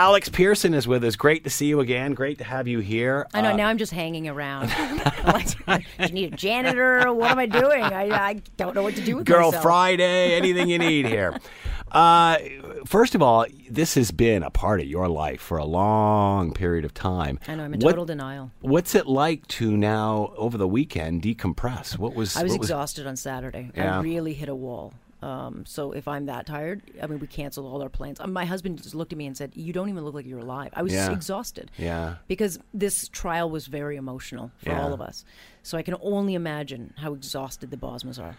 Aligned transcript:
Alex 0.00 0.30
Pierson 0.30 0.72
is 0.72 0.88
with 0.88 1.04
us. 1.04 1.14
Great 1.14 1.44
to 1.44 1.50
see 1.50 1.66
you 1.66 1.80
again. 1.80 2.14
Great 2.14 2.38
to 2.38 2.44
have 2.44 2.66
you 2.66 2.78
here. 2.78 3.26
I 3.34 3.42
know. 3.42 3.50
Uh, 3.50 3.56
now 3.56 3.68
I'm 3.68 3.76
just 3.76 3.92
hanging 3.92 4.28
around. 4.28 4.70
Like, 5.66 5.84
Do 5.98 6.06
you 6.06 6.12
need 6.12 6.32
a 6.32 6.36
janitor? 6.36 7.12
What 7.12 7.30
am 7.30 7.38
I 7.38 7.44
doing? 7.44 7.82
I, 7.84 8.08
I 8.10 8.42
don't 8.56 8.74
know 8.74 8.82
what 8.82 8.94
to 8.96 9.02
do 9.04 9.16
with 9.16 9.26
this. 9.26 9.34
Girl 9.34 9.48
myself. 9.48 9.62
Friday, 9.62 10.32
anything 10.34 10.68
you 10.70 10.78
need 10.78 11.06
here. 11.06 11.38
Uh, 11.92 12.38
first 12.86 13.16
of 13.16 13.22
all, 13.22 13.44
this 13.68 13.96
has 13.96 14.12
been 14.12 14.44
a 14.44 14.50
part 14.50 14.78
of 14.78 14.86
your 14.86 15.08
life 15.08 15.40
for 15.40 15.58
a 15.58 15.64
long 15.64 16.54
period 16.54 16.84
of 16.84 16.94
time. 16.94 17.40
I 17.48 17.56
know. 17.56 17.64
I'm 17.64 17.74
in 17.74 17.80
What- 17.80 17.90
total 17.90 18.04
denial. 18.04 18.52
What's 18.60 18.94
it 18.94 19.08
like 19.08 19.44
to 19.48 19.76
now, 19.76 20.32
over 20.36 20.56
the 20.56 20.68
weekend, 20.68 21.22
decompress? 21.22 21.98
What 21.98 22.14
was? 22.14 22.36
I 22.36 22.44
was 22.44 22.54
exhausted 22.54 23.08
on 23.08 23.16
Saturday. 23.16 23.72
Yeah. 23.74 23.98
I 23.98 24.02
really 24.02 24.34
hit 24.34 24.48
a 24.48 24.54
wall. 24.54 24.94
Um, 25.22 25.64
so 25.66 25.92
if 25.92 26.08
I'm 26.08 26.26
that 26.26 26.46
tired, 26.46 26.82
I 27.02 27.06
mean, 27.06 27.18
we 27.18 27.26
canceled 27.26 27.66
all 27.66 27.82
our 27.82 27.88
plans. 27.90 28.20
Um, 28.20 28.32
my 28.32 28.44
husband 28.46 28.82
just 28.82 28.94
looked 28.94 29.12
at 29.12 29.18
me 29.18 29.26
and 29.26 29.36
said, 29.36 29.52
"You 29.54 29.72
don't 29.72 29.88
even 29.90 30.04
look 30.04 30.14
like 30.14 30.24
you're 30.26 30.38
alive." 30.38 30.70
I 30.74 30.82
was 30.82 30.92
Yeah. 30.94 31.12
exhausted. 31.12 31.70
Yeah. 31.76 32.16
Because 32.26 32.58
this 32.72 33.08
trial 33.08 33.50
was 33.50 33.66
very 33.66 33.96
emotional 33.96 34.50
for 34.58 34.70
Yeah. 34.70 34.82
all 34.82 34.92
of 34.94 35.00
us. 35.00 35.24
So 35.62 35.76
I 35.76 35.82
can 35.82 35.94
only 36.00 36.34
imagine 36.34 36.94
how 36.96 37.12
exhausted 37.12 37.70
the 37.70 37.76
Bosmas 37.76 38.18
are. 38.18 38.36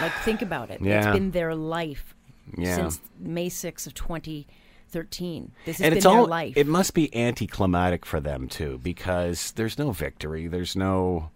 Like, 0.00 0.12
think 0.24 0.40
about 0.42 0.70
it. 0.70 0.80
Yeah. 0.80 0.98
It's 1.10 1.18
been 1.18 1.30
their 1.32 1.54
life 1.54 2.14
Yeah. 2.56 2.74
since 2.76 3.00
May 3.18 3.48
6th 3.50 3.86
of 3.86 3.94
2013. 3.94 5.52
This 5.66 5.76
has 5.78 5.84
and 5.84 5.90
been 5.92 5.98
it's 5.98 6.06
their 6.06 6.16
all. 6.16 6.26
life. 6.26 6.56
It 6.56 6.66
must 6.66 6.94
be 6.94 7.14
anticlimactic 7.14 8.04
for 8.06 8.20
them 8.20 8.48
too, 8.48 8.80
because 8.82 9.52
there's 9.52 9.78
no 9.78 9.92
victory. 9.92 10.46
There's 10.46 10.74
no. 10.74 11.30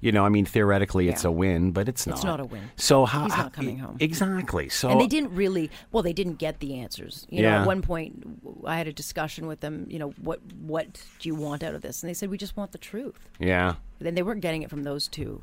You 0.00 0.12
know, 0.12 0.24
I 0.24 0.28
mean, 0.28 0.44
theoretically, 0.44 1.08
it's 1.08 1.24
a 1.24 1.30
win, 1.30 1.72
but 1.72 1.88
it's 1.88 2.06
not. 2.06 2.16
It's 2.16 2.24
not 2.24 2.40
a 2.40 2.44
win. 2.44 2.62
So 2.76 3.04
how 3.06 3.24
He's 3.24 3.36
not 3.36 3.52
coming 3.52 3.78
home. 3.78 3.96
Exactly. 4.00 4.68
So 4.68 4.88
and 4.90 5.00
they 5.00 5.06
didn't 5.06 5.34
really 5.34 5.70
well 5.92 6.02
they 6.02 6.12
didn't 6.12 6.34
get 6.34 6.60
the 6.60 6.78
answers 6.80 7.26
you 7.30 7.42
know 7.42 7.48
Yeah. 7.48 7.60
at 7.62 7.66
one 7.66 7.82
point 7.82 8.40
I 8.64 8.76
had 8.76 8.86
a 8.88 8.92
discussion 8.92 9.46
with 9.46 9.60
them 9.60 9.86
you 9.88 9.98
know 9.98 10.10
what 10.20 10.40
what 10.60 11.00
do 11.18 11.28
you 11.28 11.34
want 11.34 11.62
out 11.62 11.74
of 11.74 11.82
this 11.82 12.02
and 12.02 12.10
they 12.10 12.14
said 12.14 12.30
we 12.30 12.38
just 12.38 12.56
want 12.56 12.72
the 12.72 12.78
truth 12.78 13.28
Yeah. 13.38 13.74
then 13.98 14.14
they 14.14 14.22
weren't 14.22 14.40
getting 14.40 14.62
it 14.62 14.70
from 14.70 14.82
those 14.84 15.08
two 15.08 15.42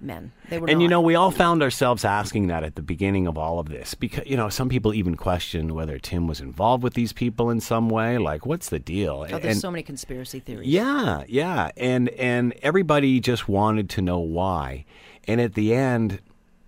men 0.00 0.32
they 0.50 0.58
were 0.58 0.68
And 0.68 0.82
you 0.82 0.88
know, 0.88 1.00
we 1.00 1.14
all 1.14 1.30
found 1.30 1.62
ourselves 1.62 2.04
asking 2.04 2.48
that 2.48 2.62
at 2.64 2.74
the 2.76 2.82
beginning 2.82 3.26
of 3.26 3.38
all 3.38 3.58
of 3.58 3.68
this 3.68 3.94
because, 3.94 4.26
you 4.26 4.36
know, 4.36 4.48
some 4.48 4.68
people 4.68 4.92
even 4.94 5.16
questioned 5.16 5.72
whether 5.72 5.98
Tim 5.98 6.26
was 6.26 6.40
involved 6.40 6.82
with 6.82 6.94
these 6.94 7.12
people 7.12 7.50
in 7.50 7.60
some 7.60 7.88
way. 7.88 8.18
Like, 8.18 8.44
what's 8.46 8.68
the 8.68 8.78
deal? 8.78 9.24
oh, 9.24 9.38
there's 9.38 9.44
And- 9.44 9.56
so 9.58 9.70
many 9.70 9.82
conspiracy 9.82 10.40
theories 10.40 10.68
yeah, 10.68 11.24
yeah. 11.28 11.70
And, 11.76 12.08
and 12.10 12.52
everybody 12.62 13.20
just 13.20 13.48
wanted 13.48 13.88
to 13.90 14.02
know 14.02 14.18
why. 14.18 14.84
And 15.26 15.40
at 15.40 15.54
the 15.54 15.74
end, 15.74 16.20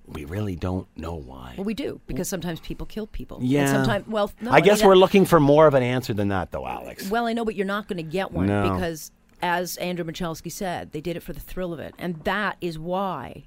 we 0.06 0.24
really 0.24 0.56
don't 0.56 0.86
know 0.96 1.14
why. 1.14 1.52
well 1.58 1.64
we 1.66 1.74
do 1.74 2.00
because 2.06 2.30
sometimes 2.30 2.60
people 2.60 2.86
kill 2.86 3.06
people 3.06 3.40
Yeah. 3.42 3.60
and 3.60 3.68
sometimes 3.68 4.06
well 4.08 4.30
no, 4.40 4.50
I 4.50 4.60
guess 4.62 4.78
mean, 4.78 4.88
we're 4.88 4.94
that- 4.94 5.00
looking 5.00 5.26
for 5.26 5.38
more 5.38 5.66
of 5.66 5.74
an 5.74 5.82
answer 5.82 6.14
than 6.14 6.28
that, 6.28 6.50
though, 6.50 6.66
Alex. 6.66 7.10
well 7.10 7.26
i 7.26 7.34
know 7.34 7.44
but 7.44 7.54
you're 7.54 7.66
not 7.66 7.88
going 7.88 7.98
to 7.98 8.02
get 8.02 8.32
one 8.32 8.46
No. 8.46 8.72
because 8.72 9.12
as 9.42 9.76
andrew 9.78 10.04
Michalski 10.04 10.50
said 10.50 10.92
they 10.92 11.00
did 11.00 11.16
it 11.16 11.22
for 11.22 11.32
the 11.32 11.40
thrill 11.40 11.72
of 11.72 11.80
it 11.80 11.94
and 11.98 12.22
that 12.24 12.56
is 12.60 12.78
why 12.78 13.44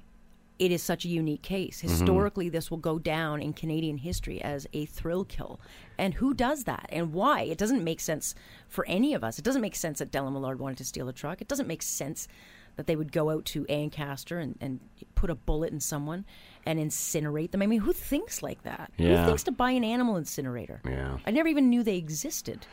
it 0.62 0.70
is 0.70 0.80
such 0.80 1.04
a 1.04 1.08
unique 1.08 1.42
case. 1.42 1.78
Mm-hmm. 1.78 1.88
Historically, 1.88 2.48
this 2.48 2.70
will 2.70 2.78
go 2.78 2.96
down 2.96 3.42
in 3.42 3.52
Canadian 3.52 3.96
history 3.96 4.40
as 4.40 4.64
a 4.72 4.86
thrill 4.86 5.24
kill. 5.24 5.60
And 5.98 6.14
who 6.14 6.34
does 6.34 6.64
that 6.64 6.88
and 6.90 7.12
why? 7.12 7.42
It 7.42 7.58
doesn't 7.58 7.82
make 7.82 7.98
sense 7.98 8.36
for 8.68 8.86
any 8.86 9.12
of 9.12 9.24
us. 9.24 9.40
It 9.40 9.44
doesn't 9.44 9.60
make 9.60 9.74
sense 9.74 9.98
that 9.98 10.12
Dellen 10.12 10.32
Millard 10.32 10.60
wanted 10.60 10.78
to 10.78 10.84
steal 10.84 11.08
a 11.08 11.12
truck. 11.12 11.40
It 11.40 11.48
doesn't 11.48 11.66
make 11.66 11.82
sense 11.82 12.28
that 12.76 12.86
they 12.86 12.96
would 12.96 13.12
go 13.12 13.30
out 13.30 13.44
to 13.46 13.66
Ancaster 13.66 14.38
and, 14.38 14.56
and 14.60 14.80
put 15.14 15.30
a 15.30 15.34
bullet 15.34 15.72
in 15.72 15.80
someone 15.80 16.24
and 16.64 16.78
incinerate 16.78 17.50
them. 17.50 17.62
I 17.62 17.66
mean, 17.66 17.80
who 17.80 17.92
thinks 17.92 18.42
like 18.42 18.62
that? 18.62 18.92
Yeah. 18.96 19.20
Who 19.20 19.26
thinks 19.26 19.42
to 19.44 19.52
buy 19.52 19.72
an 19.72 19.84
animal 19.84 20.16
incinerator? 20.16 20.80
Yeah. 20.84 21.18
I 21.26 21.30
never 21.30 21.48
even 21.48 21.70
knew 21.70 21.82
they 21.82 21.96
existed. 21.96 22.66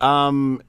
Um, 0.00 0.62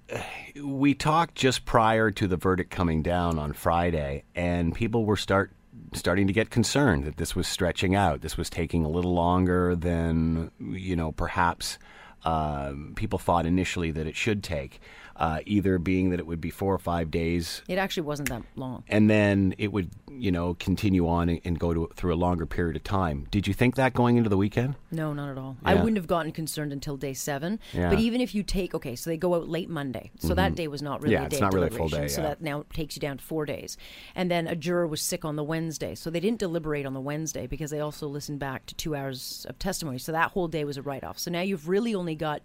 we 0.63 0.93
talked 0.93 1.35
just 1.35 1.65
prior 1.65 2.11
to 2.11 2.27
the 2.27 2.37
verdict 2.37 2.69
coming 2.69 3.01
down 3.01 3.39
on 3.39 3.53
Friday, 3.53 4.23
and 4.35 4.73
people 4.73 5.05
were 5.05 5.17
start 5.17 5.51
starting 5.93 6.27
to 6.27 6.33
get 6.33 6.49
concerned 6.49 7.05
that 7.05 7.17
this 7.17 7.35
was 7.35 7.47
stretching 7.47 7.95
out. 7.95 8.21
This 8.21 8.37
was 8.37 8.49
taking 8.49 8.85
a 8.85 8.89
little 8.89 9.13
longer 9.13 9.75
than 9.75 10.51
you 10.59 10.95
know 10.95 11.11
perhaps 11.11 11.77
um, 12.25 12.93
people 12.95 13.19
thought 13.19 13.45
initially 13.45 13.91
that 13.91 14.07
it 14.07 14.15
should 14.15 14.43
take. 14.43 14.79
Uh, 15.17 15.39
either 15.45 15.79
being 15.79 16.09
that 16.09 16.19
it 16.19 16.27
would 16.27 16.41
be 16.41 16.49
four 16.49 16.73
or 16.73 16.77
five 16.77 17.09
days 17.09 17.61
It 17.69 17.77
actually 17.77 18.03
wasn't 18.03 18.27
that 18.27 18.43
long. 18.57 18.83
and 18.89 19.09
then 19.09 19.55
it 19.57 19.71
would, 19.71 19.89
you 20.11 20.29
know, 20.29 20.55
continue 20.55 21.07
on 21.07 21.29
and, 21.29 21.39
and 21.45 21.57
go 21.57 21.73
to, 21.73 21.89
through 21.95 22.13
a 22.13 22.17
longer 22.19 22.45
period 22.45 22.75
of 22.75 22.83
time. 22.83 23.25
Did 23.31 23.47
you 23.47 23.53
think 23.53 23.75
that 23.75 23.93
going 23.93 24.17
into 24.17 24.29
the 24.29 24.35
weekend? 24.35 24.75
No, 24.91 25.13
not 25.13 25.29
at 25.29 25.37
all. 25.37 25.55
I 25.63 25.75
wouldn't 25.75 25.95
have 25.95 26.07
gotten 26.07 26.33
concerned 26.33 26.73
until 26.73 26.97
day 26.97 27.13
seven. 27.13 27.61
Yeah. 27.71 27.91
But 27.91 27.99
even 27.99 28.19
if 28.19 28.35
you 28.35 28.43
take, 28.43 28.75
okay, 28.75 28.97
so 28.97 29.09
they 29.09 29.15
go 29.15 29.35
out 29.35 29.47
late 29.47 29.69
Monday, 29.69 30.11
so 30.19 30.33
that 30.33 30.53
day 30.55 30.67
was 30.67 30.81
not 30.81 31.01
really 31.01 31.15
Mm-hmm. 31.15 31.21
Yeah, 31.21 31.23
a 31.23 31.25
it's 31.27 31.35
day 31.35 31.41
not 31.41 31.47
of 31.47 31.53
really 31.53 31.67
a 31.67 31.71
full 31.77 31.87
day, 31.87 32.07
So 32.09 32.21
that 32.21 32.41
now 32.41 32.65
takes 32.73 32.97
you 32.97 32.99
down 32.99 33.17
to 33.19 33.23
four 33.23 33.45
days, 33.45 33.77
and 34.15 34.29
then 34.29 34.47
a 34.47 34.55
juror 34.55 34.85
was 34.85 35.01
sick 35.01 35.23
on 35.23 35.37
the 35.37 35.45
Wednesday, 35.45 35.95
so 35.95 36.09
they 36.09 36.19
didn't 36.19 36.39
deliberate 36.39 36.85
on 36.85 36.93
the 36.93 36.99
Wednesday 36.99 37.47
because 37.47 37.71
they 37.71 37.79
also 37.79 38.05
listened 38.09 38.39
back 38.39 38.65
to 38.65 38.75
two 38.75 38.93
hours 38.97 39.45
of 39.47 39.57
testimony. 39.59 39.97
So 39.97 40.11
that 40.11 40.31
whole 40.31 40.49
day 40.49 40.65
was 40.65 40.75
a 40.75 40.81
write-off. 40.81 41.19
So 41.19 41.31
now 41.31 41.39
you've 41.39 41.69
really 41.69 41.95
only 41.95 42.14
got 42.15 42.41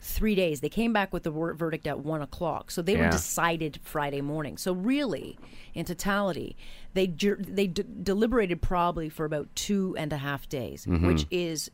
three 0.00 0.34
days. 0.34 0.60
They 0.60 0.68
came 0.68 0.92
back 0.92 1.12
with 1.12 1.24
the 1.24 1.32
wor- 1.32 1.54
verdict 1.54 1.86
at 1.86 1.98
one 2.00 2.22
o'clock, 2.22 2.70
so 2.70 2.80
they 2.82 2.94
Yeah. 2.94 3.06
were 3.06 3.10
decided 3.10 3.80
Friday 3.82 4.20
morning. 4.20 4.56
So 4.56 4.72
really, 4.72 5.36
in 5.74 5.84
totality, 5.84 6.56
they 6.94 7.06
they 7.06 7.66
d- 7.66 7.82
deliberated 8.02 8.62
probably 8.62 9.08
for 9.08 9.24
about 9.24 9.48
two 9.56 9.96
and 9.98 10.12
a 10.12 10.18
half 10.18 10.48
days, 10.48 10.86
which 10.86 11.26
is 11.30 11.70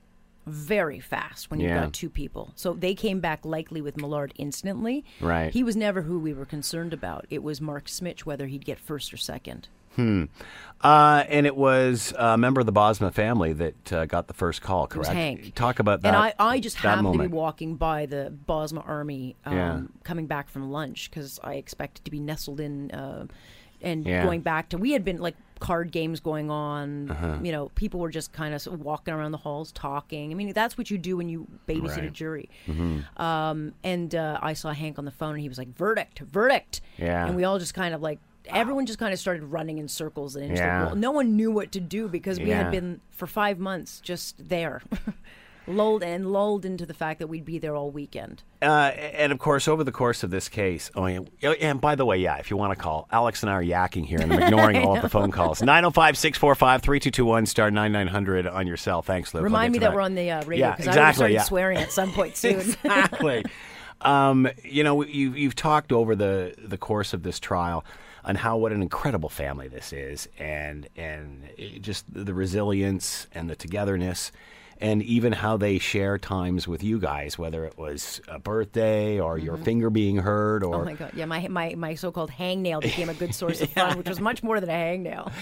very 0.47 0.99
fast 0.99 1.51
when 1.51 1.61
you've 1.61 1.69
Mm-hmm. 1.71 1.77
Yeah. 1.77 1.85
got 1.85 1.93
two 1.93 2.11
people. 2.11 2.53
So 2.57 2.73
they 2.75 2.95
came 2.95 3.21
back 3.21 3.45
likely 3.45 3.81
with 3.81 3.97
Millard 3.97 4.33
instantly. 4.37 5.05
Right. 5.21 5.53
He 5.53 5.63
was 5.63 5.77
never 5.77 6.03
who 6.03 6.19
we 6.19 6.33
were 6.33 6.47
concerned 6.47 6.93
about. 6.93 7.27
It 7.31 7.43
was 7.45 7.61
Mark 7.61 7.87
Smich 7.87 8.21
whether 8.21 8.47
he'd 8.49 8.65
get 8.65 8.81
first 8.81 9.13
or 9.15 9.17
second. 9.19 9.69
Uh, 9.99 11.23
and 11.29 11.47
it 11.47 11.57
was 11.57 12.13
a 12.19 12.37
member 12.37 12.59
of 12.61 12.67
the 12.67 12.73
Bosma 12.73 13.13
family 13.13 13.53
that 13.53 13.93
uh, 13.93 14.05
got 14.07 14.27
the 14.27 14.35
first 14.35 14.63
call, 14.63 14.89
correct? 14.89 15.11
Hank. 15.11 15.55
Talk 15.55 15.79
about 15.79 16.03
that. 16.03 16.09
And 16.09 16.17
I, 16.17 16.35
I 16.41 16.59
just 16.59 16.77
happened 16.77 17.05
moment. 17.05 17.23
to 17.23 17.29
be 17.29 17.35
walking 17.35 17.77
by 17.77 18.07
the 18.07 18.35
Bosma 18.49 18.87
Army 18.89 19.37
um, 19.45 19.55
Yeah. 19.57 19.81
coming 20.03 20.27
back 20.27 20.49
from 20.49 20.73
lunch 20.73 21.09
because 21.11 21.39
I 21.45 21.55
expected 21.55 22.05
to 22.05 22.11
be 22.11 22.19
nestled 22.19 22.59
in 22.59 22.91
uh, 22.91 23.27
and 23.81 24.05
Yeah. 24.05 24.25
going 24.25 24.41
back 24.41 24.71
to. 24.71 24.79
We 24.79 24.91
had 24.91 25.05
been 25.05 25.19
like 25.19 25.37
card 25.61 25.93
games 25.93 26.19
going 26.19 26.51
on. 26.51 27.13
Uh-huh. 27.13 27.39
You 27.45 27.53
know, 27.53 27.69
people 27.77 28.01
were 28.01 28.11
just 28.11 28.33
kind 28.33 28.53
of 28.53 28.67
walking 28.81 29.15
around 29.15 29.31
the 29.31 29.39
halls 29.39 29.71
talking. 29.71 30.33
I 30.33 30.35
mean, 30.35 30.53
that's 30.53 30.77
what 30.77 30.91
you 30.91 30.99
do 30.99 31.17
when 31.17 31.29
you 31.29 31.47
babysit 31.69 31.99
a 31.99 32.01
Right. 32.01 32.13
Mm-hmm. 32.13 32.13
jury. 32.13 32.49
Um, 33.19 33.73
and 33.85 34.13
uh, 34.17 34.39
I 34.43 34.55
saw 34.55 34.73
Hank 34.73 34.99
on 34.99 35.05
the 35.05 35.13
phone 35.13 35.35
and 35.35 35.41
he 35.41 35.49
was 35.49 35.59
like, 35.59 35.69
verdict, 35.77 36.19
verdict. 36.19 36.81
Yeah. 36.99 37.25
And 37.27 37.37
we 37.37 37.45
all 37.45 37.61
just 37.61 37.75
kind 37.75 37.95
of 37.95 38.03
like, 38.03 38.19
everyone 38.47 38.87
just 38.87 38.99
kind 38.99 39.13
of 39.13 39.19
started 39.19 39.45
running 39.45 39.79
in 39.79 39.89
circles 39.89 40.37
and 40.37 40.45
into 40.47 40.57
Yeah. 40.61 40.81
the 40.81 40.87
wall. 40.87 40.95
No 40.97 41.11
one 41.11 41.37
knew 41.37 41.51
what 41.51 41.73
to 41.73 41.81
do 41.81 42.09
because 42.09 42.39
we 42.39 42.47
Yeah. 42.47 42.65
had 42.65 42.71
been 42.73 43.01
for 43.11 43.27
five 43.27 43.59
months 43.59 44.01
just 44.01 44.49
there. 44.49 44.83
lulled 45.69 46.03
and 46.03 46.33
lulled 46.33 46.65
into 46.65 46.85
the 46.85 46.93
fact 46.93 47.21
that 47.21 47.29
we'd 47.29 47.45
be 47.45 47.57
there 47.57 47.77
all 47.77 47.89
weekend. 47.89 48.43
Uh, 48.61 48.91
and 48.97 49.31
of 49.33 49.39
course, 49.39 49.69
over 49.69 49.85
the 49.85 49.93
course 49.93 50.25
of 50.25 50.31
this 50.31 50.49
case, 50.49 50.91
oh, 50.97 51.07
yeah, 51.07 51.21
oh, 51.45 51.53
and 51.53 51.81
by 51.81 51.95
the 51.95 52.05
way, 52.05 52.19
yeah, 52.19 52.37
if 52.39 52.51
you 52.51 52.57
want 52.57 52.73
to 52.73 52.77
call, 52.77 53.07
Alex 53.13 53.45
and 53.45 53.51
I 53.51 53.55
are 53.55 53.63
yakking 53.65 54.05
here, 54.05 54.21
and 54.21 54.33
I'm 54.33 54.43
ignoring 54.43 54.79
all 54.85 54.97
of 54.97 55.03
the 55.03 55.09
phone 55.09 55.31
calls. 55.31 55.63
905 55.63 56.19
645 56.19 56.83
3221 56.83 57.47
star 57.47 57.71
9900 57.71 58.49
on 58.49 58.67
your 58.67 58.77
cell. 58.77 59.03
Thanks. 59.03 59.33
We'll 59.33 59.45
Remind 59.45 59.73
me 59.73 59.79
that 59.79 59.95
we're 59.95 60.01
on 60.01 60.17
the 60.17 60.33
uh, 60.33 60.45
radio 60.47 60.67
Yeah, 60.67 60.71
because 60.73 60.89
I 60.89 60.91
have 60.91 60.99
exactly, 61.11 61.15
started 61.17 61.35
yeah. 61.35 61.43
swearing 61.45 61.79
at 61.79 61.93
some 61.93 62.11
point 62.11 62.37
soon. 62.37 62.59
exactly. 62.59 63.45
um, 64.01 64.49
you 64.65 64.83
know, 64.83 65.05
you, 65.05 65.33
you've 65.33 65.55
talked 65.55 65.93
over 65.93 66.17
the 66.17 66.55
the 66.59 66.77
course 66.77 67.13
of 67.13 67.23
this 67.23 67.39
trial 67.39 67.85
on 68.25 68.37
how 68.37 68.57
what 68.57 68.73
an 68.73 68.83
incredible 68.83 69.29
family 69.29 69.69
this 69.69 69.93
is, 69.93 70.29
and 70.39 70.89
and 70.97 71.49
just 71.81 72.05
the 72.13 72.35
resilience 72.35 73.27
and 73.35 73.51
the 73.51 73.57
togetherness. 73.57 74.33
And 74.81 75.03
even 75.03 75.33
how 75.33 75.57
they 75.57 75.79
share 75.79 76.19
times 76.19 76.67
with 76.67 76.83
you 76.83 76.99
guys, 76.99 77.39
whether 77.39 77.65
it 77.65 77.79
was 77.79 78.21
a 78.29 78.39
birthday 78.39 79.21
or 79.21 79.39
your 79.39 79.57
finger 79.57 79.91
being 79.91 80.17
hurt, 80.17 80.63
or 80.65 80.73
Mm-hmm. 80.73 80.81
oh 80.81 80.85
my 80.85 80.95
god! 80.95 81.13
Yeah, 81.15 81.25
my 81.27 81.47
my 81.49 81.75
my 81.77 81.95
so-called 81.95 82.31
hangnail 82.31 82.81
became 82.81 83.09
a 83.09 83.15
good 83.15 83.35
source 83.35 83.61
of 83.61 83.71
fun, 83.75 83.97
which 83.99 84.09
was 84.09 84.21
much 84.21 84.43
more 84.43 84.59
than 84.61 84.69
a 84.69 84.73
hangnail. 84.73 85.33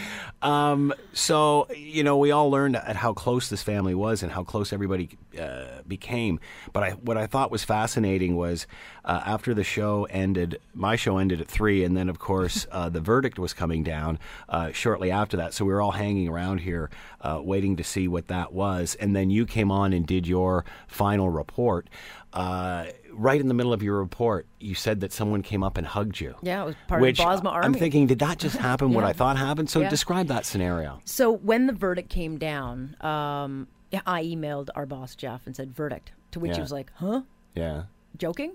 Um, 0.42 0.92
so 1.12 1.66
you 1.74 2.02
know, 2.04 2.18
we 2.18 2.30
all 2.30 2.50
learned 2.50 2.76
at 2.76 2.96
how 2.96 3.12
close 3.12 3.48
this 3.48 3.62
family 3.62 3.94
was 3.94 4.22
and 4.22 4.32
how 4.32 4.44
close 4.44 4.72
everybody 4.72 5.10
uh, 5.40 5.82
became. 5.86 6.40
But 6.72 6.82
I, 6.82 6.90
what 6.92 7.16
I 7.16 7.26
thought 7.26 7.50
was 7.50 7.64
fascinating 7.64 8.36
was 8.36 8.66
uh, 9.04 9.22
after 9.24 9.54
the 9.54 9.64
show 9.64 10.06
ended, 10.10 10.60
my 10.74 10.96
show 10.96 11.18
ended 11.18 11.40
at 11.40 11.48
three, 11.48 11.84
and 11.84 11.96
then 11.96 12.08
of 12.08 12.18
course 12.18 12.66
uh, 12.72 12.88
the 12.88 13.00
verdict 13.00 13.38
was 13.38 13.52
coming 13.54 13.82
down 13.82 14.18
uh, 14.48 14.72
shortly 14.72 15.10
after 15.10 15.36
that. 15.38 15.54
So 15.54 15.64
we 15.64 15.72
were 15.72 15.80
all 15.80 15.92
hanging 15.92 16.28
around 16.28 16.58
here, 16.58 16.90
uh, 17.20 17.40
waiting 17.42 17.76
to 17.76 17.84
see 17.84 18.08
what 18.08 18.28
that 18.28 18.52
was, 18.52 18.96
and 18.96 19.14
then 19.16 19.29
you 19.30 19.46
came 19.46 19.70
on 19.70 19.92
and 19.92 20.06
did 20.06 20.26
your 20.26 20.64
final 20.88 21.28
report. 21.30 21.88
Uh, 22.32 22.86
right 23.12 23.40
in 23.40 23.48
the 23.48 23.54
middle 23.54 23.72
of 23.72 23.82
your 23.82 23.98
report, 23.98 24.46
you 24.60 24.74
said 24.74 25.00
that 25.00 25.12
someone 25.12 25.42
came 25.42 25.62
up 25.64 25.76
and 25.76 25.86
hugged 25.86 26.20
you. 26.20 26.34
Yeah, 26.42 26.62
it 26.62 26.66
was 26.66 26.74
part 26.86 27.00
which 27.00 27.18
of 27.20 27.42
the 27.42 27.48
Bosma 27.48 27.64
I'm 27.64 27.74
thinking, 27.74 28.06
did 28.06 28.20
that 28.20 28.38
just 28.38 28.56
happen? 28.56 28.92
What 28.92 29.04
I 29.10 29.12
thought 29.12 29.36
happened? 29.36 29.68
So 29.68 29.80
Yeah. 29.80 29.88
describe 29.88 30.28
that 30.28 30.46
scenario. 30.46 31.00
So 31.04 31.30
when 31.32 31.66
the 31.66 31.72
verdict 31.72 32.08
came 32.08 32.38
down, 32.38 32.96
um, 33.00 33.66
I 34.06 34.22
emailed 34.24 34.68
our 34.76 34.86
boss 34.86 35.14
Jeff 35.16 35.46
and 35.46 35.56
said 35.56 35.72
verdict, 35.74 36.12
to 36.30 36.38
which 36.40 36.50
Yeah. 36.50 36.56
he 36.56 36.60
was 36.62 36.72
like, 36.72 36.92
"Huh." 36.96 37.22
Yeah. 37.54 37.82
joking? 38.16 38.52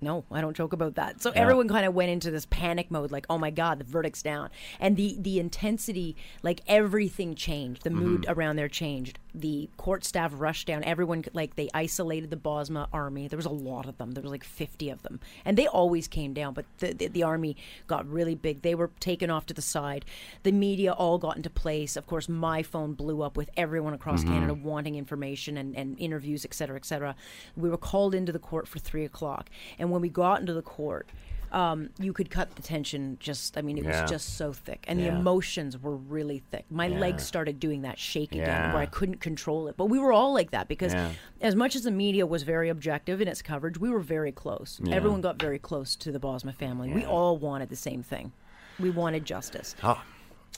No, 0.00 0.24
I 0.30 0.42
don't 0.42 0.54
joke 0.54 0.74
about 0.74 0.96
that. 0.96 1.22
So 1.22 1.30
everyone 1.30 1.66
kind 1.66 1.86
of 1.86 1.94
went 1.94 2.10
into 2.10 2.30
this 2.30 2.46
panic 2.50 2.90
mode, 2.90 3.10
like, 3.10 3.24
"Oh 3.30 3.38
my 3.38 3.50
God, 3.50 3.78
the 3.78 3.84
verdict's 3.84 4.22
down," 4.22 4.50
and 4.78 4.98
the 4.98 5.16
the 5.18 5.38
intensity, 5.40 6.14
like 6.42 6.60
everything 6.66 7.34
changed. 7.34 7.84
The 7.84 7.90
mood 7.90 8.26
around 8.28 8.56
there 8.56 8.68
changed. 8.68 9.18
The 9.36 9.68
court 9.76 10.04
staff 10.04 10.32
rushed 10.34 10.68
down. 10.68 10.84
Everyone, 10.84 11.24
like, 11.32 11.56
they 11.56 11.68
isolated 11.74 12.30
the 12.30 12.36
Bosma 12.36 12.86
army. 12.92 13.26
There 13.26 13.36
was 13.36 13.46
a 13.46 13.50
lot 13.50 13.86
of 13.86 13.98
them. 13.98 14.12
There 14.12 14.22
was 14.22 14.30
like 14.30 14.44
fifty 14.44 14.90
of 14.90 15.02
them, 15.02 15.18
and 15.44 15.58
they 15.58 15.66
always 15.66 16.06
came 16.06 16.32
down. 16.32 16.54
But 16.54 16.66
the 16.78 16.92
the, 16.92 17.08
the 17.08 17.22
army 17.24 17.56
got 17.88 18.08
really 18.08 18.36
big. 18.36 18.62
They 18.62 18.76
were 18.76 18.90
taken 19.00 19.30
off 19.30 19.46
to 19.46 19.54
the 19.54 19.60
side. 19.60 20.04
The 20.44 20.52
media 20.52 20.92
all 20.92 21.18
got 21.18 21.36
into 21.36 21.50
place. 21.50 21.96
Of 21.96 22.06
course, 22.06 22.28
my 22.28 22.62
phone 22.62 22.92
blew 22.92 23.22
up 23.22 23.36
with 23.36 23.50
everyone 23.56 23.92
across 23.92 24.22
mm-hmm. 24.22 24.34
Canada 24.34 24.54
wanting 24.54 24.94
information 24.94 25.56
and, 25.56 25.76
and 25.76 25.98
interviews, 25.98 26.44
et 26.44 26.54
cetera, 26.54 26.76
et 26.76 26.84
cetera. 26.84 27.16
We 27.56 27.68
were 27.68 27.76
called 27.76 28.14
into 28.14 28.30
the 28.30 28.38
court 28.38 28.68
for 28.68 28.78
three 28.78 29.04
o'clock, 29.04 29.50
and 29.78 29.90
when 29.90 30.00
we 30.00 30.08
got 30.08 30.40
into 30.40 30.54
the 30.54 30.62
court. 30.62 31.08
Um, 31.54 31.90
you 32.00 32.12
could 32.12 32.30
cut 32.30 32.56
the 32.56 32.62
tension 32.62 33.16
just 33.20 33.56
i 33.56 33.62
mean 33.62 33.78
it 33.78 33.84
Yeah. 33.84 34.02
was 34.02 34.10
just 34.10 34.36
so 34.36 34.52
thick 34.52 34.84
and 34.88 34.98
the 34.98 35.06
emotions 35.06 35.80
were 35.80 35.94
really 35.96 36.40
thick 36.50 36.64
my 36.68 36.88
legs 36.88 37.22
started 37.24 37.60
doing 37.60 37.82
that 37.82 37.96
shake 37.96 38.32
again 38.32 38.46
Yeah. 38.48 38.72
where 38.72 38.82
i 38.82 38.86
couldn't 38.86 39.20
control 39.20 39.68
it 39.68 39.76
but 39.76 39.86
we 39.86 40.00
were 40.00 40.12
all 40.12 40.32
like 40.34 40.50
that 40.50 40.66
because 40.66 40.92
Yeah. 40.94 41.12
as 41.40 41.54
much 41.54 41.76
as 41.76 41.82
the 41.84 41.92
media 41.92 42.26
was 42.26 42.42
very 42.42 42.68
objective 42.70 43.20
in 43.20 43.28
its 43.28 43.40
coverage 43.40 43.78
we 43.78 43.88
were 43.88 44.00
very 44.00 44.32
close 44.32 44.80
everyone 44.90 45.20
got 45.20 45.38
very 45.40 45.60
close 45.60 45.94
to 45.96 46.10
the 46.10 46.18
bosma 46.18 46.52
family 46.52 46.88
we 46.92 47.04
all 47.04 47.36
wanted 47.36 47.68
the 47.68 47.76
same 47.76 48.02
thing 48.02 48.32
we 48.80 48.90
wanted 48.90 49.24
justice 49.24 49.76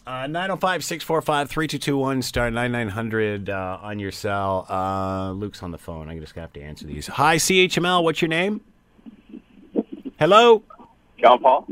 Uh, 0.07 0.27
905 0.29 0.83
645 0.85 1.51
3221 1.51 2.23
star 2.23 2.51
9900 2.51 3.51
uh, 3.51 3.79
on 3.83 3.99
your 3.99 4.13
cell. 4.13 4.65
Uh, 4.71 5.33
Luke's 5.33 5.63
on 5.65 5.73
the 5.73 5.79
phone. 5.79 6.09
I 6.09 6.17
just 6.19 6.35
have 6.37 6.53
to 6.53 6.61
answer 6.63 6.87
these. 6.87 7.09
Hi, 7.09 7.37
CHML. 7.37 8.05
What's 8.05 8.23
your 8.23 8.29
name? 8.29 8.61
Hello? 10.19 10.63
John 11.19 11.41
Paul. 11.41 11.67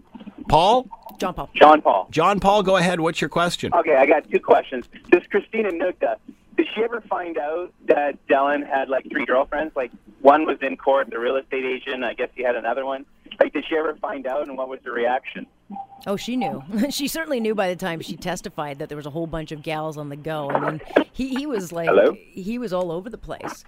Paul? 0.49 0.87
john 1.19 1.33
paul 1.35 1.49
John 1.55 1.81
Paul. 1.81 2.09
John 2.11 2.41
Paul, 2.41 2.63
go 2.63 2.77
ahead. 2.77 3.01
What's 3.01 3.21
your 3.21 3.31
question? 3.31 3.73
Okay, 3.73 3.95
I 3.97 4.07
got 4.07 4.29
two 4.31 4.41
questions. 4.41 4.87
This 5.11 5.25
Christina 5.31 5.71
Noudga, 5.71 6.17
did 6.57 6.67
she 6.75 6.83
ever 6.83 7.01
find 7.03 7.39
out 7.39 7.73
that 7.87 8.19
Dylan 8.27 8.67
had 8.67 8.89
like 8.89 9.09
three 9.11 9.25
girlfriends? 9.25 9.75
Like 9.77 9.91
one 10.21 10.45
was 10.47 10.59
in 10.61 10.77
court, 10.77 11.11
the 11.11 11.19
real 11.19 11.37
estate 11.37 11.65
agent. 11.65 12.05
I 12.05 12.15
guess 12.15 12.31
he 12.35 12.43
had 12.43 12.57
another 12.57 12.85
one. 12.85 13.07
Like, 13.41 13.53
did 13.53 13.65
she 13.69 13.77
ever 13.77 13.97
find 13.97 14.27
out, 14.27 14.47
and 14.47 14.57
what 14.57 14.69
was 14.69 14.81
the 14.85 14.93
reaction? 14.93 15.47
Oh, 16.07 16.17
she 16.17 16.37
knew. 16.37 16.63
she 16.91 17.09
certainly 17.09 17.41
knew 17.41 17.55
by 17.55 17.69
the 17.69 17.77
time 17.77 18.01
she 18.01 18.17
testified 18.17 18.79
that 18.79 18.89
there 18.89 18.97
was 18.97 19.07
a 19.07 19.11
whole 19.11 19.27
bunch 19.27 19.53
of 19.53 19.63
gals 19.63 19.97
on 19.97 20.09
the 20.09 20.17
go. 20.17 20.51
I 20.51 20.71
mean, 20.71 20.81
he, 21.13 21.29
he 21.31 21.47
was 21.47 21.73
like, 21.73 21.89
Hello? 21.89 22.17
he 22.31 22.59
was 22.59 22.73
all 22.73 22.93
over 22.93 23.11
the 23.11 23.19
place 23.19 23.65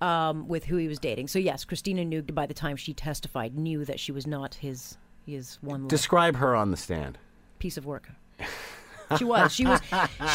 um, 0.00 0.48
with 0.48 0.64
who 0.64 0.76
he 0.76 0.88
was 0.88 0.98
dating. 0.98 1.28
So, 1.28 1.38
yes, 1.38 1.64
Christina 1.64 2.04
Nugent, 2.04 2.34
by 2.34 2.46
the 2.46 2.54
time 2.54 2.76
she 2.76 2.92
testified, 2.92 3.56
knew 3.56 3.84
that 3.84 4.00
she 4.00 4.12
was 4.12 4.26
not 4.26 4.54
his 4.54 4.96
his 5.26 5.58
one 5.60 5.88
Describe 5.88 6.36
her 6.36 6.54
on 6.54 6.70
the 6.70 6.76
stand. 6.76 7.18
piece 7.58 7.76
of 7.76 7.86
work. 7.86 8.10
She 9.18 9.24
was. 9.24 9.54
She 9.54 9.66
was. 9.66 9.80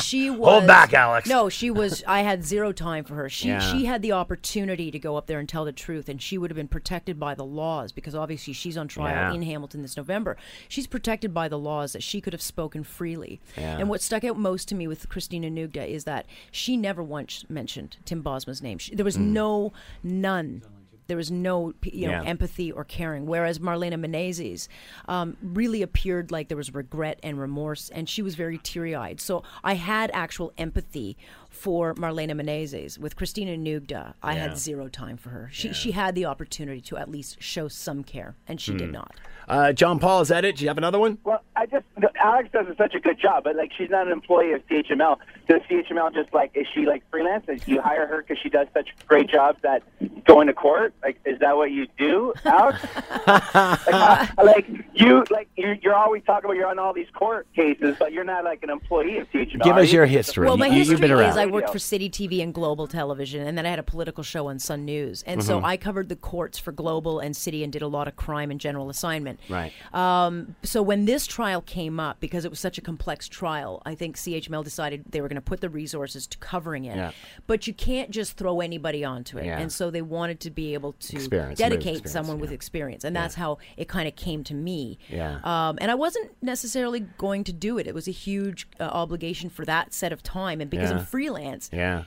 She 0.02 0.30
was. 0.30 0.50
Hold 0.50 0.68
back, 0.68 0.94
Alex. 0.94 1.28
No, 1.28 1.50
she 1.50 1.72
was. 1.72 2.04
I 2.08 2.22
had 2.22 2.46
zero 2.46 2.72
time 2.72 3.04
for 3.04 3.16
her. 3.16 3.30
She 3.30 3.50
Yeah. 3.50 3.60
she 3.60 3.86
had 3.86 4.02
the 4.02 4.12
opportunity 4.12 4.92
to 4.92 5.00
go 5.00 5.18
up 5.18 5.28
there 5.28 5.40
and 5.40 5.48
tell 5.48 5.66
the 5.66 5.72
truth, 5.72 6.10
and 6.10 6.22
she 6.22 6.38
would 6.38 6.52
have 6.52 6.56
been 6.56 6.68
protected 6.68 7.20
by 7.20 7.36
the 7.36 7.46
laws 7.46 7.92
because 7.92 8.16
obviously 8.16 8.54
she's 8.54 8.78
on 8.78 8.88
trial 8.88 9.32
Yeah. 9.32 9.34
in 9.34 9.42
Hamilton 9.42 9.82
this 9.82 9.98
November. 9.98 10.38
She's 10.68 10.88
protected 10.88 11.34
by 11.34 11.48
the 11.48 11.58
laws 11.58 11.94
that 11.94 12.04
she 12.04 12.22
could 12.22 12.34
have 12.34 12.42
spoken 12.42 12.84
freely. 12.84 13.40
Yeah. 13.58 13.78
And 13.78 13.90
what 13.90 14.02
stuck 14.02 14.24
out 14.24 14.38
most 14.38 14.68
to 14.70 14.76
me 14.76 14.88
with 14.88 15.10
Christina 15.10 15.50
Noudga 15.50 15.88
is 15.88 16.04
that 16.06 16.26
she 16.52 16.78
never 16.78 17.04
once 17.04 17.46
mentioned 17.50 17.98
Tim 18.06 18.22
Bosma's 18.22 18.62
name. 18.62 18.78
She, 18.78 18.96
there 18.96 19.06
was 19.06 19.18
mm. 19.18 19.32
no 19.32 19.74
none. 20.04 20.62
There 21.10 21.18
was 21.18 21.30
no 21.30 21.74
you 21.84 22.08
know. 22.08 22.14
Yeah. 22.14 22.24
empathy 22.24 22.72
or 22.72 22.86
caring. 22.86 23.26
Whereas 23.26 23.60
Marlena 23.60 23.96
Meneses 23.96 24.68
um, 25.08 25.36
really 25.42 25.82
appeared 25.82 26.32
like 26.32 26.48
there 26.48 26.58
was 26.58 26.74
regret 26.74 27.20
and 27.24 27.40
remorse, 27.40 27.90
and 27.90 28.08
she 28.08 28.22
was 28.22 28.36
very 28.36 28.58
teary 28.60 28.96
eyed. 28.96 29.20
So 29.20 29.44
I 29.64 29.74
had 29.74 30.12
actual 30.14 30.54
empathy 30.58 31.18
for 31.60 31.94
Marlena 31.96 32.32
Meneses. 32.32 32.98
With 32.98 33.16
Christina 33.16 33.58
Noudga, 33.58 34.14
I 34.24 34.34
Yeah. 34.34 34.40
had 34.44 34.58
zero 34.58 34.88
time 34.88 35.18
for 35.18 35.30
her. 35.30 35.50
She 35.52 35.74
she 35.74 35.92
had 35.92 36.16
the 36.16 36.26
opportunity 36.26 36.82
to 36.82 36.98
at 36.98 37.10
least 37.12 37.42
show 37.42 37.68
some 37.68 38.04
care, 38.04 38.36
and 38.48 38.60
she 38.62 38.72
Hmm. 38.72 38.78
did 38.78 38.92
not. 38.94 39.16
Uh, 39.48 39.74
John 39.74 39.98
Paul, 40.00 40.22
is 40.22 40.28
that 40.28 40.46
it? 40.46 40.58
Do 40.58 40.64
you 40.64 40.70
have 40.70 40.78
another 40.78 41.00
one? 41.00 41.18
Well, 41.24 41.42
I 41.56 41.66
just 41.66 41.84
Alex 42.24 42.50
does 42.54 42.68
such 42.78 42.94
a 42.94 43.00
good 43.00 43.20
job, 43.20 43.44
but 43.44 43.56
like 43.56 43.72
she's 43.78 43.90
not 43.90 44.06
an 44.08 44.14
employee 44.14 44.54
of 44.54 44.62
CHML. 44.68 45.20
Does 45.48 45.62
CHML 45.70 46.12
just 46.14 46.32
like 46.34 46.52
is 46.54 46.68
she 46.74 46.86
like 46.86 47.04
freelance? 47.10 47.46
Do 47.48 47.58
you 47.72 47.82
hire 47.82 48.06
her 48.08 48.22
because 48.22 48.38
she 48.42 48.50
does 48.50 48.68
such 48.74 48.90
great 49.08 49.28
jobs 49.30 49.60
that 49.64 49.82
going 50.26 50.48
to 50.48 50.54
court? 50.54 50.94
Like, 51.02 51.20
is 51.26 51.40
that 51.40 51.58
what 51.58 51.72
you 51.72 51.88
do, 51.98 52.34
Alex? 52.46 52.80
like, 53.28 54.38
like 54.38 54.68
you 54.94 55.24
like 55.32 55.48
you, 55.56 55.76
you're 55.82 55.96
always 55.96 56.24
talking 56.26 56.46
about 56.46 56.56
you're 56.58 56.68
on 56.68 56.78
all 56.80 56.94
these 56.94 57.10
court 57.14 57.48
cases, 57.56 57.96
but 57.98 58.12
you're 58.14 58.24
not 58.24 58.44
like 58.44 58.62
an 58.64 58.70
employee 58.70 59.18
of 59.18 59.32
CHML. 59.32 59.64
Give 59.64 59.78
us 59.78 59.92
you? 59.92 59.98
your 59.98 60.06
history. 60.06 60.46
Well, 60.48 60.58
my 60.58 60.68
You- 60.68 60.74
history 60.74 60.92
You've 60.94 61.02
been 61.02 61.12
around. 61.12 61.30
is 61.32 61.38
I 61.38 61.46
worked 61.50 61.70
for 61.72 61.80
City 61.80 62.10
TV 62.10 62.42
and 62.42 62.54
Global 62.54 62.88
Television, 62.88 63.46
and 63.48 63.58
then 63.58 63.66
I 63.66 63.70
had 63.70 63.80
a 63.80 63.84
political 63.84 64.24
show 64.24 64.48
on 64.48 64.60
Sun 64.60 64.86
News, 64.86 65.24
and 65.26 65.44
so 65.44 65.62
I 65.64 65.78
covered 65.78 66.10
the 66.10 66.16
courts 66.16 66.58
for 66.58 66.72
Global 66.72 67.20
and 67.20 67.36
City, 67.36 67.64
and 67.64 67.72
did 67.74 67.82
a 67.82 67.88
lot 67.88 68.08
of 68.08 68.16
crime 68.16 68.52
and 68.52 68.60
general 68.60 68.90
assignment. 68.90 69.40
Right. 69.50 69.72
Um, 69.94 70.56
so 70.64 70.82
when 70.82 71.06
this 71.06 71.26
trial 71.28 71.62
came 71.62 72.00
up, 72.00 72.20
because 72.20 72.46
it 72.46 72.50
was 72.52 72.60
such 72.60 72.78
a 72.78 72.82
complex 72.82 73.28
trial, 73.28 73.82
I 73.86 73.96
think 73.96 74.16
CHML 74.18 74.64
decided 74.64 75.06
they 75.10 75.22
were 75.22 75.28
going 75.28 75.36
to 75.36 75.42
put 75.42 75.62
the 75.62 75.70
resources 75.70 76.28
to 76.28 76.38
covering 76.38 76.86
it. 76.86 76.96
Yeah. 76.96 77.12
But 77.48 77.68
you 77.68 77.74
can't 77.74 78.12
just 78.12 78.38
throw 78.38 78.62
anybody 78.62 79.04
onto 79.04 79.38
it, 79.38 79.46
Yeah. 79.46 79.60
and 79.60 79.72
so 79.72 79.90
they 79.92 80.02
wanted 80.02 80.40
to 80.42 80.52
be 80.52 80.74
able 80.74 80.94
to 80.94 81.16
Experience, 81.16 81.60
dedicate 81.60 82.08
someone 82.08 82.40
with 82.40 82.52
experience, 82.52 83.04
and 83.04 83.16
that's 83.16 83.36
how 83.36 83.58
it 83.78 83.88
kind 83.88 84.08
of 84.08 84.16
came 84.16 84.44
to 84.46 84.54
me. 84.54 84.98
Yeah. 85.10 85.40
Um, 85.44 85.78
and 85.82 85.90
I 85.92 85.96
wasn't 85.96 86.32
necessarily 86.42 87.00
going 87.18 87.44
to 87.46 87.54
do 87.54 87.78
it. 87.78 87.88
It 87.88 87.94
was 87.94 88.08
a 88.08 88.12
huge 88.12 88.68
uh, 88.80 88.84
obligation 88.84 89.50
for 89.50 89.66
that 89.66 89.94
set 89.94 90.12
of 90.12 90.22
time, 90.24 90.62
and 90.62 90.70
because 90.70 90.90
Yeah. 90.92 90.98
I'm 91.00 91.06
freelance, 91.06 91.39
yeah. 91.72 92.04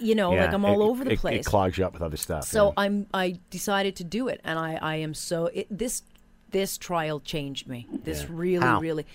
you 0.00 0.14
know, 0.14 0.32
yeah. 0.34 0.44
like 0.46 0.54
I'm 0.54 0.64
all 0.64 0.82
It- 0.82 0.86
over 0.90 1.04
the 1.04 1.12
it- 1.12 1.18
place. 1.20 1.40
It 1.40 1.46
clogs 1.46 1.76
you 1.78 1.84
up 1.84 1.92
with 1.92 2.02
other 2.02 2.16
stuff. 2.16 2.44
So 2.44 2.68
yeah. 2.68 2.72
I'm 2.78 3.06
I 3.14 3.38
decided 3.50 3.96
to 3.96 4.04
do 4.04 4.28
it, 4.28 4.40
and 4.44 4.58
I 4.58 4.78
I 4.80 4.96
am 4.96 5.14
so 5.14 5.46
it, 5.46 5.66
this 5.70 6.02
this 6.50 6.76
trial 6.78 7.20
changed 7.20 7.68
me. 7.68 7.86
This 8.04 8.22
Yeah. 8.22 8.28
really 8.30 8.66
How? 8.66 8.80
really. 8.80 9.06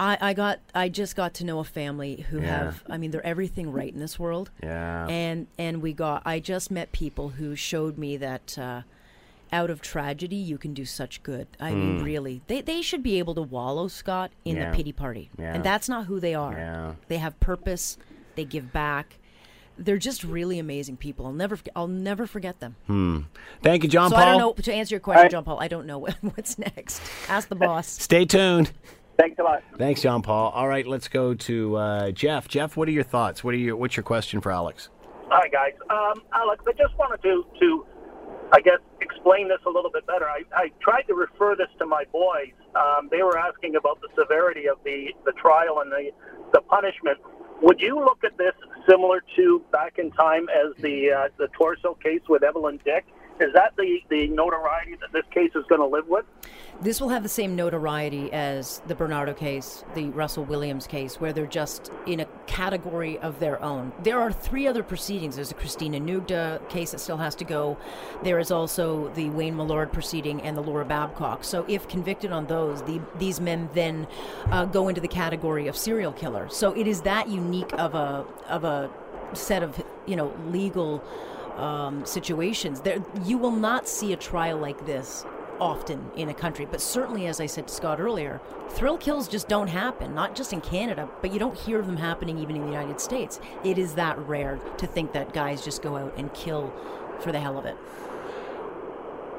I, 0.00 0.16
I 0.20 0.32
got 0.34 0.60
I 0.74 0.88
just 0.88 1.16
got 1.16 1.34
to 1.34 1.44
know 1.44 1.58
a 1.58 1.64
family 1.64 2.24
who 2.30 2.38
have 2.38 2.84
I 2.88 2.98
mean 2.98 3.10
they're 3.10 3.26
everything 3.26 3.72
right 3.72 3.92
in 3.92 3.98
this 3.98 4.16
world 4.18 4.50
Yeah. 4.62 5.06
and 5.08 5.48
and 5.58 5.82
we 5.82 5.92
got 5.92 6.22
I 6.24 6.38
just 6.38 6.70
met 6.70 6.92
people 6.92 7.30
who 7.30 7.56
showed 7.56 7.98
me 7.98 8.16
that 8.18 8.56
uh, 8.56 8.82
out 9.50 9.70
of 9.70 9.80
tragedy 9.80 10.36
you 10.36 10.56
can 10.56 10.72
do 10.72 10.84
such 10.84 11.20
good 11.24 11.48
I 11.58 11.72
mean 11.72 12.04
really 12.04 12.42
they 12.46 12.60
they 12.60 12.80
should 12.80 13.02
be 13.02 13.18
able 13.18 13.34
to 13.34 13.42
wallow 13.42 13.88
Scott 13.88 14.30
in 14.44 14.54
Hmm. 14.54 14.62
Yeah. 14.62 14.70
the 14.70 14.76
pity 14.76 14.92
party 14.92 15.30
Yeah. 15.36 15.54
and 15.54 15.64
that's 15.64 15.88
not 15.88 16.06
who 16.06 16.20
they 16.20 16.34
are 16.34 16.52
Yeah. 16.52 16.92
they 17.08 17.16
have 17.18 17.40
purpose 17.40 17.98
they 18.38 18.44
give 18.44 18.72
back 18.72 19.18
they're 19.76 19.98
just 19.98 20.24
really 20.24 20.58
amazing 20.58 20.96
people 20.96 21.26
I'll 21.26 21.32
never 21.32 21.56
forget- 21.56 21.72
I'll 21.76 21.86
never 21.88 22.26
forget 22.26 22.60
them 22.60 22.76
Hmm. 22.86 23.20
Thank 23.62 23.82
you, 23.82 23.88
John 23.88 24.10
so 24.10 24.16
Paul. 24.16 24.24
I 24.24 24.30
don't 24.30 24.38
know 24.38 24.52
to 24.62 24.72
answer 24.72 24.94
your 24.94 25.00
question, 25.00 25.22
right. 25.22 25.30
John 25.30 25.44
Paul. 25.44 25.60
I 25.60 25.68
don't 25.68 25.86
know 25.86 25.98
what, 26.04 26.16
what's 26.22 26.58
next. 26.58 27.00
Ask 27.28 27.48
the 27.48 27.54
boss. 27.56 27.86
Stay 28.08 28.24
tuned. 28.24 28.72
Thanks 29.18 29.38
a 29.40 29.42
lot. 29.42 29.62
Thanks, 29.76 30.00
John 30.02 30.22
Paul. 30.22 30.50
All 30.52 30.68
right, 30.68 30.86
let's 30.86 31.08
go 31.08 31.34
to 31.34 31.76
uh, 31.76 32.10
Jeff. 32.12 32.46
Jeff, 32.46 32.76
what 32.76 32.86
are 32.86 32.92
your 32.92 33.02
thoughts? 33.02 33.42
What 33.42 33.52
are 33.54 33.56
your 33.58 33.74
What's 33.76 33.96
your 33.96 34.04
question 34.04 34.40
for 34.40 34.52
Alex? 34.52 34.88
Hi, 35.28 35.48
guys. 35.48 35.72
Um, 35.90 36.22
Alex, 36.32 36.62
I 36.68 36.72
just 36.72 36.96
wanted 36.96 37.20
to, 37.22 37.44
to, 37.60 37.86
I 38.52 38.60
guess, 38.60 38.78
explain 39.00 39.48
this 39.48 39.58
a 39.66 39.70
little 39.70 39.90
bit 39.90 40.06
better. 40.06 40.26
I, 40.26 40.42
I 40.54 40.70
tried 40.80 41.02
to 41.08 41.14
refer 41.14 41.56
this 41.56 41.68
to 41.80 41.86
my 41.86 42.04
boys. 42.12 42.54
Um, 42.76 43.08
they 43.10 43.22
were 43.22 43.36
asking 43.38 43.74
about 43.76 44.00
the 44.00 44.08
severity 44.18 44.68
of 44.68 44.78
the, 44.84 45.08
the 45.24 45.32
trial 45.32 45.80
and 45.80 45.90
the, 45.90 46.10
the 46.52 46.60
punishment. 46.62 47.18
Would 47.62 47.80
you 47.80 47.96
look 47.96 48.22
at 48.24 48.36
this 48.38 48.54
similar 48.88 49.22
to 49.36 49.62
back 49.72 49.98
in 49.98 50.10
time 50.12 50.48
as 50.48 50.80
the 50.80 51.10
uh, 51.10 51.28
the 51.38 51.48
torso 51.48 51.94
case 51.94 52.20
with 52.28 52.42
Evelyn 52.42 52.80
Dick? 52.84 53.04
Is 53.40 53.52
that 53.54 53.74
the, 53.76 54.00
the 54.08 54.28
notoriety 54.28 54.96
that 55.00 55.12
this 55.12 55.24
case 55.32 55.50
is 55.54 55.64
going 55.68 55.80
to 55.80 55.86
live 55.86 56.08
with? 56.08 56.24
This 56.80 57.00
will 57.00 57.08
have 57.08 57.22
the 57.22 57.28
same 57.28 57.56
notoriety 57.56 58.32
as 58.32 58.80
the 58.86 58.94
Bernardo 58.94 59.34
case, 59.34 59.84
the 59.94 60.10
Russell 60.10 60.44
Williams 60.44 60.86
case, 60.86 61.20
where 61.20 61.32
they're 61.32 61.46
just 61.46 61.90
in 62.06 62.20
a 62.20 62.24
category 62.46 63.18
of 63.18 63.40
their 63.40 63.60
own. 63.62 63.92
There 64.02 64.20
are 64.20 64.32
three 64.32 64.66
other 64.66 64.84
proceedings. 64.84 65.36
There's 65.36 65.50
a 65.50 65.54
Christina 65.54 65.98
Noudga 65.98 66.68
case 66.68 66.92
that 66.92 67.00
still 67.00 67.16
has 67.16 67.34
to 67.36 67.44
go. 67.44 67.76
There 68.22 68.38
is 68.38 68.50
also 68.50 69.08
the 69.14 69.28
Wayne 69.30 69.56
Millard 69.56 69.92
proceeding 69.92 70.40
and 70.42 70.56
the 70.56 70.62
Laura 70.62 70.84
Babcock. 70.84 71.42
So, 71.42 71.64
if 71.68 71.88
convicted 71.88 72.30
on 72.30 72.46
those, 72.46 72.82
the, 72.82 73.00
these 73.18 73.40
men 73.40 73.68
then 73.74 74.06
uh, 74.46 74.64
go 74.64 74.88
into 74.88 75.00
the 75.00 75.08
category 75.08 75.66
of 75.66 75.76
serial 75.76 76.12
killer. 76.12 76.48
So, 76.48 76.72
it 76.72 76.86
is 76.86 77.02
that 77.02 77.28
unique 77.28 77.72
of 77.74 77.94
a 77.94 78.24
of 78.48 78.64
a 78.64 78.90
set 79.32 79.62
of 79.62 79.82
you 80.06 80.16
know 80.16 80.32
legal 80.48 81.02
um, 81.58 82.04
situations. 82.06 82.80
There, 82.80 83.02
you 83.24 83.38
will 83.38 83.52
not 83.52 83.88
see 83.88 84.12
a 84.12 84.16
trial 84.16 84.58
like 84.58 84.86
this 84.86 85.24
often 85.60 86.10
in 86.16 86.28
a 86.28 86.34
country, 86.34 86.66
but 86.70 86.80
certainly, 86.80 87.26
as 87.26 87.40
I 87.40 87.46
said 87.46 87.68
to 87.68 87.74
Scott 87.74 88.00
earlier, 88.00 88.40
thrill 88.70 88.96
kills 88.96 89.28
just 89.28 89.48
don't 89.48 89.68
happen. 89.68 90.14
Not 90.14 90.36
just 90.36 90.52
in 90.52 90.60
Canada, 90.60 91.08
but 91.20 91.32
you 91.32 91.38
don't 91.38 91.58
hear 91.58 91.80
of 91.80 91.86
them 91.86 91.96
happening 91.96 92.38
even 92.38 92.56
in 92.56 92.62
the 92.62 92.68
United 92.68 93.00
States. 93.00 93.40
It 93.64 93.76
is 93.76 93.94
that 93.94 94.18
rare 94.18 94.60
to 94.78 94.86
think 94.86 95.12
that 95.12 95.32
guys 95.32 95.64
just 95.64 95.82
go 95.82 95.96
out 95.96 96.14
and 96.16 96.32
kill 96.32 96.72
for 97.20 97.32
the 97.32 97.40
hell 97.40 97.58
of 97.58 97.64
it. 97.66 97.76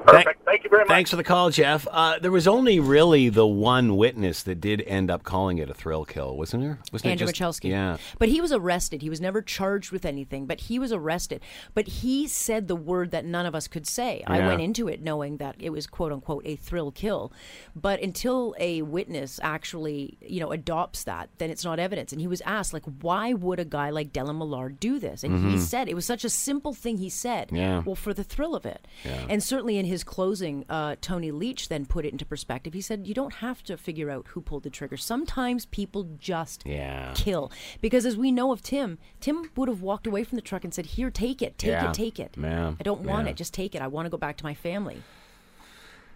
Perfect. 0.06 0.46
Thank 0.46 0.64
you 0.64 0.70
very 0.70 0.82
much. 0.84 0.90
Thanks 0.90 1.10
for 1.10 1.16
the 1.18 1.24
call, 1.24 1.50
Jeff. 1.52 1.88
Uh, 1.92 2.20
there 2.20 2.32
was 2.32 2.48
only 2.48 2.80
really 2.80 3.30
the 3.30 3.46
one 3.46 3.96
witness 3.98 4.44
that 4.44 4.60
did 4.60 4.82
end 4.88 5.12
up 5.12 5.24
calling 5.24 5.58
it 5.58 5.70
a 5.70 5.74
thrill 5.74 6.06
kill, 6.06 6.36
wasn't 6.36 6.64
there? 6.64 6.80
Wasn't 6.92 7.12
Andrew 7.12 7.28
it 7.28 7.36
just, 7.36 7.62
Michalski. 7.62 7.70
Yeah. 7.70 7.98
But 8.18 8.30
he 8.30 8.42
was 8.42 8.52
arrested. 8.52 9.02
He 9.02 9.10
was 9.10 9.22
never 9.22 9.42
charged 9.42 9.92
with 9.92 10.06
anything, 10.06 10.46
but 10.46 10.62
he 10.62 10.80
was 10.80 10.92
arrested. 10.92 11.42
But 11.74 11.88
he 11.88 12.28
said 12.28 12.68
the 12.68 12.76
word 12.76 13.12
that 13.12 13.26
none 13.26 13.46
of 13.46 13.54
us 13.54 13.68
could 13.68 13.86
say. 13.86 14.24
I 14.26 14.40
went 14.40 14.62
into 14.62 14.88
it 14.88 15.02
knowing 15.02 15.38
that 15.38 15.56
it 15.60 15.70
was 15.70 15.86
quote 15.86 16.12
unquote 16.12 16.44
a 16.46 16.56
thrill 16.56 16.92
kill. 16.92 17.32
But 17.76 18.02
until 18.02 18.56
a 18.60 18.82
witness 18.82 19.40
actually, 19.44 20.18
you 20.22 20.40
know, 20.40 20.52
adopts 20.52 21.04
that, 21.04 21.30
then 21.38 21.50
it's 21.50 21.64
not 21.64 21.80
evidence. 21.80 22.12
And 22.12 22.22
he 22.22 22.28
was 22.28 22.42
asked, 22.42 22.74
like, 22.74 22.84
why 23.02 23.34
would 23.34 23.60
a 23.60 23.66
guy 23.66 23.90
like 23.90 24.12
Dellen 24.14 24.38
Millard 24.38 24.80
do 24.80 24.98
this? 24.98 25.24
And 25.24 25.52
he 25.52 25.58
said 25.58 25.88
it 25.88 25.94
was 25.94 26.06
such 26.06 26.24
a 26.24 26.30
simple 26.30 26.74
thing 26.74 26.98
he 26.98 27.10
said. 27.10 27.48
Mm-hmm. 27.48 27.56
Yeah. 27.56 27.80
Well, 27.86 27.96
for 27.96 28.14
the 28.14 28.24
thrill 28.24 28.56
of 28.56 28.66
it. 28.66 28.88
Yeah. 29.04 29.26
And 29.30 29.44
certainly 29.44 29.78
in 29.78 29.86
his 29.90 30.04
closing, 30.06 30.64
uh, 30.70 30.96
Tony 31.02 31.32
Leitch 31.32 31.68
then 31.68 31.86
put 31.86 32.06
it 32.06 32.14
into 32.14 32.26
perspective. 32.26 32.74
He 32.74 32.80
said, 32.82 33.06
You 33.08 33.14
don't 33.14 33.34
have 33.36 33.62
to 33.64 33.76
figure 33.76 34.10
out 34.10 34.28
who 34.30 34.42
pulled 34.42 34.64
the 34.64 34.70
trigger. 34.70 34.96
Sometimes 34.96 35.66
people 35.66 36.08
just 36.18 36.64
Yeah. 36.66 37.12
kill. 37.16 37.52
Because 37.82 38.06
as 38.06 38.16
we 38.16 38.32
know 38.32 38.52
of 38.54 38.62
Tim, 38.62 38.98
Tim 39.20 39.50
would 39.58 39.68
have 39.68 39.82
walked 39.82 40.08
away 40.08 40.24
from 40.24 40.38
the 40.38 40.42
truck 40.42 40.64
and 40.64 40.74
said, 40.74 40.86
Here, 40.86 41.10
take 41.12 41.42
it, 41.42 41.58
take 41.58 41.72
Yeah. 41.72 41.90
it, 41.90 41.94
take 41.94 42.20
it. 42.20 42.36
Yeah. 42.40 42.74
I 42.80 42.84
don't 42.84 43.02
want 43.02 43.28
it, 43.28 43.36
just 43.36 43.54
take 43.54 43.76
it. 43.76 43.82
I 43.82 43.88
want 43.88 44.06
to 44.06 44.10
go 44.10 44.18
back 44.18 44.38
to 44.38 44.46
my 44.46 44.54
family. 44.54 45.02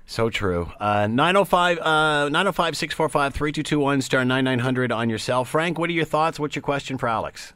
So 0.06 0.30
true. 0.30 0.72
Uh, 0.80 1.08
905 1.08 1.80
uh, 1.80 2.30
905 2.30 2.76
645 2.78 3.34
3221 3.34 4.02
star 4.02 4.26
9900 4.26 4.92
on 4.92 5.10
your 5.10 5.18
cell. 5.18 5.46
Frank, 5.46 5.80
what 5.80 5.90
are 5.90 5.94
your 5.94 6.06
thoughts? 6.06 6.40
What's 6.40 6.56
your 6.56 6.62
question 6.64 6.98
for 6.98 7.08
Alex? 7.08 7.54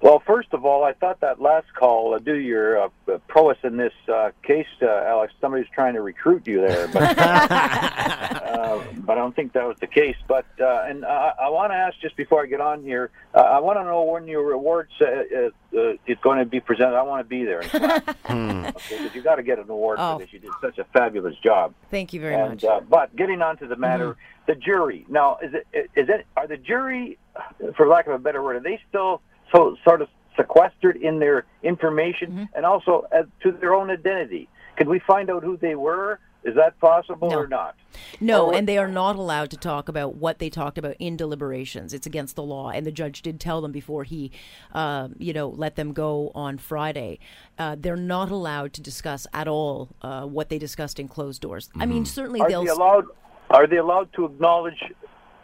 Well, 0.00 0.20
first 0.26 0.48
of 0.52 0.64
all, 0.64 0.82
I 0.84 0.92
thought 0.92 1.20
that 1.20 1.40
last 1.40 1.72
call, 1.74 2.14
uh, 2.14 2.18
due 2.18 2.34
to 2.34 2.40
your 2.40 2.82
uh, 2.84 2.88
prowess 3.28 3.58
in 3.62 3.76
this 3.76 3.92
uh, 4.12 4.30
case, 4.42 4.66
uh, 4.82 4.86
Alex, 4.86 5.32
somebody's 5.40 5.68
trying 5.72 5.94
to 5.94 6.02
recruit 6.02 6.46
you 6.48 6.60
there, 6.60 6.88
but, 6.88 7.16
uh, 7.18 8.82
but 8.96 9.12
I 9.12 9.14
don't 9.20 9.34
think 9.36 9.52
that 9.52 9.66
was 9.66 9.76
the 9.80 9.86
case. 9.86 10.16
But 10.26 10.46
and 10.58 11.04
uh, 11.04 11.08
I, 11.08 11.46
I 11.46 11.48
want 11.50 11.70
to 11.72 11.76
ask 11.76 11.98
just 12.00 12.16
before 12.16 12.42
I 12.42 12.46
get 12.46 12.60
on 12.60 12.82
here, 12.82 13.10
uh, 13.34 13.38
I 13.40 13.60
want 13.60 13.78
to 13.78 13.84
know 13.84 14.02
when 14.02 14.26
your 14.26 14.52
awards 14.52 14.90
uh, 15.00 15.04
uh, 15.04 15.78
uh, 15.78 15.92
is 16.06 16.18
going 16.22 16.38
to 16.38 16.44
be 16.44 16.58
presented. 16.60 16.96
I 16.96 17.02
want 17.02 17.24
to 17.24 17.28
be 17.28 17.44
there. 17.44 17.60
okay, 17.74 18.00
because 18.74 19.14
you 19.14 19.22
got 19.22 19.36
to 19.36 19.42
get 19.42 19.58
an 19.58 19.68
award 19.70 19.98
Oh. 20.00 20.14
for 20.18 20.24
this. 20.24 20.32
You 20.32 20.38
did 20.40 20.50
such 20.60 20.78
a 20.78 20.84
fabulous 20.92 21.36
job. 21.38 21.74
Thank 21.90 22.12
you 22.12 22.20
very 22.20 22.34
And 22.34 22.50
much. 22.50 22.64
uh, 22.64 22.80
but 22.80 23.14
getting 23.14 23.42
on 23.42 23.56
to 23.58 23.66
the 23.66 23.76
matter, 23.76 24.16
the 24.46 24.54
jury. 24.54 25.06
Now, 25.08 25.38
is 25.42 25.54
it 25.54 25.90
is 25.94 26.08
it 26.08 26.26
are 26.36 26.46
the 26.46 26.56
jury, 26.56 27.18
for 27.76 27.86
lack 27.86 28.06
of 28.06 28.12
a 28.14 28.18
better 28.18 28.42
word, 28.42 28.56
are 28.56 28.60
they 28.60 28.80
still 28.88 29.22
so 29.54 29.76
sort 29.84 30.02
of 30.02 30.08
sequestered 30.36 30.96
in 30.96 31.18
their 31.18 31.44
information 31.62 32.48
and 32.54 32.64
also 32.64 33.06
as 33.12 33.26
to 33.42 33.52
their 33.52 33.74
own 33.74 33.90
identity? 33.90 34.48
Can 34.76 34.88
we 34.88 35.00
find 35.00 35.30
out 35.30 35.42
who 35.42 35.56
they 35.56 35.74
were? 35.74 36.20
Is 36.44 36.54
that 36.54 36.78
possible 36.78 37.30
No. 37.30 37.36
or 37.40 37.48
not? 37.48 37.74
No, 38.20 38.46
Or- 38.46 38.54
and 38.54 38.68
they 38.68 38.78
are 38.78 38.86
not 38.86 39.16
allowed 39.16 39.50
to 39.50 39.56
talk 39.56 39.88
about 39.88 40.14
what 40.14 40.38
they 40.38 40.48
talked 40.48 40.78
about 40.78 40.94
in 41.00 41.16
deliberations. 41.16 41.92
It's 41.92 42.06
against 42.06 42.36
the 42.36 42.44
law, 42.44 42.70
and 42.70 42.86
the 42.86 42.92
judge 42.92 43.22
did 43.22 43.40
tell 43.40 43.60
them 43.60 43.72
before 43.72 44.04
he, 44.04 44.30
uh, 44.72 45.08
you 45.18 45.32
know, 45.32 45.48
let 45.48 45.74
them 45.74 45.92
go 45.92 46.30
on 46.36 46.56
Friday. 46.58 47.18
Uh, 47.58 47.74
they're 47.78 47.96
not 47.96 48.30
allowed 48.30 48.72
to 48.74 48.80
discuss 48.80 49.26
at 49.34 49.48
all 49.48 49.88
uh, 50.00 50.22
what 50.26 50.48
they 50.48 50.58
discussed 50.58 51.00
in 51.00 51.08
closed 51.08 51.42
doors. 51.42 51.70
I 51.76 51.86
mean, 51.86 52.04
certainly 52.04 52.40
Are 52.40 52.48
they'll. 52.48 52.62
they 52.64 52.70
allowed? 52.70 53.06
Are 53.50 53.66
they 53.66 53.78
allowed 53.78 54.12
to 54.12 54.24
acknowledge 54.26 54.80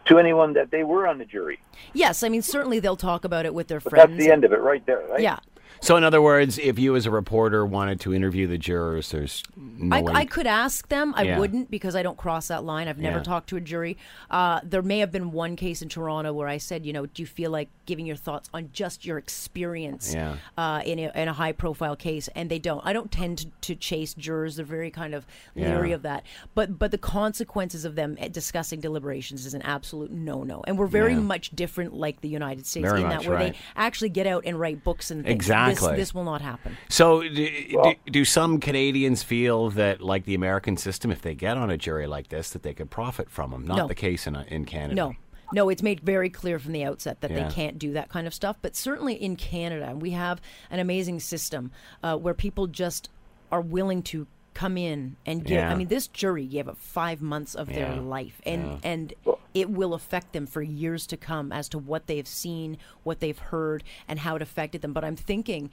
to 0.06 0.18
anyone 0.18 0.52
that 0.54 0.70
they 0.70 0.84
were 0.84 1.06
on 1.06 1.18
the 1.18 1.24
jury? 1.24 1.58
yes, 1.92 2.22
I 2.22 2.28
mean, 2.28 2.42
certainly 2.42 2.80
they'll 2.80 2.96
talk 2.96 3.24
about 3.24 3.46
it 3.46 3.54
with 3.54 3.68
their 3.68 3.80
But 3.80 3.90
friends. 3.90 4.10
that's 4.10 4.18
the 4.24 4.30
end 4.32 4.44
of 4.44 4.52
it, 4.52 4.60
right 4.60 4.84
there. 4.86 5.02
Right? 5.10 5.20
Yeah. 5.20 5.38
So, 5.84 5.96
in 5.98 6.02
other 6.04 6.22
words, 6.22 6.58
if 6.58 6.78
you 6.78 6.96
as 6.96 7.04
a 7.04 7.10
reporter 7.10 7.66
wanted 7.66 8.00
to 8.00 8.14
interview 8.14 8.46
the 8.46 8.56
jurors, 8.56 9.10
there's 9.10 9.42
no 9.54 9.94
I, 9.94 10.00
way. 10.00 10.12
I 10.14 10.24
could 10.24 10.46
ask 10.46 10.88
them. 10.88 11.12
I 11.14 11.24
Yeah. 11.24 11.38
wouldn't 11.38 11.70
because 11.70 11.94
I 11.94 12.02
don't 12.02 12.16
cross 12.16 12.48
that 12.48 12.64
line. 12.64 12.88
I've 12.88 12.96
never 12.98 13.18
Yeah. 13.18 13.22
talked 13.22 13.50
to 13.50 13.56
a 13.58 13.60
jury. 13.60 13.98
Uh, 14.30 14.60
there 14.64 14.80
may 14.80 15.00
have 15.00 15.12
been 15.12 15.30
one 15.30 15.56
case 15.56 15.82
in 15.82 15.90
Toronto 15.90 16.32
where 16.32 16.48
I 16.48 16.56
said, 16.56 16.86
you 16.86 16.94
know, 16.94 17.04
do 17.04 17.20
you 17.20 17.26
feel 17.26 17.50
like 17.50 17.68
giving 17.84 18.06
your 18.06 18.16
thoughts 18.16 18.48
on 18.54 18.70
just 18.72 19.04
your 19.04 19.18
experience 19.18 20.14
Yeah. 20.14 20.36
uh, 20.56 20.80
in, 20.86 20.98
a, 20.98 21.12
in 21.14 21.28
a 21.28 21.34
high 21.34 21.52
profile 21.52 21.96
case? 21.96 22.30
And 22.34 22.50
they 22.50 22.58
don't. 22.58 22.80
I 22.82 22.94
don't 22.94 23.12
tend 23.12 23.36
to, 23.40 23.46
to 23.60 23.74
chase 23.74 24.14
jurors. 24.14 24.56
They're 24.56 24.64
very 24.64 24.90
kind 24.90 25.12
of 25.14 25.26
leery 25.54 25.90
Yeah. 25.90 25.96
of 25.96 26.02
that. 26.02 26.24
But 26.54 26.78
but 26.78 26.92
the 26.92 26.98
consequences 26.98 27.84
of 27.84 27.94
them 27.94 28.16
discussing 28.30 28.80
deliberations 28.80 29.44
is 29.44 29.52
an 29.52 29.60
absolute 29.60 30.10
no 30.10 30.44
no. 30.44 30.64
And 30.66 30.78
we're 30.78 30.86
very 30.86 31.12
Yeah. 31.12 31.20
much 31.20 31.50
different 31.50 31.92
like 31.92 32.22
the 32.22 32.28
United 32.30 32.64
States 32.64 32.88
Very 32.88 33.02
in 33.02 33.08
much, 33.08 33.20
that 33.24 33.28
where 33.28 33.36
right. 33.38 33.52
they 33.52 33.58
actually 33.76 34.08
get 34.08 34.26
out 34.26 34.44
and 34.46 34.58
write 34.58 34.82
books 34.82 35.10
and 35.10 35.22
things. 35.24 35.44
Exactly. 35.78 35.96
This, 35.98 36.08
this 36.08 36.14
will 36.14 36.24
not 36.24 36.40
happen. 36.40 36.76
So, 36.88 37.22
do, 37.22 37.28
do, 37.30 37.94
do 38.10 38.24
some 38.24 38.60
Canadians 38.60 39.22
feel 39.22 39.70
that, 39.70 40.00
like 40.00 40.24
the 40.24 40.34
American 40.34 40.76
system, 40.76 41.10
if 41.10 41.22
they 41.22 41.34
get 41.34 41.56
on 41.56 41.70
a 41.70 41.76
jury 41.76 42.06
like 42.06 42.28
this, 42.28 42.50
that 42.50 42.62
they 42.62 42.74
could 42.74 42.90
profit 42.90 43.30
from 43.30 43.50
them? 43.50 43.66
Not 43.66 43.76
No. 43.78 43.88
the 43.88 43.94
case 43.94 44.26
in, 44.26 44.36
uh, 44.36 44.44
in 44.48 44.64
Canada. 44.64 44.94
No. 44.94 45.14
No, 45.52 45.68
it's 45.68 45.82
made 45.82 46.00
very 46.00 46.30
clear 46.30 46.58
from 46.58 46.72
the 46.72 46.82
outset 46.84 47.20
that 47.20 47.30
Yeah. 47.30 47.46
they 47.48 47.54
can't 47.54 47.78
do 47.78 47.92
that 47.92 48.08
kind 48.08 48.26
of 48.26 48.34
stuff. 48.34 48.56
But 48.62 48.74
certainly 48.74 49.14
in 49.14 49.36
Canada, 49.36 49.94
we 49.94 50.10
have 50.10 50.40
an 50.70 50.80
amazing 50.80 51.20
system 51.20 51.70
uh, 52.02 52.16
where 52.16 52.34
people 52.34 52.66
just 52.66 53.10
are 53.52 53.60
willing 53.60 54.02
to 54.04 54.26
come 54.54 54.76
in 54.76 55.16
and 55.26 55.44
give. 55.44 55.56
Yeah. 55.58 55.70
I 55.70 55.74
mean, 55.74 55.88
this 55.88 56.06
jury 56.08 56.46
gave 56.46 56.66
up 56.68 56.78
five 56.78 57.20
months 57.20 57.54
of 57.54 57.68
their 57.68 57.94
life, 57.96 58.40
and 58.46 58.78
and 58.82 59.12
it 59.54 59.70
will 59.70 59.94
affect 59.94 60.32
them 60.32 60.46
for 60.46 60.60
years 60.62 61.06
to 61.06 61.16
come 61.16 61.52
as 61.52 61.68
to 61.70 61.78
what 61.78 62.06
they've 62.08 62.26
seen, 62.26 62.76
what 63.04 63.20
they've 63.20 63.38
heard, 63.38 63.84
and 64.06 64.18
how 64.18 64.36
it 64.36 64.42
affected 64.42 64.82
them. 64.82 64.92
But 64.92 65.04
I'm 65.04 65.16
thinking. 65.16 65.70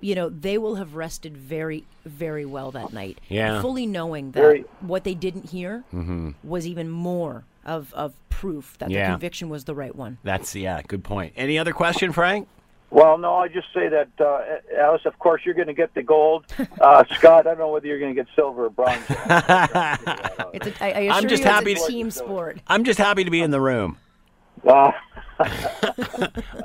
You 0.00 0.14
know, 0.14 0.28
they 0.28 0.58
will 0.58 0.74
have 0.74 0.96
rested 0.96 1.34
very, 1.34 1.86
very 2.04 2.44
well 2.44 2.70
that 2.72 2.92
night. 2.92 3.20
Yeah. 3.28 3.62
Fully 3.62 3.86
knowing 3.86 4.32
that 4.32 4.40
Very- 4.40 4.64
what 4.80 5.04
they 5.04 5.14
didn't 5.14 5.48
hear 5.48 5.84
mm-hmm. 5.94 6.32
was 6.42 6.66
even 6.66 6.90
more 6.90 7.44
of, 7.64 7.94
of 7.94 8.12
proof 8.28 8.76
that 8.78 8.90
Yeah. 8.90 9.06
the 9.06 9.12
conviction 9.12 9.48
was 9.48 9.64
the 9.64 9.74
right 9.74 9.94
one. 9.96 10.18
That's, 10.22 10.54
yeah, 10.54 10.82
good 10.86 11.04
point. 11.04 11.32
Any 11.36 11.58
other 11.58 11.72
question, 11.72 12.12
Frank? 12.12 12.48
Well, 12.94 13.18
no, 13.18 13.34
I 13.34 13.48
just 13.48 13.66
say 13.74 13.88
that, 13.88 14.08
uh, 14.20 14.78
Alice. 14.80 15.02
Of 15.04 15.18
course, 15.18 15.42
you're 15.44 15.54
going 15.54 15.66
to 15.66 15.74
get 15.74 15.92
the 15.94 16.02
gold. 16.02 16.44
Uh, 16.80 17.02
Scott, 17.16 17.46
I 17.46 17.50
don't 17.50 17.58
know 17.58 17.68
whether 17.72 17.86
you're 17.86 17.98
going 17.98 18.14
to 18.14 18.20
get 18.22 18.28
silver 18.36 18.66
or 18.66 18.70
bronze. 18.70 19.02
It's 19.08 20.66
a, 20.66 20.84
I, 20.84 20.90
I 20.92 21.16
assure 21.16 21.28
just 21.28 21.42
you 21.42 21.48
happy 21.48 21.72
it's 21.72 21.82
a 21.82 21.86
to- 21.86 21.92
team 21.92 22.10
sport. 22.10 22.58
I'm 22.68 22.84
just 22.84 22.98
happy 22.98 23.24
to 23.24 23.30
be 23.30 23.40
in 23.40 23.50
the 23.50 23.60
room. 23.60 23.96
Uh, 24.66 24.92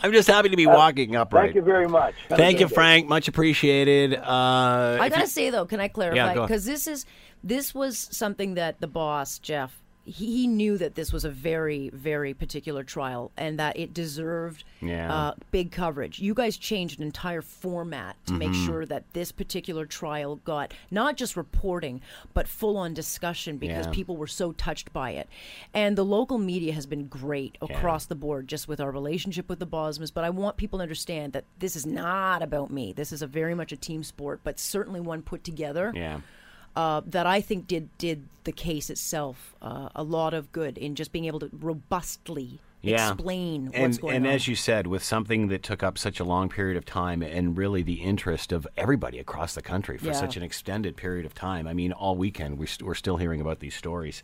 I'm 0.04 0.12
just 0.12 0.28
happy 0.28 0.50
to 0.50 0.56
be 0.58 0.68
walking 0.68 1.16
upright. 1.16 1.46
thank 1.46 1.56
you 1.56 1.62
very 1.64 1.88
much. 1.88 2.14
Have 2.30 2.38
Thank 2.38 2.60
you, 2.60 2.68
day. 2.68 2.74
Frank. 2.76 3.08
Much 3.08 3.28
appreciated. 3.28 4.14
Uh, 4.16 4.98
I 5.02 5.10
gotta 5.10 5.22
you- 5.22 5.28
say 5.28 5.50
though, 5.50 5.66
can 5.66 5.80
I 5.80 5.88
clarify? 5.88 6.34
go. 6.36 6.42
Because 6.46 6.66
this 6.66 6.86
is 6.86 7.06
this 7.44 7.74
was 7.74 7.98
something 7.98 8.54
that 8.56 8.80
the 8.80 8.88
boss 8.88 9.40
Jeff 9.40 9.82
he, 10.10 10.26
he 10.42 10.48
knew 10.48 10.78
that 10.78 10.96
this 10.96 11.14
was 11.14 11.24
a 11.26 11.30
very 11.30 11.90
very 11.94 12.34
particular 12.34 12.84
trial 12.84 13.32
and 13.38 13.60
that 13.60 13.78
it 13.78 13.94
deserved 13.94 14.64
Yeah. 14.82 15.14
uh, 15.14 15.34
big 15.52 15.72
coverage. 15.72 16.20
You 16.20 16.34
guys 16.34 16.58
changed 16.58 17.00
an 17.00 17.06
entire 17.06 17.42
format 17.42 18.16
to 18.28 18.34
make 18.34 18.50
Mm-hmm. 18.50 18.66
sure 18.66 18.86
that 18.86 19.04
this 19.14 19.32
particular 19.32 19.86
trial 19.86 20.38
got 20.38 20.74
not 20.92 21.16
just 21.18 21.38
reporting 21.38 22.02
but 22.34 22.48
full 22.48 22.78
on 22.78 22.94
discussion 22.94 23.58
because 23.58 23.86
Yeah. 23.86 23.92
people 23.92 24.18
were 24.18 24.28
so 24.28 24.52
touched 24.54 24.92
by 24.94 25.12
it. 25.12 25.28
And 25.74 25.98
the 25.98 26.06
local 26.06 26.38
media 26.38 26.74
has 26.74 26.86
been 26.86 27.06
great 27.08 27.58
across 27.62 28.06
the 28.06 28.16
board 28.16 28.48
just 28.48 28.68
with 28.68 28.80
our 28.80 28.92
relationship 28.92 29.48
with 29.50 29.60
the 29.60 29.68
Bosmas. 29.68 30.12
But 30.14 30.24
I 30.24 30.30
want 30.30 30.58
people 30.58 30.80
to 30.80 30.84
understand 30.84 31.34
that 31.34 31.46
this 31.60 31.76
is 31.76 31.86
not 31.86 32.42
about 32.42 32.72
me. 32.72 32.94
This 32.94 33.12
is 33.12 33.22
a 33.22 33.28
very 33.28 33.54
much 33.56 33.72
a 33.72 33.78
team 33.78 34.04
sport, 34.04 34.40
but 34.44 34.60
certainly 34.60 35.00
one 35.00 35.22
put 35.22 35.44
together 35.44 35.92
yeah. 35.96 36.22
Uh, 36.80 37.02
that 37.06 37.28
I 37.28 37.42
think 37.42 37.68
did 37.68 37.90
did 37.98 38.20
the 38.46 38.54
case 38.54 38.90
itself 38.90 39.54
uh, 39.62 39.90
a 39.96 40.04
lot 40.04 40.34
of 40.34 40.52
good 40.54 40.78
in 40.78 40.96
just 40.96 41.12
being 41.12 41.26
able 41.26 41.42
to 41.42 41.50
robustly 41.52 42.60
Yeah. 42.82 43.12
explain 43.14 43.72
and, 43.74 43.84
what's 43.84 43.98
going 43.98 44.16
and 44.16 44.26
on. 44.28 44.32
as 44.34 44.48
you 44.48 44.56
said, 44.56 44.88
with 44.88 45.04
something 45.04 45.50
that 45.50 45.64
took 45.64 45.84
up 45.84 45.98
such 45.98 46.20
a 46.20 46.24
long 46.24 46.48
period 46.48 46.78
of 46.78 46.86
time 46.86 47.22
and 47.22 47.58
really 47.58 47.82
the 47.84 47.96
interest 47.96 48.52
of 48.54 48.66
everybody 48.78 49.20
across 49.20 49.54
the 49.54 49.62
country 49.62 49.98
for 49.98 50.08
Yeah. 50.08 50.12
such 50.14 50.38
an 50.38 50.44
extended 50.44 50.96
period 50.96 51.26
of 51.26 51.34
time. 51.34 51.68
I 51.68 51.74
mean, 51.74 51.92
all 51.92 52.16
weekend 52.16 52.58
we 52.58 52.68
st- 52.68 52.88
we're 52.88 52.96
still 52.96 53.18
hearing 53.18 53.42
about 53.42 53.60
these 53.60 53.76
stories. 53.76 54.24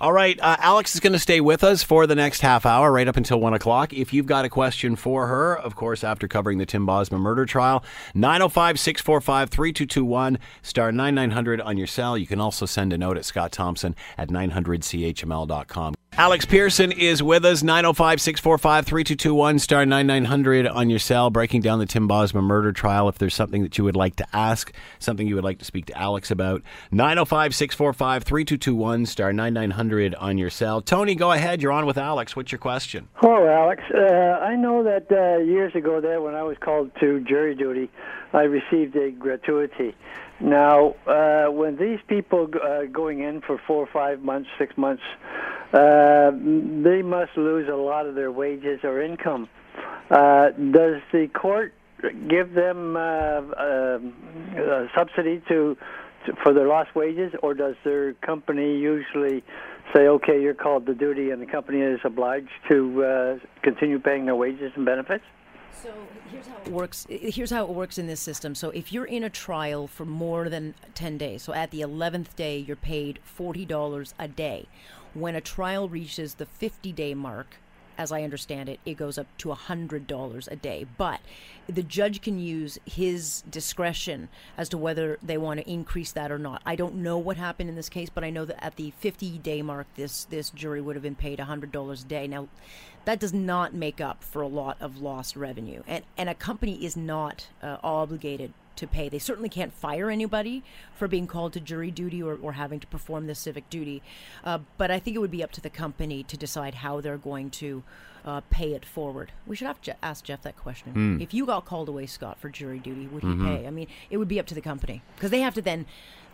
All 0.00 0.12
right, 0.12 0.38
uh, 0.40 0.56
Alex 0.58 0.94
is 0.94 1.00
going 1.00 1.12
to 1.14 1.18
stay 1.18 1.40
with 1.40 1.64
us 1.64 1.82
for 1.82 2.06
the 2.06 2.14
next 2.14 2.40
half 2.42 2.66
hour, 2.66 2.92
right 2.92 3.08
up 3.08 3.16
until 3.16 3.40
one 3.40 3.54
o'clock. 3.54 3.92
If 3.94 4.12
you've 4.12 4.26
got 4.26 4.44
a 4.44 4.48
question 4.50 4.96
for 4.96 5.26
her, 5.28 5.56
of 5.56 5.74
course, 5.76 6.04
after 6.04 6.28
covering 6.28 6.58
the 6.58 6.66
Tim 6.66 6.86
Bosma 6.86 7.18
murder 7.18 7.46
trial, 7.46 7.82
905 8.14 8.78
645 8.78 9.48
3221, 9.50 10.38
star 10.62 10.92
9900 10.92 11.60
on 11.60 11.78
your 11.78 11.86
cell. 11.86 12.18
You 12.18 12.26
can 12.26 12.40
also 12.40 12.66
send 12.66 12.92
a 12.92 12.98
note 12.98 13.16
at 13.16 13.24
Scott 13.24 13.50
Thompson 13.52 13.94
at 14.18 14.28
900chml.com. 14.28 15.94
Alex 16.16 16.44
Pierson 16.44 16.92
is 16.92 17.24
with 17.24 17.44
us, 17.44 17.64
905 17.64 18.20
645 18.20 18.86
3221, 18.86 19.58
star 19.58 19.84
9900 19.84 20.64
on 20.68 20.88
your 20.88 21.00
cell, 21.00 21.28
breaking 21.28 21.60
down 21.60 21.80
the 21.80 21.86
Tim 21.86 22.08
Bosma 22.08 22.40
murder 22.40 22.72
trial. 22.72 23.08
If 23.08 23.18
there's 23.18 23.34
something 23.34 23.64
that 23.64 23.76
you 23.78 23.82
would 23.82 23.96
like 23.96 24.14
to 24.16 24.26
ask, 24.32 24.72
something 25.00 25.26
you 25.26 25.34
would 25.34 25.42
like 25.42 25.58
to 25.58 25.64
speak 25.64 25.86
to 25.86 25.98
Alex 25.98 26.30
about, 26.30 26.62
905 26.92 27.52
645 27.56 28.22
3221, 28.22 29.06
star 29.06 29.32
9900 29.32 30.14
on 30.14 30.38
your 30.38 30.50
cell. 30.50 30.80
Tony, 30.80 31.16
go 31.16 31.32
ahead. 31.32 31.60
You're 31.60 31.72
on 31.72 31.84
with 31.84 31.98
Alex. 31.98 32.36
What's 32.36 32.52
your 32.52 32.60
question? 32.60 33.08
Hello, 33.14 33.48
Alex. 33.48 33.82
Uh, 33.92 33.98
I 34.00 34.54
know 34.54 34.84
that 34.84 35.10
uh, 35.10 35.42
years 35.42 35.74
ago 35.74 36.00
there, 36.00 36.22
when 36.22 36.36
I 36.36 36.44
was 36.44 36.56
called 36.60 36.92
to 37.00 37.24
jury 37.24 37.56
duty, 37.56 37.90
I 38.32 38.42
received 38.42 38.94
a 38.94 39.10
gratuity. 39.10 39.96
Now, 40.44 40.94
uh, 41.06 41.46
when 41.50 41.76
these 41.78 42.00
people 42.06 42.48
uh, 42.62 42.82
going 42.92 43.20
in 43.20 43.40
for 43.40 43.58
four 43.66 43.86
five 43.86 44.20
months, 44.20 44.50
six 44.58 44.76
months, 44.76 45.02
uh, 45.72 46.32
they 46.32 47.00
must 47.00 47.34
lose 47.38 47.66
a 47.66 47.74
lot 47.74 48.04
of 48.04 48.14
their 48.14 48.30
wages 48.30 48.80
or 48.84 49.00
income. 49.00 49.48
Uh, 50.10 50.50
does 50.50 51.00
the 51.12 51.28
court 51.34 51.72
give 52.28 52.52
them 52.52 52.94
uh, 52.94 53.38
um, 53.38 54.14
a 54.54 54.86
subsidy 54.94 55.42
to, 55.48 55.78
to 56.26 56.36
for 56.42 56.52
their 56.52 56.66
lost 56.66 56.94
wages, 56.94 57.32
or 57.42 57.54
does 57.54 57.76
their 57.82 58.12
company 58.12 58.76
usually 58.76 59.42
say, 59.94 60.08
"Okay, 60.08 60.42
you're 60.42 60.52
called 60.52 60.84
to 60.84 60.94
duty," 60.94 61.30
and 61.30 61.40
the 61.40 61.46
company 61.46 61.80
is 61.80 62.00
obliged 62.04 62.50
to 62.68 63.02
uh, 63.02 63.38
continue 63.62 63.98
paying 63.98 64.26
their 64.26 64.36
wages 64.36 64.72
and 64.76 64.84
benefits? 64.84 65.24
So 65.82 65.92
here's 66.30 66.46
how 66.46 66.56
it 66.64 66.68
works. 66.68 67.06
Here's 67.08 67.50
how 67.50 67.64
it 67.64 67.70
works 67.70 67.98
in 67.98 68.06
this 68.06 68.20
system. 68.20 68.54
So 68.54 68.70
if 68.70 68.92
you're 68.92 69.04
in 69.04 69.24
a 69.24 69.30
trial 69.30 69.86
for 69.86 70.04
more 70.04 70.48
than 70.48 70.74
10 70.94 71.18
days, 71.18 71.42
so 71.42 71.52
at 71.52 71.70
the 71.70 71.80
11th 71.80 72.34
day, 72.36 72.58
you're 72.58 72.76
paid 72.76 73.18
$40 73.38 74.14
a 74.18 74.28
day. 74.28 74.66
When 75.14 75.34
a 75.34 75.40
trial 75.40 75.88
reaches 75.88 76.34
the 76.34 76.46
50 76.46 76.92
day 76.92 77.14
mark, 77.14 77.56
as 77.98 78.12
I 78.12 78.22
understand 78.22 78.68
it, 78.68 78.80
it 78.84 78.94
goes 78.94 79.18
up 79.18 79.26
to 79.38 79.48
$100 79.48 80.50
a 80.50 80.56
day. 80.56 80.86
But 80.96 81.20
the 81.66 81.82
judge 81.82 82.20
can 82.20 82.38
use 82.38 82.78
his 82.84 83.42
discretion 83.50 84.28
as 84.56 84.68
to 84.70 84.78
whether 84.78 85.18
they 85.22 85.38
want 85.38 85.60
to 85.60 85.70
increase 85.70 86.12
that 86.12 86.30
or 86.30 86.38
not. 86.38 86.62
I 86.66 86.76
don't 86.76 86.96
know 86.96 87.18
what 87.18 87.36
happened 87.36 87.70
in 87.70 87.76
this 87.76 87.88
case, 87.88 88.10
but 88.10 88.24
I 88.24 88.30
know 88.30 88.44
that 88.44 88.62
at 88.62 88.76
the 88.76 88.92
50 88.98 89.38
day 89.38 89.62
mark, 89.62 89.86
this, 89.96 90.24
this 90.24 90.50
jury 90.50 90.80
would 90.80 90.96
have 90.96 91.02
been 91.02 91.14
paid 91.14 91.38
$100 91.38 92.04
a 92.04 92.08
day. 92.08 92.26
Now, 92.26 92.48
that 93.04 93.20
does 93.20 93.32
not 93.32 93.74
make 93.74 94.00
up 94.00 94.22
for 94.22 94.42
a 94.42 94.48
lot 94.48 94.76
of 94.80 95.00
lost 95.00 95.36
revenue. 95.36 95.82
And, 95.86 96.04
and 96.16 96.28
a 96.28 96.34
company 96.34 96.84
is 96.84 96.96
not 96.96 97.48
uh, 97.62 97.76
obligated 97.82 98.52
to 98.76 98.86
pay. 98.86 99.08
They 99.08 99.18
certainly 99.18 99.48
can't 99.48 99.72
fire 99.72 100.10
anybody 100.10 100.62
for 100.94 101.08
being 101.08 101.26
called 101.26 101.52
to 101.54 101.60
jury 101.60 101.90
duty 101.90 102.22
or, 102.22 102.38
or 102.40 102.52
having 102.52 102.80
to 102.80 102.86
perform 102.86 103.26
this 103.26 103.38
civic 103.38 103.68
duty. 103.70 104.02
Uh, 104.44 104.58
but 104.78 104.90
I 104.90 104.98
think 104.98 105.16
it 105.16 105.20
would 105.20 105.30
be 105.30 105.42
up 105.42 105.52
to 105.52 105.60
the 105.60 105.70
company 105.70 106.22
to 106.24 106.36
decide 106.36 106.76
how 106.76 107.00
they're 107.00 107.18
going 107.18 107.50
to 107.50 107.82
uh, 108.24 108.40
pay 108.50 108.72
it 108.72 108.84
forward. 108.84 109.32
We 109.46 109.54
should 109.56 109.66
have 109.66 109.80
to 109.82 109.94
ask 110.04 110.24
Jeff 110.24 110.42
that 110.42 110.56
question. 110.56 110.92
Hmm. 110.92 111.20
If 111.20 111.34
you 111.34 111.44
got 111.46 111.64
called 111.66 111.88
away, 111.88 112.06
Scott, 112.06 112.38
for 112.38 112.48
jury 112.48 112.78
duty, 112.78 113.06
would 113.06 113.22
he 113.22 113.28
Mm-hmm. 113.28 113.46
pay? 113.46 113.66
I 113.66 113.70
mean, 113.70 113.86
it 114.10 114.16
would 114.16 114.28
be 114.28 114.38
up 114.40 114.46
to 114.46 114.54
the 114.54 114.60
company 114.62 115.02
because 115.16 115.30
they 115.30 115.40
have 115.40 115.54
to 115.54 115.62
then 115.62 115.84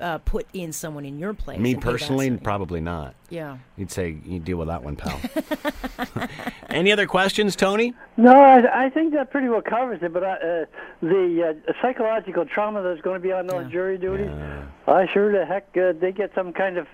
uh, 0.00 0.18
put 0.18 0.46
in 0.52 0.72
someone 0.72 1.04
in 1.04 1.18
your 1.18 1.34
place. 1.34 1.58
Me 1.58 1.72
and 1.72 1.82
pay 1.82 1.86
that 1.86 1.92
personally, 1.92 2.30
probably 2.38 2.80
not. 2.80 3.14
Yeah. 3.28 3.58
You'd 3.76 3.90
say 3.90 4.16
you 4.24 4.38
deal 4.40 4.56
with 4.58 4.68
that 4.68 4.82
one, 4.82 4.96
pal. 4.96 5.20
Any 6.70 6.92
other 6.92 7.06
questions, 7.06 7.56
Tony? 7.56 7.94
No, 8.16 8.32
I, 8.32 8.86
I 8.86 8.90
think 8.90 9.12
that 9.14 9.30
pretty 9.30 9.48
well 9.48 9.60
covers 9.62 9.98
it. 10.02 10.12
But 10.12 10.24
I, 10.24 10.32
uh, 10.34 10.64
the 11.02 11.54
uh, 11.68 11.72
psychological 11.82 12.44
trauma 12.46 12.82
that's 12.82 13.00
going 13.00 13.20
to 13.20 13.26
be 13.26 13.32
on 13.32 13.46
those 13.46 13.64
Yeah. 13.66 13.72
jury 13.72 13.98
duties, 13.98 14.30
I 14.86 15.06
sure 15.12 15.32
the 15.32 15.44
heck 15.44 15.76
uh, 15.76 15.92
they 16.00 16.12
get 16.12 16.32
some 16.34 16.52
kind 16.52 16.76
of 16.78 16.86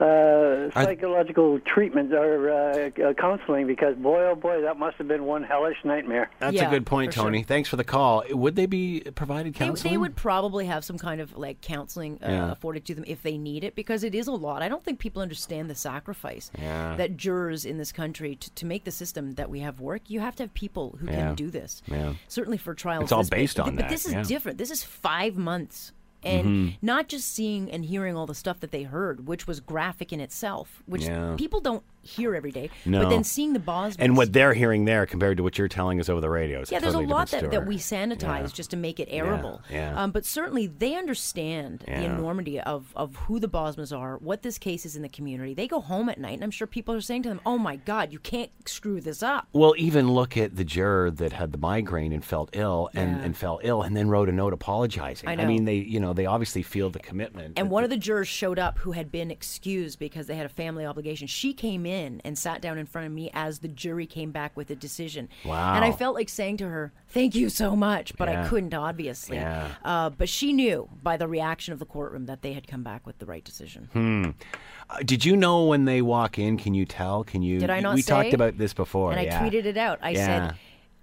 uh, 0.00 0.70
psychological 0.72 1.58
treatment 1.60 2.12
or 2.12 2.50
uh, 2.50 2.90
uh, 3.02 3.12
counseling 3.14 3.66
because 3.66 3.96
boy, 3.96 4.22
oh 4.30 4.34
boy, 4.34 4.60
that 4.62 4.78
must 4.78 4.96
have 4.98 5.08
been 5.08 5.24
one 5.24 5.42
hellish 5.42 5.76
nightmare. 5.84 6.30
That's 6.38 6.54
Yeah, 6.54 6.68
a 6.68 6.70
good 6.70 6.86
point, 6.86 7.12
for 7.12 7.20
sure. 7.20 7.24
Tony. 7.24 7.42
Thanks 7.42 7.68
for 7.68 7.76
the 7.76 7.84
call. 7.84 8.22
Would 8.30 8.56
they 8.56 8.66
be 8.66 9.00
provided 9.14 9.54
counseling? 9.54 9.92
they 9.92 9.98
would 9.98 10.16
probably 10.16 10.66
have 10.66 10.84
some 10.84 10.98
kind 10.98 11.20
of 11.20 11.36
like 11.36 11.60
counseling 11.60 12.18
uh, 12.22 12.28
Yeah. 12.30 12.52
afforded 12.52 12.84
to 12.86 12.94
them 12.94 13.04
if 13.06 13.22
they 13.22 13.36
need 13.38 13.64
it 13.64 13.74
because 13.74 14.04
it 14.04 14.14
is 14.14 14.26
a 14.28 14.32
lot. 14.32 14.62
I 14.62 14.68
don't 14.68 14.84
think 14.84 14.98
people 14.98 15.22
understand 15.22 15.68
the 15.70 15.74
sacrifice 15.74 16.50
Yeah. 16.58 16.94
that 16.96 17.16
jurors 17.16 17.64
in 17.64 17.78
this 17.78 17.92
country 17.92 18.36
to, 18.36 18.54
to 18.54 18.66
make 18.66 18.84
the 18.84 18.90
system 18.90 19.32
that 19.32 19.50
we 19.50 19.60
have 19.60 19.80
work. 19.80 20.02
You 20.08 20.20
have 20.20 20.36
to 20.36 20.44
have 20.44 20.54
people 20.54 20.96
who 21.00 21.06
Yeah. 21.06 21.12
can 21.28 21.34
do 21.34 21.50
this. 21.50 21.82
Yeah. 21.86 22.14
Certainly 22.28 22.58
for 22.58 22.74
trials, 22.74 23.04
It's 23.04 23.12
all 23.12 23.20
this 23.22 23.30
big. 23.30 23.38
based 23.40 23.60
on 23.60 23.76
but 23.76 23.82
that, 23.82 23.90
this 23.90 24.06
is 24.06 24.12
yeah. 24.12 24.22
different. 24.22 24.58
This 24.58 24.70
is 24.70 24.82
five 24.84 25.36
months. 25.36 25.92
And 26.22 26.46
Mm-hmm. 26.46 26.86
not 26.86 27.08
just 27.08 27.32
seeing 27.32 27.70
and 27.70 27.84
hearing 27.84 28.16
all 28.16 28.26
the 28.26 28.34
stuff 28.34 28.58
that 28.60 28.72
they 28.72 28.82
heard, 28.82 29.26
which 29.28 29.46
was 29.46 29.60
graphic 29.60 30.12
in 30.12 30.20
itself, 30.20 30.82
which 30.86 31.04
Yeah. 31.04 31.34
people 31.38 31.60
don't 31.60 31.84
hear 32.08 32.34
every 32.34 32.50
day. 32.50 32.70
No. 32.84 33.02
But 33.02 33.10
then 33.10 33.24
seeing 33.24 33.52
the 33.52 33.58
Bosmans. 33.60 33.96
and 33.98 34.16
what 34.16 34.32
they're 34.32 34.54
hearing 34.54 34.84
there 34.84 35.06
compared 35.06 35.36
to 35.36 35.42
what 35.42 35.58
you're 35.58 35.68
telling 35.68 36.00
us 36.00 36.08
over 36.08 36.20
the 36.20 36.30
radio 36.30 36.60
is 36.60 36.70
Yeah, 36.70 36.78
a 36.78 36.80
there's 36.80 36.94
totally 36.94 37.10
a 37.12 37.14
lot 37.14 37.28
that, 37.30 37.50
that 37.50 37.66
we 37.66 37.76
sanitize 37.76 38.40
Yeah. 38.42 38.46
just 38.54 38.70
to 38.70 38.76
make 38.76 38.98
it 39.00 39.08
airable. 39.10 39.60
yeah. 39.70 40.00
Um, 40.02 40.10
but 40.10 40.24
certainly 40.24 40.66
they 40.66 40.94
understand 40.96 41.84
Yeah. 41.86 42.00
the 42.00 42.06
enormity 42.06 42.60
of, 42.60 42.92
of 42.96 43.14
who 43.16 43.38
the 43.40 43.48
Bosmas 43.48 43.96
are, 43.96 44.16
what 44.18 44.42
this 44.42 44.58
case 44.58 44.86
is 44.86 44.96
in 44.96 45.02
the 45.02 45.08
community. 45.08 45.54
They 45.54 45.68
go 45.68 45.80
home 45.80 46.08
at 46.08 46.18
night, 46.18 46.34
and 46.34 46.44
I'm 46.44 46.50
sure 46.50 46.66
people 46.66 46.94
are 46.94 47.00
saying 47.00 47.22
to 47.24 47.28
them, 47.28 47.40
oh 47.46 47.58
my 47.58 47.76
God, 47.76 48.12
you 48.12 48.18
can't 48.18 48.50
screw 48.66 49.00
this 49.00 49.22
up. 49.22 49.46
Well, 49.52 49.74
even 49.76 50.12
look 50.12 50.36
at 50.36 50.56
the 50.56 50.64
juror 50.64 51.10
that 51.10 51.32
had 51.32 51.52
the 51.52 51.58
migraine 51.58 52.12
and 52.12 52.24
felt 52.24 52.50
ill 52.54 52.90
and, 52.94 53.16
Yeah. 53.18 53.22
and 53.24 53.36
fell 53.36 53.60
ill 53.62 53.82
and 53.82 53.96
then 53.96 54.08
wrote 54.08 54.28
a 54.28 54.32
note 54.32 54.52
apologizing. 54.52 55.28
I 55.28 55.34
know. 55.34 55.42
I 55.42 55.46
mean, 55.46 55.64
they 55.64 55.76
you 55.76 56.00
know 56.00 56.12
they 56.12 56.26
obviously 56.26 56.62
feel 56.62 56.90
the 56.90 56.98
commitment. 56.98 57.58
And 57.58 57.70
one 57.70 57.84
of 57.84 57.90
the 57.90 57.96
jurors 57.96 58.28
showed 58.28 58.58
up 58.58 58.78
who 58.78 58.92
had 58.92 59.10
been 59.10 59.30
excused 59.30 59.98
because 59.98 60.26
they 60.26 60.36
had 60.36 60.46
a 60.46 60.50
family 60.50 60.84
obligation. 60.86 61.26
She 61.26 61.52
came 61.52 61.84
in 61.86 61.97
and 62.24 62.38
sat 62.38 62.60
down 62.60 62.78
in 62.78 62.86
front 62.86 63.06
of 63.06 63.12
me 63.12 63.30
as 63.34 63.58
the 63.60 63.68
jury 63.68 64.06
came 64.06 64.30
back 64.30 64.56
with 64.56 64.70
a 64.70 64.74
decision. 64.76 65.28
Wow. 65.44 65.74
And 65.74 65.84
I 65.84 65.92
felt 65.92 66.14
like 66.14 66.28
saying 66.28 66.56
to 66.58 66.68
her, 66.68 66.92
"Thank 67.08 67.34
you 67.34 67.48
so 67.48 67.74
much," 67.76 68.16
but 68.16 68.28
Yeah. 68.28 68.44
I 68.44 68.48
couldn't 68.48 68.74
obviously. 68.74 69.36
Yeah. 69.36 69.68
Uh, 69.84 70.10
but 70.10 70.28
she 70.28 70.52
knew 70.52 70.88
by 71.02 71.16
the 71.16 71.26
reaction 71.28 71.72
of 71.72 71.78
the 71.78 71.86
courtroom 71.86 72.26
that 72.26 72.42
they 72.42 72.52
had 72.52 72.66
come 72.66 72.82
back 72.82 73.06
with 73.06 73.18
the 73.18 73.26
right 73.26 73.44
decision. 73.44 74.34
Uh, 74.90 74.98
did 75.04 75.24
you 75.24 75.36
know 75.36 75.64
when 75.66 75.84
they 75.84 76.00
walk 76.02 76.38
in? 76.38 76.56
Can 76.56 76.74
you 76.74 76.84
tell? 76.86 77.24
Can 77.24 77.42
you? 77.42 77.58
Did 77.58 77.70
I 77.70 77.80
not 77.80 77.94
We 77.94 78.02
say? 78.02 78.12
talked 78.12 78.34
about 78.34 78.56
this 78.58 78.72
before. 78.74 79.12
And 79.12 79.20
I 79.20 79.26
tweeted 79.26 79.64
it 79.66 79.76
out. 79.76 79.98
I 80.02 80.10
Yeah. 80.10 80.26
said, 80.48 80.54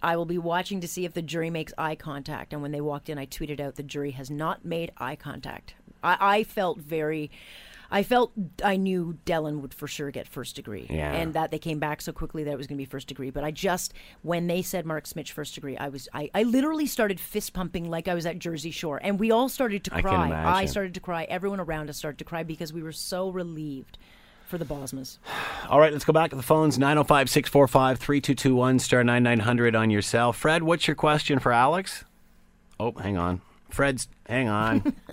I 0.01 0.17
will 0.17 0.25
be 0.25 0.38
watching 0.38 0.81
to 0.81 0.88
see 0.88 1.05
if 1.05 1.13
the 1.13 1.21
jury 1.21 1.49
makes 1.49 1.73
eye 1.77 1.95
contact. 1.95 2.53
And 2.53 2.62
when 2.62 2.71
they 2.71 2.81
walked 2.81 3.10
in, 3.10 3.17
I 3.17 3.25
tweeted 3.25 3.60
out, 3.60 3.75
the 3.75 3.84
jury 3.84 4.12
has 4.12 4.29
not 4.29 4.63
made 4.65 4.91
eye 4.97 5.15
contact. 5.15 5.73
I, 6.03 6.17
I 6.19 6.43
felt 6.43 6.79
very. 6.79 7.31
I 7.95 8.03
felt 8.03 8.34
I 8.63 8.75
knew 8.75 9.17
Dellen 9.25 9.62
would 9.62 9.73
for 9.73 9.88
sure 9.88 10.12
get 10.12 10.27
first 10.27 10.55
degree, 10.58 10.86
Yeah. 10.89 11.13
and 11.13 11.34
that 11.34 11.49
they 11.51 11.60
came 11.60 11.79
back 11.79 12.01
so 12.01 12.12
quickly 12.12 12.43
that 12.43 12.51
it 12.51 12.58
was 12.58 12.67
going 12.67 12.77
to 12.77 12.81
be 12.81 12.86
first 12.86 13.08
degree. 13.08 13.29
But 13.29 13.45
I 13.45 13.51
just, 13.51 13.93
when 14.21 14.47
they 14.47 14.62
said 14.62 14.86
Mark 14.86 15.08
Smith 15.08 15.29
first 15.29 15.55
degree, 15.55 15.77
I 15.77 15.88
was, 15.88 16.10
I, 16.13 16.29
I 16.36 16.43
literally 16.43 16.88
started 16.88 17.19
fist 17.21 17.53
pumping 17.53 17.89
like 17.89 18.10
I 18.10 18.13
was 18.13 18.25
at 18.25 18.38
Jersey 18.38 18.71
Shore, 18.71 18.99
and 19.01 19.17
we 19.17 19.31
all 19.31 19.47
started 19.47 19.86
to 19.86 19.95
I 19.95 20.01
cry. 20.01 20.25
imagine. 20.27 20.67
started 20.67 20.93
to 20.95 20.99
cry. 20.99 21.23
Everyone 21.23 21.62
around 21.62 21.89
us 21.89 21.95
started 21.97 22.17
to 22.17 22.25
cry 22.25 22.43
because 22.43 22.73
we 22.73 22.84
were 22.84 22.91
so 22.91 23.29
relieved 23.29 23.97
for 24.45 24.58
the 24.58 24.65
Bosmas. 24.65 25.17
All 25.69 25.79
right, 25.79 25.91
let's 25.93 26.05
go 26.05 26.13
back 26.13 26.29
to 26.31 26.36
the 26.36 26.43
phones 26.43 26.77
905 26.77 27.29
645 27.29 27.97
3221 27.97 28.79
star 28.79 29.03
9900 29.03 29.73
on 29.75 29.89
your 29.89 30.01
cell. 30.01 30.34
Fred, 30.34 30.63
what's 30.63 30.86
your 30.88 30.95
question 30.95 31.39
for 31.39 31.51
Alex? 31.53 32.03
Oh, 32.79 32.91
hang 32.91 33.17
on. 33.17 33.41
Fred's, 33.69 34.08
hang 34.27 34.47
on. 34.49 34.93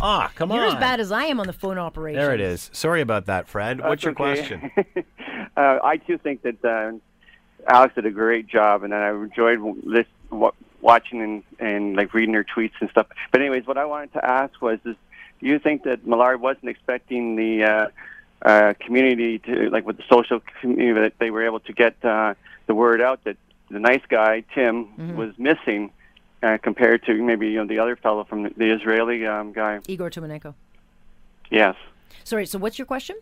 Ah, 0.00 0.30
come 0.34 0.52
on. 0.52 0.58
You're 0.58 0.66
as 0.66 0.74
bad 0.74 1.00
as 1.00 1.12
I 1.12 1.24
am 1.24 1.40
on 1.40 1.46
the 1.46 1.52
phone 1.52 1.78
operation. 1.78 2.20
There 2.20 2.34
it 2.34 2.40
is. 2.40 2.70
Sorry 2.72 3.00
about 3.00 3.26
that, 3.26 3.48
Fred. 3.48 3.80
What's 3.80 4.02
your 4.02 4.12
okay. 4.12 4.16
question? 4.16 4.70
uh, 5.56 5.78
I 5.82 5.96
too 5.96 6.18
think 6.18 6.42
that 6.42 6.64
uh, 6.64 6.92
Alex 7.68 7.94
did 7.94 8.06
a 8.06 8.10
great 8.10 8.46
job, 8.46 8.82
and 8.82 8.94
I 8.94 9.10
enjoyed 9.10 9.60
this 9.84 10.06
wa- 10.30 10.52
watching 10.80 11.22
and, 11.22 11.42
and 11.58 11.96
like 11.96 12.14
reading 12.14 12.34
her 12.34 12.44
tweets 12.44 12.74
and 12.80 12.90
stuff. 12.90 13.06
But 13.32 13.40
anyways, 13.40 13.66
what 13.66 13.78
I 13.78 13.84
wanted 13.84 14.12
to 14.14 14.24
ask 14.24 14.60
was, 14.60 14.78
is 14.84 14.96
do 15.40 15.46
you 15.46 15.58
think 15.58 15.84
that 15.84 16.06
Millard 16.06 16.40
wasn't 16.40 16.68
expecting 16.68 17.36
the 17.36 17.64
uh, 17.64 17.88
uh, 18.42 18.74
community 18.80 19.38
to 19.40 19.70
like 19.70 19.86
with 19.86 19.96
the 19.96 20.04
social 20.10 20.40
community 20.60 21.00
that 21.00 21.14
they 21.18 21.30
were 21.30 21.44
able 21.44 21.60
to 21.60 21.72
get 21.72 22.02
uh, 22.04 22.34
the 22.66 22.74
word 22.74 23.00
out 23.00 23.24
that 23.24 23.36
the 23.70 23.80
nice 23.80 24.02
guy 24.08 24.44
Tim 24.54 25.16
was 25.16 25.32
missing? 25.38 25.90
Uh, 26.46 26.58
compared 26.58 27.02
to 27.04 27.12
maybe 27.14 27.48
you 27.48 27.58
know 27.58 27.66
the 27.66 27.80
other 27.80 27.96
fellow 27.96 28.22
from 28.22 28.44
the, 28.44 28.50
the 28.56 28.70
Israeli 28.72 29.26
um, 29.26 29.52
guy, 29.52 29.80
Igor 29.88 30.10
Tumanenko. 30.10 30.54
yes. 31.50 31.74
Sorry, 32.22 32.46
so 32.46 32.56
what's 32.58 32.78
your 32.78 32.86
question? 32.86 33.16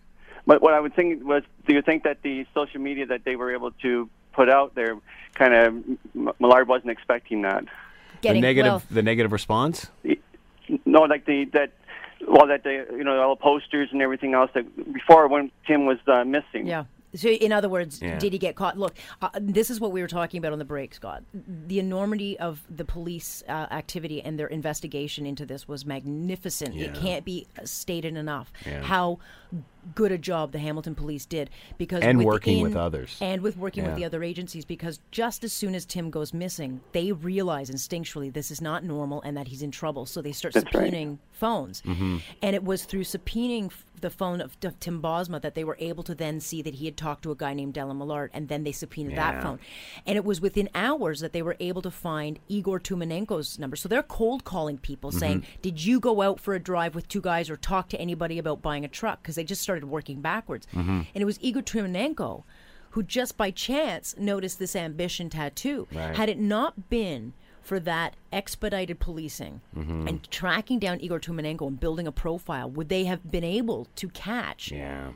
But 0.46 0.60
what 0.60 0.74
I 0.74 0.80
would 0.80 0.94
think 0.94 1.24
was, 1.24 1.42
do 1.66 1.72
you 1.72 1.80
think 1.80 2.02
that 2.02 2.20
the 2.20 2.46
social 2.52 2.80
media 2.80 3.06
that 3.06 3.24
they 3.24 3.36
were 3.36 3.50
able 3.54 3.70
to 3.86 4.10
put 4.34 4.50
out 4.50 4.74
there, 4.74 4.98
kind 5.34 5.54
of, 5.54 5.66
M- 6.14 6.32
Millard 6.38 6.68
wasn't 6.68 6.90
expecting 6.90 7.42
that? 7.42 7.64
the 8.20 8.40
negative 8.40 8.72
well, 8.72 8.82
the 8.90 9.02
negative 9.02 9.32
response? 9.32 9.86
No, 10.84 11.02
like 11.02 11.24
the 11.24 11.46
that, 11.54 11.72
well, 12.28 12.46
that 12.48 12.62
they, 12.62 12.74
you 12.74 13.04
know, 13.04 13.22
all 13.22 13.36
the 13.36 13.40
posters 13.40 13.88
and 13.92 14.02
everything 14.02 14.34
else 14.34 14.50
that 14.54 14.92
before 14.92 15.28
when 15.28 15.50
Tim 15.66 15.86
was 15.86 15.98
uh, 16.06 16.24
missing. 16.24 16.66
yeah. 16.66 16.84
So, 17.14 17.28
in 17.28 17.52
other 17.52 17.68
words, 17.68 18.00
Yeah. 18.02 18.18
did 18.18 18.32
he 18.32 18.38
get 18.38 18.56
caught? 18.56 18.78
Look, 18.78 18.96
uh, 19.22 19.28
this 19.40 19.70
is 19.70 19.80
what 19.80 19.92
we 19.92 20.00
were 20.02 20.08
talking 20.08 20.38
about 20.38 20.52
on 20.52 20.58
the 20.58 20.64
break, 20.64 20.94
Scott. 20.94 21.22
The 21.32 21.78
enormity 21.78 22.38
of 22.38 22.60
the 22.68 22.84
police 22.84 23.42
uh, 23.48 23.52
activity 23.70 24.20
and 24.22 24.38
their 24.38 24.46
investigation 24.48 25.24
into 25.26 25.46
this 25.46 25.68
was 25.68 25.86
magnificent. 25.86 26.74
It 26.76 26.94
can't 26.94 27.24
be 27.24 27.46
stated 27.64 28.16
enough 28.16 28.52
Yeah. 28.66 28.82
how 28.82 29.18
good 29.94 30.12
a 30.12 30.18
job 30.18 30.52
the 30.52 30.58
Hamilton 30.58 30.94
police 30.94 31.26
did 31.26 31.50
because 31.78 32.02
And 32.02 32.18
within- 32.18 32.26
working 32.26 32.62
with 32.62 32.76
others. 32.76 33.18
and 33.20 33.42
with 33.42 33.56
working 33.56 33.84
Yeah. 33.84 33.90
with 33.90 33.98
the 33.98 34.04
other 34.04 34.22
agencies 34.22 34.64
because 34.64 35.00
just 35.10 35.44
as 35.44 35.52
soon 35.52 35.74
as 35.74 35.84
Tim 35.84 36.10
goes 36.10 36.32
missing, 36.32 36.80
they 36.92 37.12
realize 37.12 37.70
instinctually 37.70 38.32
this 38.32 38.50
is 38.50 38.60
not 38.60 38.84
normal 38.84 39.20
and 39.22 39.36
that 39.36 39.48
he's 39.48 39.62
in 39.62 39.70
trouble. 39.70 40.06
So 40.06 40.22
they 40.22 40.32
start 40.32 40.54
That's 40.54 40.72
right. 40.74 40.92
subpoenaing 40.92 41.18
phones. 41.32 41.82
Mm-hmm. 41.82 42.18
And 42.42 42.54
it 42.56 42.64
was 42.64 42.84
through 42.84 43.04
subpoenaing 43.04 43.72
the 44.00 44.10
phone 44.10 44.40
of, 44.40 44.56
of 44.64 44.78
Tim 44.80 45.00
Bosma 45.00 45.40
that 45.40 45.54
they 45.54 45.64
were 45.64 45.76
able 45.80 46.02
to 46.04 46.14
then 46.14 46.38
see 46.40 46.60
that 46.62 46.74
he 46.74 46.84
had 46.84 46.96
talked 46.96 47.22
to 47.22 47.30
a 47.30 47.34
guy 47.34 47.54
named 47.54 47.72
Dellen 47.74 47.96
Millard, 47.96 48.30
and 48.34 48.48
then 48.48 48.62
they 48.64 48.72
subpoenaed 48.72 49.12
Yeah. 49.12 49.32
that 49.32 49.42
phone. 49.42 49.58
And 50.06 50.16
it 50.16 50.24
was 50.24 50.40
within 50.42 50.68
hours 50.74 51.20
that 51.20 51.32
they 51.32 51.40
were 51.42 51.56
able 51.58 51.80
to 51.82 51.90
find 51.90 52.38
Igor 52.48 52.80
Tumanenko's 52.80 53.58
number. 53.58 53.76
So 53.76 53.88
they're 53.88 54.02
cold 54.02 54.44
calling 54.44 54.78
people 54.78 55.10
saying, 55.10 55.40
Mm-hmm. 55.40 55.62
Did 55.62 55.84
you 55.84 55.98
go 56.00 56.20
out 56.22 56.38
for 56.38 56.54
a 56.54 56.60
drive 56.60 56.94
with 56.94 57.08
two 57.08 57.20
guys 57.22 57.48
or 57.50 57.56
talk 57.56 57.88
to 57.88 58.00
anybody 58.00 58.38
about 58.38 58.60
buying 58.62 58.84
a 58.84 58.88
truck? 58.88 59.22
Because 59.22 59.34
they 59.36 59.44
just 59.44 59.62
started 59.62 59.73
working 59.82 60.20
backwards. 60.20 60.68
Mm-hmm. 60.72 60.90
And 61.12 61.22
it 61.22 61.24
was 61.24 61.38
Igor 61.42 61.62
Tumanenko 61.62 62.44
who 62.90 63.02
just 63.02 63.36
by 63.36 63.50
chance 63.50 64.14
noticed 64.16 64.60
this 64.60 64.76
ambition 64.76 65.28
tattoo. 65.28 65.88
Right. 65.92 66.14
Had 66.14 66.28
it 66.28 66.38
not 66.38 66.88
been 66.90 67.32
for 67.60 67.80
that 67.80 68.14
expedited 68.32 69.00
policing 69.00 69.62
Mm-hmm. 69.76 70.06
and 70.06 70.30
tracking 70.30 70.78
down 70.78 71.00
Igor 71.00 71.18
Tumanenko 71.18 71.66
and 71.66 71.80
building 71.80 72.06
a 72.06 72.12
profile, 72.12 72.70
would 72.70 72.88
they 72.90 73.04
have 73.06 73.28
been 73.32 73.42
able 73.42 73.88
to 73.96 74.08
catch 74.10 74.70
Yeah. 74.70 75.08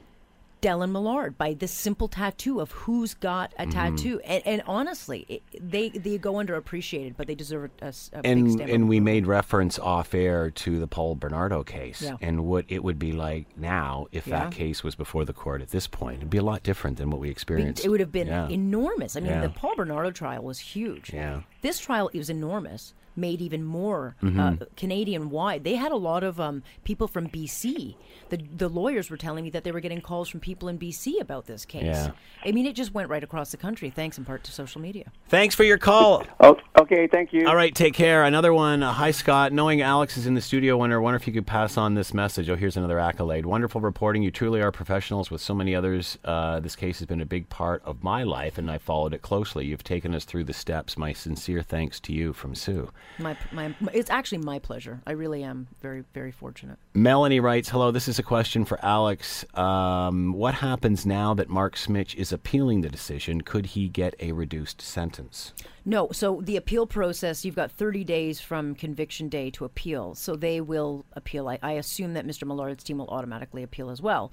Dellen 0.60 0.90
Millard 0.92 1.38
by 1.38 1.54
this 1.54 1.70
simple 1.72 2.08
tattoo 2.08 2.60
of 2.60 2.72
who's 2.72 3.14
got 3.14 3.50
Mm-hmm. 3.58 3.68
a 3.70 3.72
tattoo? 3.72 4.20
And, 4.24 4.46
and 4.46 4.62
honestly, 4.66 5.24
it, 5.28 5.42
they 5.60 5.88
they 5.90 6.18
go 6.18 6.34
underappreciated, 6.34 7.14
but 7.16 7.26
they 7.26 7.34
deserve 7.34 7.70
a, 7.82 7.92
a 8.12 8.22
big 8.22 8.30
and 8.32 8.60
and 8.60 8.88
we 8.88 9.00
made 9.00 9.26
reference 9.26 9.78
off 9.78 10.14
air 10.14 10.50
to 10.50 10.78
the 10.80 10.86
Paul 10.86 11.14
Bernardo 11.14 11.62
case 11.62 12.02
Yeah. 12.02 12.16
and 12.20 12.44
what 12.44 12.64
it 12.68 12.82
would 12.82 12.98
be 12.98 13.12
like 13.12 13.46
now 13.56 14.06
if 14.12 14.26
Yeah. 14.26 14.40
that 14.44 14.52
case 14.52 14.82
was 14.82 14.94
before 14.94 15.24
the 15.24 15.32
court 15.32 15.62
at 15.62 15.70
this 15.70 15.86
point. 15.86 16.18
It'd 16.18 16.30
be 16.30 16.38
a 16.38 16.42
lot 16.42 16.62
different 16.62 16.98
than 16.98 17.10
what 17.10 17.20
we 17.20 17.30
experienced. 17.30 17.84
It 17.84 17.88
would 17.88 18.00
have 18.00 18.12
been 18.12 18.26
Yeah. 18.28 18.48
enormous. 18.48 19.16
I 19.16 19.20
mean, 19.20 19.40
the 19.40 19.48
Paul 19.50 19.76
Bernardo 19.76 20.10
trial 20.10 20.42
was 20.42 20.58
huge. 20.58 21.12
Yeah. 21.12 21.42
This 21.62 21.78
trial 21.78 22.10
was 22.14 22.30
enormous, 22.30 22.94
made 23.18 23.40
even 23.42 23.64
more 23.64 24.16
Mm-hmm. 24.22 24.40
uh, 24.40 24.56
Canadian 24.76 25.28
wide. 25.30 25.64
They 25.64 25.74
had 25.74 25.92
a 25.92 25.96
lot 25.96 26.22
of 26.24 26.40
um, 26.40 26.62
people 26.84 27.08
from 27.08 27.28
BC. 27.28 27.94
The 28.30 28.38
the 28.56 28.68
lawyers 28.68 29.10
were 29.10 29.16
telling 29.16 29.44
me 29.44 29.50
that 29.50 29.64
they 29.64 29.72
were 29.72 29.80
getting 29.80 30.00
calls 30.00 30.28
from 30.28 30.40
people 30.40 30.68
in 30.68 30.78
BC 30.78 31.20
about 31.20 31.46
this 31.46 31.64
case. 31.64 31.84
Yeah. 31.84 32.10
I 32.44 32.52
mean, 32.52 32.66
it 32.66 32.74
just 32.74 32.94
went 32.94 33.08
right 33.10 33.22
across 33.24 33.50
the 33.50 33.56
country, 33.56 33.90
thanks 33.90 34.18
in 34.18 34.24
part 34.24 34.44
to 34.44 34.52
social 34.52 34.80
media. 34.80 35.10
Thanks 35.28 35.54
for 35.54 35.64
your 35.64 35.78
call. 35.78 36.24
Oh, 36.40 36.56
okay. 36.78 37.06
Thank 37.08 37.32
you. 37.32 37.48
All 37.48 37.56
right, 37.56 37.74
take 37.74 37.94
care. 37.94 38.22
Another 38.24 38.54
one. 38.54 38.82
Uh, 38.82 38.92
hi, 38.92 39.10
Scott. 39.10 39.52
Knowing 39.52 39.82
Alex 39.82 40.16
is 40.16 40.26
in 40.26 40.34
the 40.34 40.40
studio, 40.40 40.74
I 40.74 40.78
wonder, 40.78 41.00
wonder 41.00 41.16
if 41.16 41.26
you 41.26 41.32
could 41.32 41.46
pass 41.48 41.76
on 41.76 41.94
this 41.94 42.14
message. 42.14 42.48
Oh, 42.48 42.54
here's 42.54 42.76
another 42.76 42.98
accolade. 43.00 43.44
Wonderful 43.44 43.80
reporting. 43.80 44.22
You 44.22 44.30
truly 44.30 44.60
are 44.62 44.70
professionals 44.70 45.30
with 45.30 45.40
so 45.40 45.54
many 45.54 45.74
others. 45.74 46.16
Uh, 46.24 46.60
this 46.60 46.76
case 46.76 46.98
has 47.00 47.06
been 47.06 47.20
a 47.20 47.26
big 47.26 47.48
part 47.48 47.82
of 47.84 48.04
my 48.04 48.22
life, 48.22 48.56
and 48.56 48.70
I 48.70 48.78
followed 48.78 49.14
it 49.14 49.22
closely. 49.22 49.66
You've 49.66 49.82
taken 49.84 50.14
us 50.14 50.24
through 50.24 50.44
the 50.44 50.52
steps. 50.52 50.96
My 50.96 51.12
sincere 51.12 51.62
thanks 51.62 51.98
to 52.00 52.12
you 52.12 52.32
from 52.32 52.54
Sue. 52.54 52.90
My, 53.18 53.36
my, 53.52 53.74
it's 53.92 54.10
actually 54.10 54.38
my 54.38 54.58
pleasure. 54.58 55.00
I 55.06 55.12
really 55.12 55.42
am 55.42 55.68
very, 55.80 56.04
very 56.14 56.30
fortunate. 56.30 56.78
Melanie 56.94 57.40
writes, 57.40 57.68
"Hello, 57.68 57.90
this 57.90 58.08
is 58.08 58.18
a 58.18 58.22
question 58.22 58.64
for 58.64 58.78
Alex. 58.84 59.44
Um, 59.54 60.32
what 60.32 60.54
happens 60.54 61.04
now 61.04 61.34
that 61.34 61.48
Mark 61.48 61.76
Smich 61.76 62.14
is 62.14 62.32
appealing 62.32 62.82
the 62.82 62.88
decision? 62.88 63.40
Could 63.40 63.66
he 63.66 63.88
get 63.88 64.14
a 64.20 64.32
reduced 64.32 64.80
sentence?" 64.80 65.52
No, 65.88 66.08
so 66.12 66.42
the 66.44 66.56
appeal 66.56 66.86
process, 66.86 67.46
you've 67.46 67.56
got 67.56 67.70
30 67.72 68.04
days 68.04 68.40
from 68.40 68.74
conviction 68.74 69.30
day 69.30 69.48
to 69.52 69.64
appeal. 69.64 70.14
So 70.14 70.36
they 70.36 70.60
will 70.60 71.06
appeal. 71.14 71.48
I, 71.48 71.58
I 71.62 71.72
assume 71.72 72.12
that 72.12 72.26
Mr. 72.26 72.46
Millard's 72.46 72.84
team 72.84 72.98
will 72.98 73.08
automatically 73.08 73.62
appeal 73.62 73.88
as 73.88 74.02
well. 74.02 74.30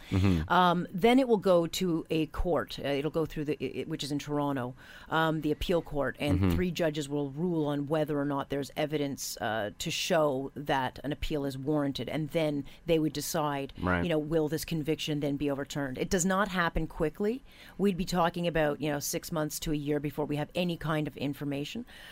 Um, 0.50 0.86
then 0.94 1.18
it 1.18 1.30
will 1.30 1.38
go 1.38 1.66
to 1.66 2.06
a 2.10 2.26
court. 2.28 2.78
Uh, 2.84 2.90
it'll 2.90 3.10
go 3.10 3.26
through 3.26 3.46
the, 3.46 3.58
i- 3.62 3.80
i- 3.80 3.84
which 3.88 4.04
is 4.04 4.12
in 4.12 4.20
Toronto, 4.20 4.76
um, 5.10 5.40
the 5.42 5.52
appeal 5.54 5.82
court, 5.82 6.18
and 6.20 6.52
three 6.54 6.72
judges 6.72 7.08
will 7.08 7.30
rule 7.32 7.68
on 7.68 7.88
whether 7.88 8.20
or 8.20 8.26
not 8.26 8.50
there's 8.50 8.70
evidence 8.76 9.38
uh, 9.40 9.70
to 9.80 9.90
show 9.90 10.52
that 10.58 11.00
an 11.06 11.14
appeal 11.14 11.46
is 11.46 11.58
warranted. 11.58 12.10
And 12.10 12.30
then 12.32 12.66
they 12.86 13.00
would 13.00 13.14
decide, 13.14 13.72
Right. 13.82 14.04
you 14.04 14.10
know, 14.10 14.20
will 14.20 14.50
this 14.50 14.66
conviction 14.66 15.22
then 15.22 15.38
be 15.38 15.50
overturned? 15.50 15.98
It 16.00 16.10
does 16.10 16.26
not 16.26 16.50
happen 16.50 16.86
quickly. 16.86 17.46
We'd 17.78 17.96
be 17.96 18.04
talking 18.04 18.46
about, 18.46 18.82
you 18.82 18.92
know, 18.92 19.00
six 19.00 19.32
months 19.32 19.58
to 19.62 19.72
a 19.72 19.76
year 19.78 20.02
before 20.02 20.26
we 20.26 20.36
have 20.36 20.50
any 20.54 20.76
kind 20.76 21.08
of 21.08 21.16
information. 21.16 21.45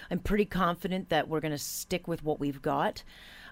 I'm 0.09 0.19
pretty 0.19 0.45
confident 0.45 1.09
that 1.09 1.27
we're 1.27 1.41
going 1.41 1.51
to 1.51 1.57
stick 1.57 2.07
with 2.07 2.23
what 2.23 2.39
we've 2.39 2.61
got. 2.61 3.03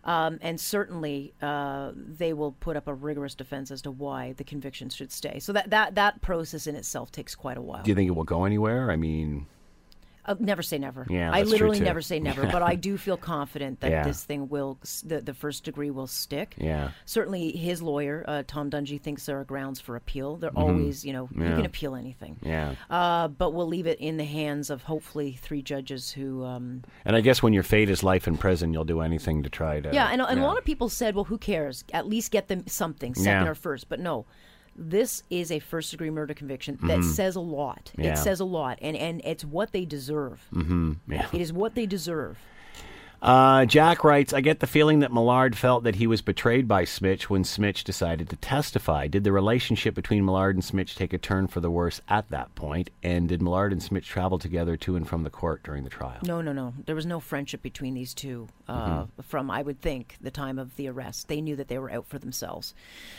Um, 0.03 0.39
and 0.41 0.59
certainly, 0.59 1.33
uh, 1.41 1.91
they 1.95 2.33
will 2.33 2.53
put 2.53 2.75
up 2.75 2.87
a 2.87 2.93
rigorous 2.93 3.35
defense 3.35 3.69
as 3.69 3.83
to 3.83 3.91
why 3.91 4.33
the 4.33 4.43
conviction 4.43 4.89
should 4.89 5.11
stay. 5.11 5.39
So 5.39 5.53
that, 5.53 5.69
that, 5.69 5.93
that 5.95 6.21
process 6.21 6.65
in 6.65 6.75
itself 6.75 7.11
takes 7.11 7.35
quite 7.35 7.57
a 7.57 7.61
while. 7.61 7.83
Do 7.83 7.91
you 7.91 7.95
think 7.95 8.07
it 8.07 8.13
will 8.13 8.23
go 8.23 8.45
anywhere? 8.45 8.89
I 8.89 8.95
mean, 8.95 9.45
Uh, 10.25 10.35
never 10.39 10.61
say 10.61 10.77
never. 10.77 11.05
Yeah, 11.09 11.31
I 11.33 11.41
literally 11.43 11.79
never 11.79 12.01
say 12.01 12.19
never, 12.19 12.43
but 12.43 12.61
I 12.61 12.75
do 12.75 12.97
feel 12.97 13.17
confident 13.17 13.79
that 13.79 13.89
Yeah. 13.91 14.03
this 14.03 14.23
thing 14.23 14.49
will, 14.49 14.77
the, 15.03 15.19
the 15.21 15.33
first 15.33 15.63
degree 15.63 15.89
will 15.89 16.05
stick. 16.05 16.53
Yeah. 16.59 16.91
Certainly, 17.05 17.51
his 17.53 17.81
lawyer, 17.81 18.23
uh, 18.27 18.43
Tom 18.45 18.69
Dungey, 18.69 19.01
thinks 19.01 19.25
there 19.25 19.39
are 19.39 19.43
grounds 19.43 19.79
for 19.79 19.95
appeal. 19.95 20.35
They're 20.37 20.51
always, 20.55 21.03
you 21.03 21.13
know, 21.13 21.27
you 21.33 21.41
Mm-hmm. 21.41 21.55
Can 21.55 21.65
appeal 21.65 21.95
anything. 21.95 22.37
yeah. 22.43 22.75
Uh, 22.89 23.27
but 23.29 23.51
we'll 23.53 23.67
leave 23.67 23.87
it 23.87 23.99
in 23.99 24.17
the 24.17 24.23
hands 24.25 24.69
of 24.69 24.83
hopefully 24.83 25.39
three 25.41 25.61
judges 25.63 26.11
who. 26.11 26.43
Um, 26.45 26.83
And 27.03 27.15
I 27.15 27.21
guess 27.21 27.41
when 27.41 27.53
your 27.53 27.63
fate 27.63 27.89
is 27.89 28.03
life 28.03 28.27
in 28.27 28.37
prison, 28.37 28.73
you'll 28.73 28.85
do 28.85 29.01
anything 29.01 29.41
to 29.43 29.49
try 29.49 29.79
to. 29.79 29.89
yeah, 29.93 30.09
and, 30.11 30.21
and 30.21 30.39
yeah. 30.39 30.45
a 30.45 30.47
lot 30.47 30.57
of 30.57 30.63
people 30.65 30.87
said, 30.89 31.15
well, 31.15 31.25
who 31.25 31.37
cares? 31.39 31.83
At 31.93 32.07
least 32.07 32.31
get 32.31 32.47
them 32.47 32.67
something, 32.67 33.15
second 33.15 33.45
Yeah. 33.45 33.49
or 33.51 33.55
first. 33.55 33.89
But 33.89 33.99
no, 33.99 34.25
this 34.75 35.23
is 35.29 35.51
a 35.51 35.59
first 35.59 35.91
degree 35.91 36.09
murder 36.09 36.33
conviction 36.33 36.79
that 36.83 37.03
says 37.03 37.35
a 37.35 37.41
lot. 37.41 37.91
Mm-hmm. 37.93 38.01
Yeah. 38.03 38.13
It 38.13 38.17
says 38.17 38.39
a 38.39 38.45
lot, 38.45 38.79
and, 38.81 38.95
and 38.95 39.21
it's 39.23 39.43
what 39.43 39.71
they 39.71 39.85
deserve. 39.85 40.47
Mm-hmm. 40.53 40.93
Yeah. 41.09 41.27
It 41.33 41.41
is 41.41 41.51
what 41.53 41.75
they 41.75 41.85
deserve. 41.85 42.37
Uh, 43.21 43.65
Jack 43.65 44.03
writes, 44.03 44.33
I 44.33 44.41
get 44.41 44.61
the 44.61 44.67
feeling 44.67 44.99
that 45.01 45.13
Millard 45.13 45.55
felt 45.55 45.83
that 45.83 45.95
he 45.95 46.07
was 46.07 46.23
betrayed 46.23 46.67
by 46.67 46.85
Smich 46.85 47.23
when 47.23 47.43
Smich 47.43 47.83
decided 47.83 48.29
to 48.29 48.35
testify. 48.35 49.05
Did 49.05 49.23
the 49.23 49.31
relationship 49.31 49.93
between 49.93 50.25
Millard 50.25 50.55
and 50.55 50.63
Smich 50.63 50.95
take 50.95 51.13
a 51.13 51.19
turn 51.19 51.45
for 51.45 51.59
the 51.59 51.69
worse 51.69 52.01
at 52.07 52.27
that 52.31 52.55
point? 52.55 52.89
And 53.03 53.29
did 53.29 53.39
Millard 53.39 53.73
and 53.73 53.81
Smich 53.81 54.05
travel 54.05 54.39
together 54.39 54.75
to 54.77 54.95
and 54.95 55.07
from 55.07 55.21
the 55.21 55.29
court 55.29 55.61
during 55.61 55.83
the 55.83 55.89
trial? 55.91 56.17
No, 56.25 56.41
no, 56.41 56.51
no. 56.51 56.73
There 56.87 56.95
was 56.95 57.05
no 57.05 57.19
friendship 57.19 57.61
between 57.61 57.93
these 57.93 58.15
two 58.15 58.47
uh, 58.67 58.71
Mm-hmm. 59.03 59.21
from, 59.21 59.51
I 59.51 59.61
would 59.61 59.81
think, 59.81 60.17
the 60.19 60.31
time 60.31 60.57
of 60.57 60.75
the 60.75 60.87
arrest. 60.87 61.27
They 61.27 61.41
knew 61.41 61.55
that 61.57 61.67
they 61.67 61.77
were 61.77 61.91
out 61.91 62.07
for 62.07 62.17
themselves. 62.17 62.73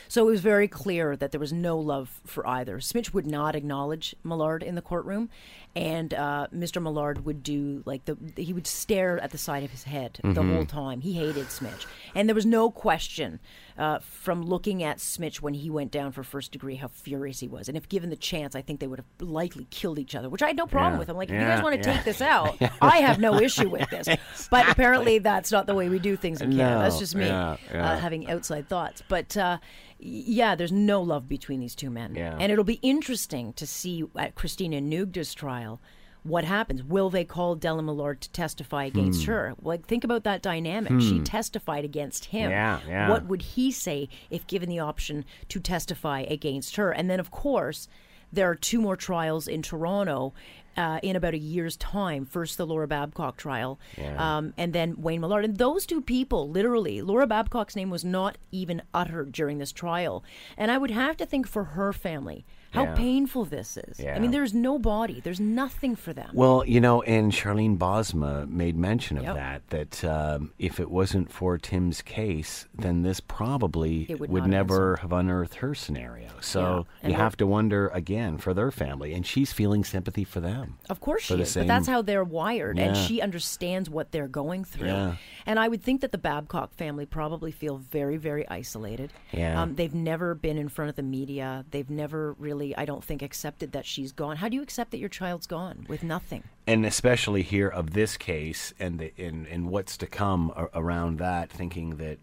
So 0.08 0.26
it 0.26 0.30
was 0.30 0.40
very 0.40 0.66
clear 0.66 1.14
that 1.14 1.30
there 1.30 1.38
was 1.40 1.52
no 1.52 1.78
love 1.78 2.20
for 2.26 2.44
either. 2.46 2.78
Smich 2.78 3.14
would 3.14 3.26
not 3.26 3.54
acknowledge 3.54 4.16
Millard 4.24 4.64
in 4.64 4.74
the 4.74 4.82
courtroom, 4.82 5.28
and 5.74 6.12
uh, 6.14 6.46
Mr. 6.54 6.82
Millard 6.82 7.24
would 7.24 7.42
do 7.42 7.82
like 7.86 8.04
the 8.04 8.16
he 8.36 8.52
would 8.52 8.66
stare 8.66 9.18
at 9.20 9.30
the 9.30 9.38
side 9.38 9.62
of 9.64 9.70
his 9.70 9.84
head 9.84 10.18
the 10.22 10.28
Mm-hmm. 10.28 10.54
whole 10.54 10.64
time. 10.66 11.00
He 11.00 11.14
hated 11.14 11.46
Smich, 11.46 11.86
and 12.14 12.28
there 12.28 12.34
was 12.34 12.46
no 12.46 12.70
question 12.70 13.40
uh, 13.78 13.98
from 14.00 14.42
looking 14.42 14.82
at 14.82 14.98
Smich 14.98 15.36
when 15.40 15.54
he 15.54 15.70
went 15.70 15.90
down 15.90 16.12
for 16.12 16.22
first 16.22 16.52
degree 16.52 16.76
how 16.76 16.88
furious 16.88 17.40
he 17.40 17.48
was. 17.48 17.68
And 17.68 17.76
if 17.76 17.88
given 17.88 18.10
the 18.10 18.16
chance, 18.16 18.54
I 18.54 18.62
think 18.62 18.80
they 18.80 18.86
would 18.86 18.98
have 18.98 19.06
likely 19.28 19.66
killed 19.70 19.98
each 19.98 20.14
other, 20.14 20.28
which 20.28 20.42
I 20.42 20.48
had 20.48 20.56
no 20.56 20.66
problem 20.66 20.94
Yeah. 20.94 20.98
with. 20.98 21.08
I'm 21.08 21.16
like, 21.16 21.28
if 21.30 21.34
you 21.34 21.40
guys 21.40 21.62
want 21.62 21.80
to 21.82 21.88
yeah. 21.88 21.94
take 21.96 22.04
this 22.04 22.20
out, 22.22 22.56
I 22.80 22.98
have 22.98 23.18
no 23.18 23.40
issue 23.40 23.68
with 23.68 23.88
this. 23.90 24.08
But 24.50 24.68
apparently, 24.68 25.18
that's 25.18 25.50
not 25.52 25.66
the 25.66 25.74
way 25.74 25.88
we 25.88 25.98
do 25.98 26.16
things 26.16 26.40
in 26.42 26.50
Canada. 26.56 26.80
That's 26.82 26.98
just 26.98 27.14
me 27.14 27.26
yeah, 27.26 27.56
yeah. 27.72 27.92
Uh, 27.92 27.98
having 27.98 28.28
outside 28.30 28.68
thoughts. 28.68 29.02
But 29.08 29.36
uh, 29.36 29.58
yeah, 29.98 30.54
there's 30.54 30.72
no 30.72 31.00
love 31.00 31.28
between 31.28 31.60
these 31.60 31.74
two 31.74 31.90
men. 31.90 32.14
Yeah. 32.14 32.36
And 32.38 32.50
it'll 32.52 32.64
be 32.64 32.80
interesting 32.82 33.52
to 33.54 33.66
see 33.66 34.04
at 34.16 34.34
Christina 34.34 34.80
Noudga's 34.80 35.32
trial 35.32 35.80
what 36.24 36.44
happens. 36.44 36.82
Will 36.84 37.10
they 37.10 37.24
call 37.24 37.56
Dellen 37.56 37.84
Millard 37.84 38.20
to 38.20 38.30
testify 38.30 38.84
against 38.84 39.24
Hmm. 39.24 39.30
her? 39.32 39.54
Like, 39.60 39.86
think 39.86 40.04
about 40.04 40.24
that 40.24 40.40
dynamic. 40.42 41.00
She 41.00 41.18
testified 41.20 41.84
against 41.84 42.26
him. 42.26 42.50
Yeah, 42.50 42.80
yeah. 42.86 43.08
What 43.10 43.26
would 43.26 43.42
he 43.42 43.70
say 43.72 44.08
if 44.30 44.46
given 44.46 44.68
the 44.68 44.78
option 44.78 45.24
to 45.48 45.58
testify 45.60 46.20
against 46.20 46.76
her? 46.76 46.92
And 46.92 47.10
then, 47.10 47.18
of 47.20 47.30
course, 47.30 47.88
there 48.32 48.48
are 48.48 48.54
two 48.54 48.80
more 48.80 48.96
trials 48.96 49.46
in 49.48 49.62
Toronto 49.62 50.32
uh, 50.74 50.98
in 51.02 51.16
about 51.16 51.34
a 51.34 51.38
year's 51.38 51.76
time. 51.76 52.24
First, 52.24 52.56
the 52.56 52.66
Laura 52.66 52.86
Babcock 52.88 53.36
trial, 53.36 53.78
Yeah. 53.98 54.36
um, 54.38 54.54
and 54.56 54.72
then 54.72 54.94
Wayne 55.02 55.20
Millard. 55.20 55.44
And 55.44 55.58
those 55.58 55.84
two 55.84 56.00
people, 56.00 56.48
literally, 56.48 57.02
Laura 57.02 57.26
Babcock's 57.26 57.76
name 57.76 57.90
was 57.90 58.06
not 58.06 58.38
even 58.50 58.80
uttered 58.94 59.32
during 59.32 59.58
this 59.58 59.70
trial. 59.72 60.24
And 60.56 60.70
I 60.70 60.78
would 60.78 60.90
have 60.90 61.18
to 61.18 61.26
think 61.26 61.46
for 61.46 61.64
her 61.64 61.92
family 61.92 62.46
how 62.72 62.84
Yeah. 62.84 62.94
painful 62.94 63.44
this 63.44 63.76
is. 63.76 64.00
I 64.04 64.18
mean, 64.18 64.30
there's 64.30 64.54
no 64.54 64.78
body, 64.78 65.20
there's 65.20 65.40
nothing 65.40 65.94
for 65.94 66.12
them. 66.12 66.30
Well, 66.34 66.64
you 66.66 66.80
know, 66.80 67.02
and 67.02 67.30
Sharlene 67.32 67.78
Bosma 67.78 68.48
made 68.48 68.76
mention 68.76 69.18
of 69.18 69.24
Yep. 69.24 69.34
that, 69.36 69.68
that 69.68 70.04
um, 70.04 70.52
if 70.58 70.80
it 70.80 70.90
wasn't 70.90 71.30
for 71.30 71.58
Tim's 71.58 72.02
case, 72.02 72.66
then 72.74 73.02
this 73.02 73.20
probably 73.20 74.06
would 74.18 74.30
would, 74.30 74.46
never 74.46 74.96
have 74.96 75.12
unearthed 75.12 75.56
her 75.56 75.74
scenario. 75.74 76.28
So 76.40 76.86
Yeah, 77.02 77.08
you 77.10 77.14
have 77.14 77.36
to 77.38 77.46
wonder 77.46 77.88
again 77.88 78.38
for 78.38 78.54
their 78.54 78.70
family. 78.70 79.12
And 79.12 79.26
she's 79.26 79.52
feeling 79.52 79.84
sympathy 79.84 80.24
for 80.24 80.40
them. 80.40 80.78
Of 80.88 81.00
course 81.00 81.22
she 81.22 81.34
is, 81.34 81.54
but 81.54 81.66
that's 81.66 81.86
how 81.86 82.02
they're 82.02 82.24
wired, 82.24 82.78
and 82.78 82.96
she 82.96 83.20
understands 83.20 83.90
what 83.90 84.12
they're 84.12 84.28
going 84.28 84.64
through. 84.64 84.88
Yeah. 84.88 85.16
And 85.46 85.58
I 85.58 85.68
would 85.68 85.82
think 85.82 86.00
that 86.00 86.12
the 86.12 86.18
Babcock 86.18 86.74
family 86.74 87.04
probably 87.04 87.50
feel 87.52 87.76
very, 87.76 88.16
very 88.16 88.48
isolated. 88.48 89.12
Yeah. 89.32 89.60
Um, 89.60 89.74
they've 89.74 89.94
never 89.94 90.34
been 90.34 90.56
in 90.56 90.68
front 90.68 90.88
of 90.88 90.96
the 90.96 91.02
media. 91.02 91.64
They've 91.70 91.90
never 91.90 92.32
really, 92.34 92.61
I 92.76 92.84
don't 92.84 93.04
think, 93.04 93.22
accepted 93.22 93.72
that 93.72 93.84
she's 93.86 94.12
gone. 94.12 94.36
How 94.36 94.48
do 94.48 94.56
you 94.56 94.62
accept 94.62 94.90
that 94.92 94.98
your 94.98 95.08
child's 95.08 95.46
gone 95.46 95.86
with 95.88 96.02
nothing? 96.02 96.44
and 96.66 96.86
especially 96.86 97.42
here 97.42 97.68
of 97.68 97.92
this 97.92 98.16
case 98.16 98.72
and 98.78 99.00
the, 99.00 99.12
and, 99.18 99.46
and 99.48 99.68
what's 99.68 99.96
to 99.96 100.06
come 100.06 100.52
around 100.74 101.18
that, 101.18 101.50
thinking 101.50 101.96
that 101.96 102.18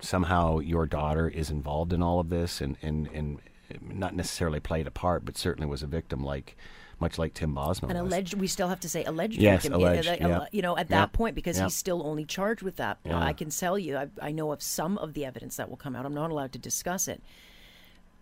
somehow 0.00 0.58
your 0.58 0.86
daughter 0.86 1.28
is 1.28 1.50
involved 1.50 1.92
in 1.92 2.02
all 2.02 2.18
of 2.18 2.28
this 2.30 2.60
and, 2.60 2.76
and, 2.82 3.06
and 3.08 3.38
not 3.80 4.14
necessarily 4.14 4.60
played 4.60 4.86
a 4.86 4.90
part, 4.90 5.24
but 5.24 5.36
certainly 5.36 5.66
was 5.68 5.82
a 5.82 5.86
victim, 5.86 6.24
like 6.24 6.56
much 7.00 7.18
like 7.18 7.34
Tim 7.34 7.54
Bosma 7.54 7.90
An 7.90 8.02
was. 8.04 8.12
alleged, 8.12 8.34
we 8.34 8.46
still 8.46 8.68
have 8.68 8.80
to 8.80 8.88
say 8.88 9.04
alleged 9.04 9.38
Yes, 9.40 9.62
victim. 9.62 9.80
alleged, 9.80 10.08
uh, 10.08 10.16
yeah. 10.20 10.44
You 10.52 10.62
know, 10.62 10.76
at 10.76 10.88
Yeah. 10.88 11.00
that 11.00 11.12
point, 11.12 11.34
because 11.34 11.58
Yeah. 11.58 11.64
he's 11.64 11.74
still 11.74 12.06
only 12.06 12.24
charged 12.24 12.62
with 12.62 12.76
that. 12.76 12.98
Yeah. 13.04 13.20
I 13.22 13.32
can 13.32 13.50
tell 13.50 13.78
you, 13.78 13.96
I, 13.96 14.08
I 14.20 14.30
know 14.32 14.52
of 14.52 14.62
some 14.62 14.96
of 14.98 15.12
the 15.14 15.24
evidence 15.24 15.56
that 15.56 15.68
will 15.68 15.76
come 15.76 15.94
out. 15.96 16.06
I'm 16.06 16.14
not 16.14 16.30
allowed 16.30 16.52
to 16.52 16.58
discuss 16.58 17.08
it, 17.08 17.20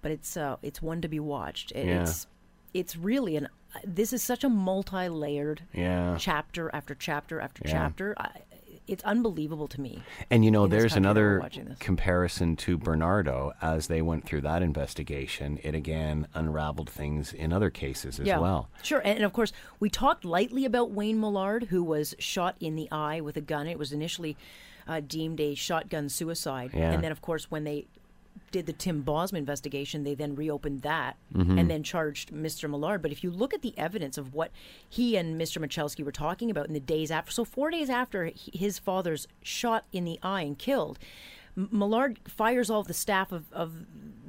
but 0.03 0.11
it's 0.11 0.37
uh, 0.37 0.57
it's 0.63 0.81
one 0.83 1.01
to 1.03 1.09
be 1.09 1.21
watched. 1.21 1.73
It- 1.73 1.87
Yeah. 1.87 2.03
It's 2.03 2.27
it's 2.75 2.97
really 2.97 3.37
an. 3.37 3.49
This 3.85 4.13
is 4.13 4.23
such 4.23 4.43
a 4.45 4.49
multi-layered 4.49 5.63
Yeah. 5.73 6.17
chapter 6.19 6.71
after 6.75 6.95
chapter 6.95 7.41
after 7.41 7.63
Yeah. 7.65 7.71
chapter. 7.73 8.15
I, 8.19 8.31
it's 8.89 9.05
unbelievable 9.05 9.69
to 9.69 9.81
me. 9.81 10.03
And 10.31 10.45
you 10.45 10.51
know, 10.51 10.67
there's 10.67 10.95
country 10.95 11.13
that 11.13 11.15
we're 11.21 11.37
another 11.39 11.77
comparison 11.79 12.57
to 12.57 12.77
Bernardo 12.77 13.53
as 13.63 13.87
they 13.87 14.03
went 14.03 14.25
through 14.25 14.41
that 14.41 14.63
investigation. 14.63 15.61
It 15.63 15.77
again 15.77 16.27
unraveled 16.35 16.91
things 16.91 17.33
in 17.33 17.53
other 17.53 17.71
cases 17.71 18.19
as 18.19 18.27
well. 18.27 18.69
Sure, 18.83 18.99
and, 18.99 19.17
and 19.17 19.25
of 19.25 19.33
course, 19.33 19.53
we 19.79 19.89
talked 19.91 20.25
lightly 20.25 20.65
about 20.65 20.91
Wayne 20.91 21.21
Millard, 21.21 21.65
who 21.65 21.85
was 21.85 22.17
shot 22.19 22.57
in 22.59 22.75
the 22.75 22.89
eye 22.91 23.21
with 23.21 23.37
a 23.37 23.41
gun. 23.41 23.69
It 23.69 23.79
was 23.79 23.93
initially 23.93 24.37
uh, 24.89 25.01
deemed 25.07 25.39
a 25.41 25.55
shotgun 25.55 26.09
suicide, 26.09 26.71
Yeah. 26.75 26.91
and 26.91 27.05
then, 27.05 27.13
of 27.13 27.21
course, 27.21 27.49
when 27.51 27.63
they 27.63 27.87
did 28.51 28.67
the 28.67 28.73
Tim 28.73 29.03
Bosma 29.03 29.39
investigation, 29.39 30.05
they 30.05 30.15
then 30.15 30.35
reopened 30.35 30.83
that 30.83 31.17
Mm-hmm. 31.35 31.59
and 31.59 31.71
then 31.71 31.83
charged 31.83 32.33
Mr. 32.33 32.69
Millard. 32.69 33.03
But 33.03 33.13
if 33.13 33.23
you 33.23 33.31
look 33.31 33.55
at 33.55 33.63
the 33.63 33.73
evidence 33.79 34.19
of 34.19 34.35
what 34.35 34.51
he 34.89 35.17
and 35.17 35.41
Mr. 35.41 35.65
Michalski 35.65 36.05
were 36.05 36.13
talking 36.13 36.51
about 36.51 36.67
in 36.67 36.75
the 36.75 36.81
days 36.81 37.11
after, 37.11 37.31
so 37.33 37.45
four 37.45 37.71
days 37.71 37.89
after 37.89 38.31
his 38.53 38.79
father's 38.79 39.29
shot 39.43 39.85
in 39.93 40.05
the 40.05 40.19
eye 40.23 40.43
and 40.43 40.59
killed, 40.59 40.99
Millard 41.57 42.19
fires 42.27 42.71
all 42.71 42.83
the 42.83 42.95
staff 42.95 43.33
of, 43.33 43.45
of 43.53 43.73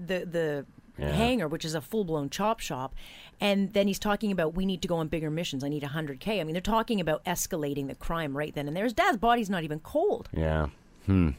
the 0.06 0.26
the 0.26 0.66
Yeah. 0.98 1.12
hangar, 1.12 1.48
which 1.48 1.64
is 1.66 1.74
a 1.76 1.82
full 1.82 2.04
blown 2.04 2.30
chop 2.30 2.60
shop, 2.60 2.94
and 3.40 3.74
then 3.74 3.88
he's 3.88 4.00
talking 4.00 4.32
about 4.32 4.54
we 4.56 4.66
need 4.66 4.82
to 4.82 4.88
go 4.88 4.98
on 4.98 5.08
bigger 5.08 5.30
missions. 5.32 5.64
I 5.64 5.70
need 5.70 5.84
hundred 5.84 6.20
k. 6.20 6.42
I 6.42 6.44
mean, 6.44 6.54
they're 6.54 6.62
talking 6.62 7.00
about 7.00 7.24
escalating 7.26 7.88
the 7.88 7.96
crime 7.96 8.36
right 8.36 8.54
then 8.54 8.68
and 8.68 8.76
there. 8.76 8.84
His 8.84 8.94
dad's 8.94 9.18
body's 9.18 9.50
not 9.50 9.64
even 9.64 9.80
cold. 9.80 10.30
Yeah. 10.36 10.68
Hmm. 11.06 11.30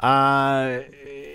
Uh, 0.00 0.80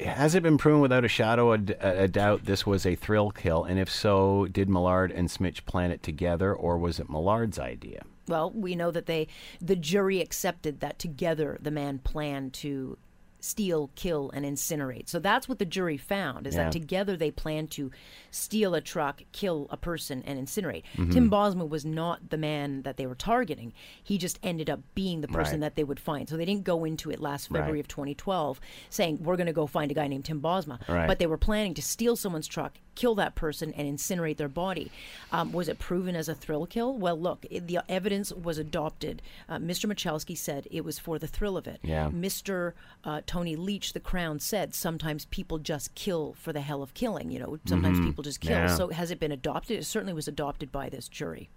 has 0.03 0.35
it 0.35 0.43
been 0.43 0.57
proven 0.57 0.81
without 0.81 1.05
a 1.05 1.07
shadow 1.09 1.53
of 1.53 1.65
d- 1.67 1.73
a 1.79 2.07
doubt 2.07 2.45
this 2.45 2.65
was 2.65 2.85
a 2.85 2.95
thrill 2.95 3.31
kill? 3.31 3.63
And 3.63 3.79
if 3.79 3.89
so, 3.89 4.47
did 4.51 4.69
Millard 4.69 5.11
and 5.11 5.27
Smich 5.29 5.65
plan 5.65 5.91
it 5.91 6.03
together, 6.03 6.53
or 6.53 6.77
was 6.77 6.99
it 6.99 7.09
Millard's 7.09 7.59
idea? 7.59 8.03
Well, 8.27 8.51
we 8.51 8.75
know 8.75 8.91
that 8.91 9.07
they, 9.07 9.27
the 9.59 9.75
jury 9.75 10.21
accepted 10.21 10.81
that 10.81 10.99
together 10.99 11.57
the 11.61 11.71
man 11.71 11.99
planned 11.99 12.53
to 12.55 12.97
steal, 13.41 13.89
kill, 13.95 14.29
and 14.33 14.45
incinerate. 14.45 15.07
So 15.09 15.19
that's 15.19 15.47
what 15.47 15.59
the 15.59 15.65
jury 15.65 15.97
found 15.97 16.45
is 16.47 16.55
Yeah. 16.55 16.65
that 16.65 16.71
together 16.71 17.15
they 17.15 17.31
planned 17.31 17.71
to 17.71 17.91
steal 18.31 18.75
a 18.75 18.81
truck, 18.81 19.23
kill 19.31 19.67
a 19.69 19.77
person, 19.77 20.21
and 20.25 20.37
incinerate. 20.39 20.83
Mm-hmm. 20.95 21.11
Tim 21.11 21.29
Bosma 21.31 21.67
was 21.67 21.85
not 21.85 22.29
the 22.29 22.37
man 22.37 22.81
that 22.83 22.97
they 22.97 23.05
were 23.07 23.15
targeting. 23.15 23.73
He 24.03 24.17
just 24.17 24.39
ended 24.43 24.69
up 24.69 24.81
being 24.95 25.21
the 25.21 25.27
person 25.27 25.55
Right. 25.55 25.61
that 25.61 25.75
they 25.75 25.83
would 25.83 25.99
find. 25.99 26.27
So 26.27 26.35
they 26.37 26.45
didn't 26.45 26.63
go 26.65 26.83
into 26.85 27.09
it 27.11 27.19
last 27.19 27.47
February 27.47 27.73
Right. 27.73 27.79
of 27.79 27.87
2012 27.87 28.59
saying 28.89 29.19
we're 29.23 29.37
going 29.37 29.47
to 29.47 29.53
go 29.53 29.67
find 29.67 29.89
a 29.91 29.93
guy 29.93 30.07
named 30.07 30.25
Tim 30.25 30.41
Bosma, 30.41 30.79
Right. 30.87 31.07
but 31.07 31.19
they 31.19 31.27
were 31.27 31.37
planning 31.37 31.73
to 31.75 31.81
steal 31.81 32.15
someone's 32.15 32.47
truck, 32.47 32.77
kill 32.99 33.15
that 33.15 33.33
person, 33.33 33.73
and 33.73 33.87
incinerate 33.87 34.35
their 34.35 34.49
body. 34.49 34.91
Um, 35.31 35.53
was 35.53 35.69
it 35.69 35.79
proven 35.79 36.17
as 36.17 36.27
a 36.27 36.35
thrill 36.35 36.65
kill? 36.65 36.97
Well, 36.97 37.17
look, 37.17 37.45
it, 37.49 37.65
the 37.67 37.79
evidence 37.87 38.33
was 38.33 38.57
adopted. 38.57 39.21
Uh, 39.47 39.57
Mr. 39.57 39.89
Michalski 39.89 40.37
said 40.37 40.67
it 40.69 40.83
was 40.83 40.99
for 40.99 41.17
the 41.17 41.27
thrill 41.27 41.55
of 41.55 41.65
it. 41.65 41.79
Yeah. 41.81 42.09
Mr. 42.09 42.73
Uh, 43.05 43.21
Tony 43.25 43.55
Leitch, 43.55 43.93
the 43.93 44.01
Crown, 44.01 44.39
said 44.39 44.75
sometimes 44.75 45.23
people 45.25 45.59
just 45.59 45.95
kill 45.95 46.33
for 46.33 46.51
the 46.51 46.59
hell 46.59 46.83
of 46.83 46.93
killing. 46.93 47.31
You 47.31 47.39
know, 47.39 47.59
sometimes 47.65 48.01
people 48.01 48.23
just 48.23 48.41
kill. 48.41 48.51
Mm-hmm. 48.51 48.67
Yeah. 48.67 48.75
So 48.75 48.89
has 48.89 49.11
it 49.11 49.19
been 49.19 49.31
adopted? 49.31 49.79
It 49.79 49.85
certainly 49.85 50.13
was 50.13 50.27
adopted 50.27 50.69
by 50.69 50.89
this 50.89 51.07
jury. 51.07 51.49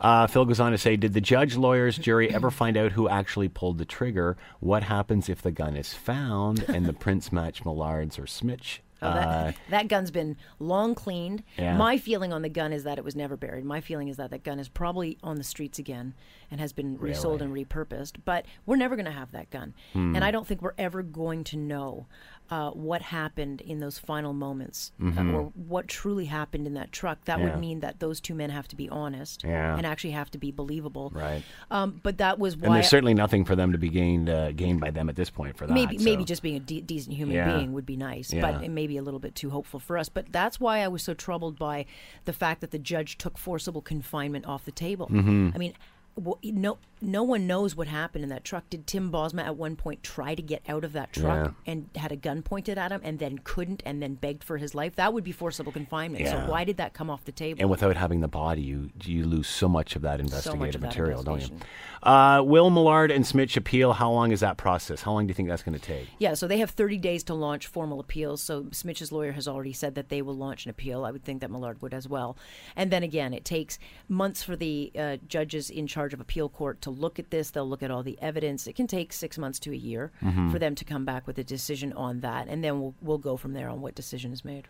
Uh, 0.00 0.26
Phil 0.26 0.44
goes 0.44 0.58
on 0.58 0.72
to 0.72 0.78
say, 0.78 0.96
did 0.96 1.14
the 1.14 1.20
judge, 1.20 1.54
lawyers, 1.54 1.96
jury 1.96 2.34
ever 2.34 2.50
find 2.50 2.76
out 2.76 2.92
who 2.92 3.08
actually 3.08 3.48
pulled 3.48 3.78
the 3.78 3.84
trigger? 3.84 4.36
What 4.58 4.82
happens 4.82 5.28
if 5.28 5.40
the 5.40 5.52
gun 5.52 5.76
is 5.76 5.94
found 5.94 6.64
and 6.68 6.84
the 6.84 6.92
prints 6.92 7.30
match 7.30 7.64
Millard's 7.64 8.18
or 8.18 8.24
Smich? 8.24 8.80
Oh, 9.02 9.12
that, 9.12 9.56
that 9.70 9.88
gun's 9.88 10.10
been 10.10 10.36
long 10.58 10.94
cleaned. 10.94 11.42
Yeah. 11.58 11.76
My 11.76 11.98
feeling 11.98 12.32
on 12.32 12.42
the 12.42 12.48
gun 12.48 12.72
is 12.72 12.84
that 12.84 12.96
it 12.98 13.04
was 13.04 13.14
never 13.14 13.36
buried. 13.36 13.64
My 13.64 13.80
feeling 13.80 14.08
is 14.08 14.16
that 14.16 14.30
that 14.30 14.44
gun 14.44 14.58
is 14.58 14.68
probably 14.68 15.18
on 15.22 15.36
the 15.36 15.44
streets 15.44 15.78
again 15.78 16.14
and 16.50 16.60
has 16.60 16.72
been 16.72 16.96
resold 16.98 17.42
and 17.42 17.52
repurposed. 17.52 18.16
But 18.24 18.46
we're 18.64 18.76
never 18.76 18.96
going 18.96 19.06
to 19.06 19.10
have 19.10 19.32
that 19.32 19.50
gun. 19.50 19.74
Hmm. 19.92 20.14
And 20.14 20.24
I 20.24 20.30
don't 20.30 20.46
think 20.46 20.62
we're 20.62 20.72
ever 20.78 21.02
going 21.02 21.44
to 21.44 21.56
know 21.56 22.06
uh, 22.50 22.70
what 22.72 23.00
happened 23.00 23.62
in 23.62 23.80
those 23.80 23.98
final 23.98 24.34
moments 24.34 24.92
uh, 25.00 25.04
Mm-hmm. 25.04 25.34
or 25.34 25.42
what 25.54 25.88
truly 25.88 26.26
happened 26.26 26.66
in 26.66 26.74
that 26.74 26.92
truck. 26.92 27.24
That 27.24 27.38
Yeah. 27.38 27.46
would 27.46 27.58
mean 27.58 27.80
that 27.80 28.00
those 28.00 28.20
two 28.20 28.34
men 28.34 28.50
have 28.50 28.68
to 28.68 28.76
be 28.76 28.88
honest 28.90 29.44
Yeah. 29.44 29.74
and 29.76 29.86
actually 29.86 30.10
have 30.10 30.30
to 30.32 30.38
be 30.38 30.50
believable. 30.50 31.10
Right. 31.14 31.42
Um, 31.70 32.00
but 32.02 32.18
that 32.18 32.38
was 32.38 32.56
why. 32.56 32.66
and 32.66 32.74
there's 32.76 32.88
certainly 32.88 33.14
nothing 33.14 33.46
for 33.46 33.56
them 33.56 33.72
to 33.72 33.78
be 33.78 33.88
gained 33.88 34.28
uh, 34.28 34.52
gained 34.52 34.78
by 34.80 34.90
them 34.90 35.08
at 35.08 35.16
this 35.16 35.30
point 35.30 35.56
for 35.56 35.66
that. 35.66 35.72
maybe 35.72 35.96
so- 35.96 36.04
maybe 36.04 36.24
just 36.24 36.42
being 36.42 36.56
a 36.56 36.60
de- 36.60 36.82
decent 36.82 37.16
human 37.16 37.34
Yeah. 37.34 37.56
being 37.56 37.72
would 37.72 37.86
be 37.86 37.96
nice 37.96 38.32
but 38.34 38.62
it 38.62 38.70
may 38.70 38.86
be 38.86 38.98
a 38.98 39.02
little 39.02 39.20
bit 39.20 39.34
too 39.34 39.48
hopeful 39.50 39.80
for 39.80 39.96
us 39.96 40.08
but 40.10 40.26
that's 40.30 40.60
why 40.60 40.80
i 40.80 40.88
was 40.88 41.02
so 41.02 41.14
troubled 41.14 41.58
by 41.58 41.86
the 42.26 42.32
fact 42.32 42.60
that 42.60 42.70
the 42.72 42.78
judge 42.78 43.16
took 43.16 43.38
forcible 43.38 43.80
confinement 43.80 44.44
off 44.46 44.64
the 44.66 44.72
table 44.72 45.06
Mm-hmm. 45.08 45.50
i 45.54 45.58
mean 45.58 45.72
w- 46.16 46.36
no 46.52 46.78
no 47.06 47.22
one 47.22 47.46
knows 47.46 47.76
what 47.76 47.86
happened 47.88 48.24
in 48.24 48.30
that 48.30 48.44
truck 48.44 48.68
did 48.70 48.86
tim 48.86 49.10
bosma 49.10 49.44
at 49.44 49.56
one 49.56 49.76
point 49.76 50.02
try 50.02 50.34
to 50.34 50.42
get 50.42 50.62
out 50.68 50.84
of 50.84 50.92
that 50.92 51.12
truck 51.12 51.54
and 51.66 51.88
had 51.96 52.10
a 52.12 52.16
gun 52.16 52.42
pointed 52.42 52.76
at 52.78 52.90
him 52.92 53.00
and 53.04 53.18
then 53.18 53.38
couldn't 53.44 53.82
and 53.86 54.02
then 54.02 54.14
begged 54.14 54.42
for 54.44 54.58
his 54.58 54.74
life 54.74 54.96
that 54.96 55.12
would 55.12 55.24
be 55.24 55.32
forcible 55.32 55.72
confinement 55.72 56.24
Yeah. 56.24 56.44
so 56.46 56.50
why 56.50 56.64
did 56.64 56.76
that 56.78 56.94
come 56.94 57.10
off 57.10 57.24
the 57.24 57.32
table 57.32 57.60
And 57.60 57.70
without 57.70 57.96
having 57.96 58.20
the 58.20 58.28
body, 58.28 58.62
you 58.62 58.90
you 59.02 59.24
lose 59.26 59.48
so 59.48 59.68
much 59.68 59.96
of 59.96 60.02
that 60.02 60.20
investigative 60.20 60.60
much 60.60 60.74
of 60.74 60.80
that 60.80 60.86
material, 60.88 61.22
don't 61.22 61.42
you? 61.42 61.56
Uh, 62.02 62.42
will 62.44 62.68
Millard 62.70 63.10
and 63.10 63.24
Smich 63.24 63.56
appeal? 63.56 63.94
How 63.94 64.10
long 64.10 64.30
is 64.30 64.40
that 64.40 64.56
process? 64.58 65.00
How 65.02 65.12
long 65.12 65.26
do 65.26 65.30
you 65.30 65.34
think 65.34 65.48
that's 65.48 65.62
going 65.62 65.78
to 65.78 65.84
take? 65.84 66.08
Yeah, 66.18 66.34
so 66.34 66.46
they 66.46 66.58
have 66.58 66.70
30 66.70 66.98
days 66.98 67.24
to 67.24 67.34
launch 67.34 67.66
formal 67.66 67.98
appeals. 67.98 68.42
So 68.42 68.64
Smich's 68.64 69.10
lawyer 69.10 69.32
has 69.32 69.48
already 69.48 69.72
said 69.72 69.94
that 69.94 70.10
they 70.10 70.20
will 70.20 70.34
launch 70.36 70.66
an 70.66 70.70
appeal. 70.70 71.04
I 71.06 71.10
would 71.10 71.24
think 71.24 71.40
that 71.40 71.50
Millard 71.50 71.80
would 71.80 71.94
as 71.94 72.06
well. 72.06 72.36
And 72.76 72.90
then 72.90 73.02
again, 73.02 73.32
it 73.32 73.44
takes 73.44 73.78
months 74.08 74.42
for 74.42 74.54
the 74.54 74.92
uh, 74.98 75.16
judges 75.26 75.70
in 75.70 75.86
charge 75.86 76.12
of 76.12 76.20
appeal 76.20 76.48
court 76.50 76.82
to 76.82 76.90
look 76.94 77.18
at 77.18 77.30
this. 77.30 77.50
They'll 77.50 77.68
look 77.68 77.82
at 77.82 77.90
all 77.90 78.02
the 78.02 78.18
evidence. 78.20 78.66
It 78.66 78.74
can 78.74 78.86
take 78.86 79.12
six 79.12 79.38
months 79.38 79.58
to 79.60 79.72
a 79.72 79.76
year 79.76 80.12
for 80.50 80.58
them 80.58 80.74
to 80.74 80.84
come 80.84 81.04
back 81.04 81.26
with 81.26 81.38
a 81.38 81.44
decision 81.44 81.92
on 81.92 82.20
that, 82.20 82.48
and 82.48 82.62
then 82.64 82.80
we'll 82.80 82.94
we'll 83.00 83.18
go 83.18 83.36
from 83.36 83.52
there 83.52 83.68
on 83.68 83.80
what 83.80 83.94
decision 83.94 84.32
is 84.32 84.44
made. 84.44 84.66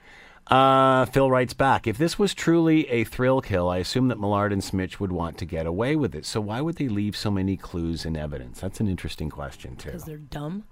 Uh, 0.46 1.06
Phil 1.06 1.30
writes 1.30 1.54
back 1.54 1.87
If 1.87 1.96
this 1.96 2.18
was 2.18 2.34
truly 2.34 2.88
a 2.90 3.04
thrill 3.04 3.40
kill, 3.40 3.68
I 3.68 3.78
assume 3.78 4.08
that 4.08 4.20
Millard 4.20 4.52
and 4.52 4.62
Smich 4.62 5.00
would 5.00 5.12
want 5.12 5.38
to 5.38 5.44
get 5.46 5.66
away 5.66 5.96
with 5.96 6.14
it. 6.14 6.26
So 6.26 6.40
why 6.40 6.60
would 6.60 6.76
they 6.76 6.88
leave 6.88 7.16
so 7.16 7.30
many 7.30 7.56
clues 7.56 8.04
and 8.04 8.16
evidence? 8.16 8.60
That's 8.60 8.80
an 8.80 8.88
interesting 8.88 9.30
question, 9.30 9.76
too. 9.76 9.90
Because 9.90 10.04
they're 10.04 10.18
dumb. 10.18 10.64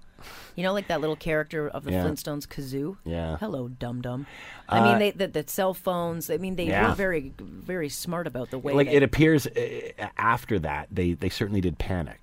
You 0.55 0.63
know, 0.63 0.73
like 0.73 0.87
that 0.87 1.01
little 1.01 1.15
character 1.15 1.67
of 1.67 1.83
the 1.83 1.91
Yeah. 1.91 2.03
Flintstones, 2.03 2.47
Gazoo. 2.47 2.97
Yeah. 3.05 3.37
Hello, 3.37 3.67
dum 3.67 4.01
dum. 4.01 4.25
I 4.69 4.79
Uh, 4.79 4.83
mean, 4.83 4.99
they 4.99 5.11
the, 5.11 5.27
the 5.27 5.43
cell 5.47 5.73
phones. 5.73 6.29
I 6.29 6.37
mean, 6.37 6.55
they 6.55 6.67
Yeah. 6.67 6.89
were 6.89 6.95
very 6.95 7.33
very 7.39 7.89
smart 7.89 8.27
about 8.27 8.49
the 8.51 8.59
way. 8.59 8.73
Like 8.73 8.87
that- 8.87 8.95
it 8.97 9.03
appears 9.03 9.47
uh, 9.47 10.07
after 10.17 10.59
that, 10.59 10.87
they, 10.91 11.13
they 11.13 11.29
certainly 11.29 11.61
did 11.61 11.77
panic. 11.77 12.19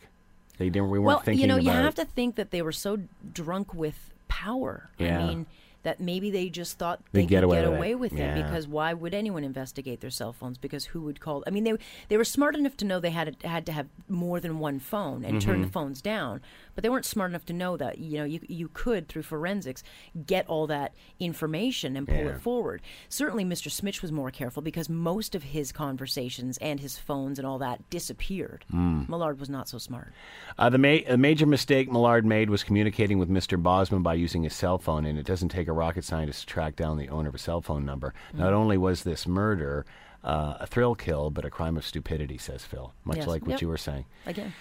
They 0.58 0.68
didn't. 0.68 0.90
We 0.90 0.98
weren't 0.98 1.06
well, 1.06 1.18
thinking 1.20 1.40
you 1.42 1.46
know, 1.46 1.56
you 1.56 1.70
have 1.70 1.94
to 1.94 2.04
think 2.04 2.36
that 2.36 2.50
they 2.50 2.60
were 2.62 2.72
so 2.72 2.98
drunk 3.32 3.72
with 3.74 4.10
power. 4.28 4.90
Yeah. 4.98 5.18
I 5.24 5.26
mean, 5.26 5.46
that 5.82 6.00
maybe 6.00 6.30
they 6.30 6.48
just 6.50 6.78
thought 6.78 7.02
They'd 7.12 7.22
they 7.22 7.26
get 7.26 7.36
could 7.38 7.44
away 7.44 7.60
get 7.60 7.64
with 7.68 7.74
it. 7.74 7.76
away 7.78 7.94
with 7.94 8.12
Yeah. 8.12 8.34
it 8.36 8.42
because 8.44 8.68
why 8.68 8.92
would 8.92 9.14
anyone 9.14 9.44
investigate 9.44 10.00
their 10.00 10.10
cell 10.10 10.32
phones? 10.32 10.58
Because 10.58 10.86
who 10.86 11.00
would 11.02 11.20
call? 11.20 11.42
I 11.46 11.50
mean, 11.50 11.64
they 11.64 11.74
they 12.08 12.16
were 12.16 12.24
smart 12.24 12.54
enough 12.54 12.76
to 12.78 12.84
know 12.84 13.00
they 13.00 13.10
had 13.10 13.36
had 13.44 13.64
to 13.66 13.72
have 13.72 13.86
more 14.08 14.40
than 14.40 14.58
one 14.58 14.78
phone 14.78 15.24
and 15.24 15.40
turn 15.40 15.60
the 15.60 15.66
Mm-hmm. 15.66 15.72
phones 15.72 16.02
down, 16.02 16.40
but 16.74 16.82
they 16.82 16.88
weren't 16.90 17.04
smart 17.04 17.30
enough 17.30 17.44
to 17.46 17.52
know 17.52 17.76
that 17.76 17.98
you 17.98 18.18
know 18.18 18.24
you 18.24 18.40
you 18.48 18.68
could 18.72 19.08
through 19.08 19.22
forensics 19.22 19.82
get 20.26 20.46
all 20.48 20.66
that 20.66 20.92
information 21.18 21.96
and 21.96 22.06
pull 22.08 22.16
Yeah. 22.16 22.30
it 22.30 22.40
forward. 22.40 22.82
Certainly, 23.08 23.44
Mr. 23.44 23.68
Smich 23.70 24.02
was 24.02 24.10
more 24.12 24.30
careful 24.30 24.62
because 24.62 24.88
most 24.88 25.34
of 25.34 25.42
his 25.44 25.72
conversations 25.72 26.58
and 26.58 26.80
his 26.80 26.98
phones 26.98 27.38
and 27.38 27.46
all 27.46 27.58
that 27.58 27.88
disappeared. 27.90 28.64
Mm. 28.72 29.08
Millard 29.08 29.38
was 29.38 29.48
not 29.48 29.68
so 29.68 29.78
smart. 29.78 30.12
Uh, 30.58 30.68
the 30.70 30.78
ma- 30.78 30.98
a 31.08 31.16
major 31.16 31.46
mistake 31.46 31.90
Millard 31.90 32.24
made 32.26 32.50
was 32.50 32.64
communicating 32.64 33.18
with 33.18 33.28
Mr. 33.30 33.60
Bosman 33.62 34.02
by 34.02 34.14
using 34.14 34.42
his 34.42 34.54
cell 34.54 34.78
phone, 34.78 35.04
and 35.06 35.18
it 35.18 35.26
doesn't 35.26 35.48
take 35.50 35.68
a 35.70 35.72
rocket 35.72 36.04
scientist 36.04 36.40
to 36.42 36.46
track 36.46 36.76
down 36.76 36.98
the 36.98 37.08
owner 37.08 37.28
of 37.30 37.34
a 37.34 37.38
cell 37.38 37.60
phone 37.62 37.84
number. 37.86 38.12
Not 38.34 38.52
only 38.52 38.76
was 38.76 39.02
this 39.04 39.26
murder, 39.26 39.86
uh, 40.22 40.56
a 40.60 40.66
thrill 40.66 40.94
kill, 40.94 41.30
but 41.30 41.44
a 41.46 41.50
crime 41.50 41.76
of 41.78 41.84
stupidity, 41.86 42.36
says 42.36 42.64
Phil. 42.64 42.92
Much 43.04 43.18
Yes. 43.18 43.26
like 43.26 43.42
what 43.42 43.52
Yep. 43.52 43.60
you 43.62 43.68
were 43.68 43.78
saying. 43.78 44.04
Again. 44.26 44.52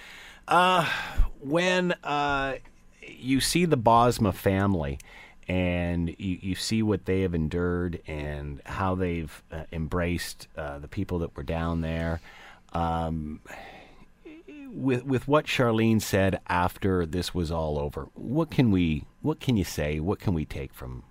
when 1.41 1.91
uh, 2.03 2.55
you 3.01 3.39
see 3.39 3.65
the 3.65 3.77
Bosma 3.77 4.33
family 4.33 4.99
and 5.47 6.09
you, 6.19 6.37
you 6.41 6.55
see 6.55 6.81
what 6.83 7.05
they 7.05 7.21
have 7.21 7.33
endured 7.33 8.01
and 8.07 8.61
how 8.65 8.95
they've 8.95 9.43
uh, 9.51 9.63
embraced 9.71 10.47
uh, 10.57 10.79
the 10.79 10.87
people 10.87 11.19
that 11.19 11.35
were 11.35 11.43
down 11.43 11.81
there, 11.81 12.21
um, 12.73 13.39
with 14.71 15.03
with 15.05 15.27
what 15.27 15.45
Sharlene 15.45 16.01
said 16.01 16.39
after 16.47 17.05
this 17.05 17.33
was 17.33 17.51
all 17.51 17.79
over, 17.79 18.09
what 18.13 18.51
can 18.51 18.71
we 18.71 19.05
what 19.21 19.39
can 19.39 19.57
you 19.57 19.63
say? 19.63 19.99
What 19.99 20.19
can 20.19 20.33
we 20.33 20.45
take 20.45 20.73
from? 20.73 21.03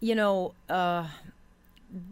you 0.00 0.14
know, 0.14 0.54
uh, 0.68 1.06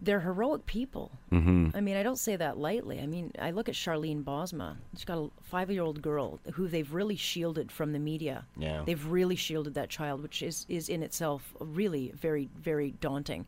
they're 0.01 0.19
heroic 0.19 0.65
people. 0.65 1.11
Mm-hmm. 1.31 1.69
I 1.75 1.81
mean, 1.81 1.97
I 1.97 2.03
don't 2.03 2.17
say 2.17 2.35
that 2.35 2.57
lightly. 2.57 2.99
I 2.99 3.05
mean, 3.05 3.31
I 3.39 3.51
look 3.51 3.69
at 3.69 3.75
Sharlene 3.75 4.23
Bosma. 4.23 4.75
She's 4.93 5.05
got 5.05 5.17
a 5.17 5.29
five-year-old 5.43 6.01
girl 6.01 6.39
who 6.53 6.67
they've 6.67 6.91
really 6.91 7.15
shielded 7.15 7.71
from 7.71 7.93
the 7.93 7.99
media. 7.99 8.45
Yeah. 8.57 8.83
They've 8.85 9.05
really 9.05 9.35
shielded 9.35 9.75
that 9.75 9.89
child, 9.89 10.23
which 10.23 10.41
is, 10.41 10.65
is 10.67 10.89
in 10.89 11.03
itself 11.03 11.53
really 11.59 12.11
very, 12.15 12.49
very 12.59 12.91
daunting 13.01 13.45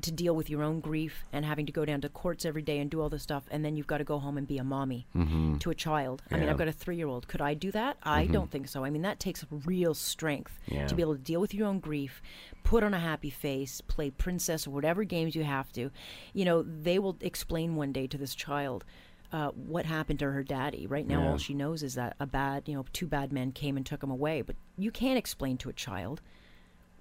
to 0.00 0.10
deal 0.10 0.34
with 0.34 0.48
your 0.48 0.62
own 0.62 0.80
grief 0.80 1.24
and 1.32 1.44
having 1.44 1.66
to 1.66 1.72
go 1.72 1.84
down 1.84 2.00
to 2.00 2.08
courts 2.08 2.44
every 2.44 2.62
day 2.62 2.78
and 2.78 2.90
do 2.90 3.00
all 3.00 3.08
this 3.08 3.22
stuff. 3.22 3.44
And 3.50 3.64
then 3.64 3.76
you've 3.76 3.86
got 3.86 3.98
to 3.98 4.04
go 4.04 4.18
home 4.18 4.38
and 4.38 4.46
be 4.46 4.58
a 4.58 4.64
mommy 4.64 5.06
to 5.60 5.70
a 5.70 5.74
child. 5.74 6.22
I 6.30 6.34
mean, 6.34 6.42
Mm-hmm. 6.42 6.42
Yeah. 6.42 6.44
Mm-hmm. 6.44 6.50
I've 6.50 6.58
got 6.58 6.68
a 6.68 6.72
three-year-old. 6.72 7.28
Could 7.28 7.40
I 7.42 7.54
do 7.54 7.70
that? 7.72 7.96
I 8.02 8.26
don't 8.26 8.50
think 8.50 8.68
so. 8.68 8.84
I 8.84 8.90
mean, 8.90 9.02
that 9.02 9.20
takes 9.20 9.44
real 9.50 9.94
strength 9.94 10.58
Yeah. 10.66 10.86
to 10.86 10.94
be 10.94 11.02
able 11.02 11.14
to 11.16 11.20
deal 11.22 11.40
with 11.40 11.52
your 11.54 11.66
own 11.68 11.78
grief, 11.80 12.22
put 12.64 12.82
on 12.82 12.94
a 12.94 12.98
happy 12.98 13.30
face, 13.30 13.80
play 13.82 14.10
princess 14.10 14.66
or 14.66 14.70
whatever 14.70 15.04
games 15.04 15.34
you 15.34 15.44
have 15.44 15.70
to. 15.72 15.90
You 16.32 16.44
know, 16.44 16.62
they 16.62 16.98
will 16.98 17.16
explain 17.20 17.76
one 17.76 17.92
day 17.92 18.06
to 18.06 18.16
this 18.18 18.34
child 18.34 18.84
uh, 19.32 19.48
what 19.48 19.86
happened 19.86 20.18
to 20.18 20.30
her 20.30 20.42
daddy. 20.42 20.86
Right 20.86 21.06
now, 21.06 21.22
Yeah. 21.22 21.30
all 21.30 21.38
she 21.38 21.54
knows 21.54 21.82
is 21.82 21.94
that 21.94 22.16
a 22.20 22.26
bad, 22.26 22.68
you 22.68 22.74
know, 22.74 22.84
two 22.92 23.06
bad 23.06 23.32
men 23.32 23.52
came 23.52 23.76
and 23.76 23.86
took 23.86 24.02
him 24.02 24.10
away. 24.10 24.42
But 24.42 24.56
you 24.76 24.90
can't 24.90 25.16
explain 25.18 25.56
to 25.58 25.70
a 25.70 25.72
child 25.72 26.20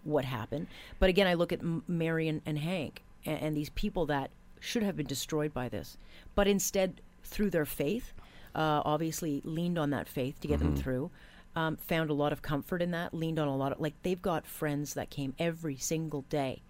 what 0.03 0.25
happened. 0.25 0.67
But 0.99 1.09
again, 1.09 1.27
I 1.27 1.33
look 1.35 1.51
at 1.51 1.61
Mary 1.87 2.27
and, 2.27 2.41
and 2.45 2.57
Hank 2.59 3.03
and, 3.25 3.39
and 3.41 3.57
these 3.57 3.69
people 3.69 4.05
that 4.07 4.31
should 4.59 4.83
have 4.83 4.95
been 4.95 5.07
destroyed 5.07 5.53
by 5.53 5.69
this, 5.69 5.97
but 6.35 6.47
instead, 6.47 7.01
through 7.23 7.49
their 7.49 7.65
faith, 7.65 8.13
uh, 8.55 8.81
obviously 8.85 9.41
leaned 9.43 9.77
on 9.79 9.89
that 9.91 10.07
faith 10.07 10.39
to 10.41 10.47
get 10.47 10.59
them 10.59 10.75
through. 10.75 11.09
Um, 11.55 11.77
found 11.77 12.09
a 12.09 12.13
lot 12.13 12.31
of 12.31 12.41
comfort 12.41 12.81
in 12.81 12.91
that. 12.91 13.13
Leaned 13.13 13.37
on 13.39 13.47
a 13.47 13.55
lot 13.55 13.71
of 13.73 13.79
like 13.79 13.93
they've 14.03 14.21
got 14.21 14.45
friends 14.45 14.93
that 14.93 15.09
came 15.09 15.33
every 15.37 15.75
single 15.77 16.21
day 16.29 16.61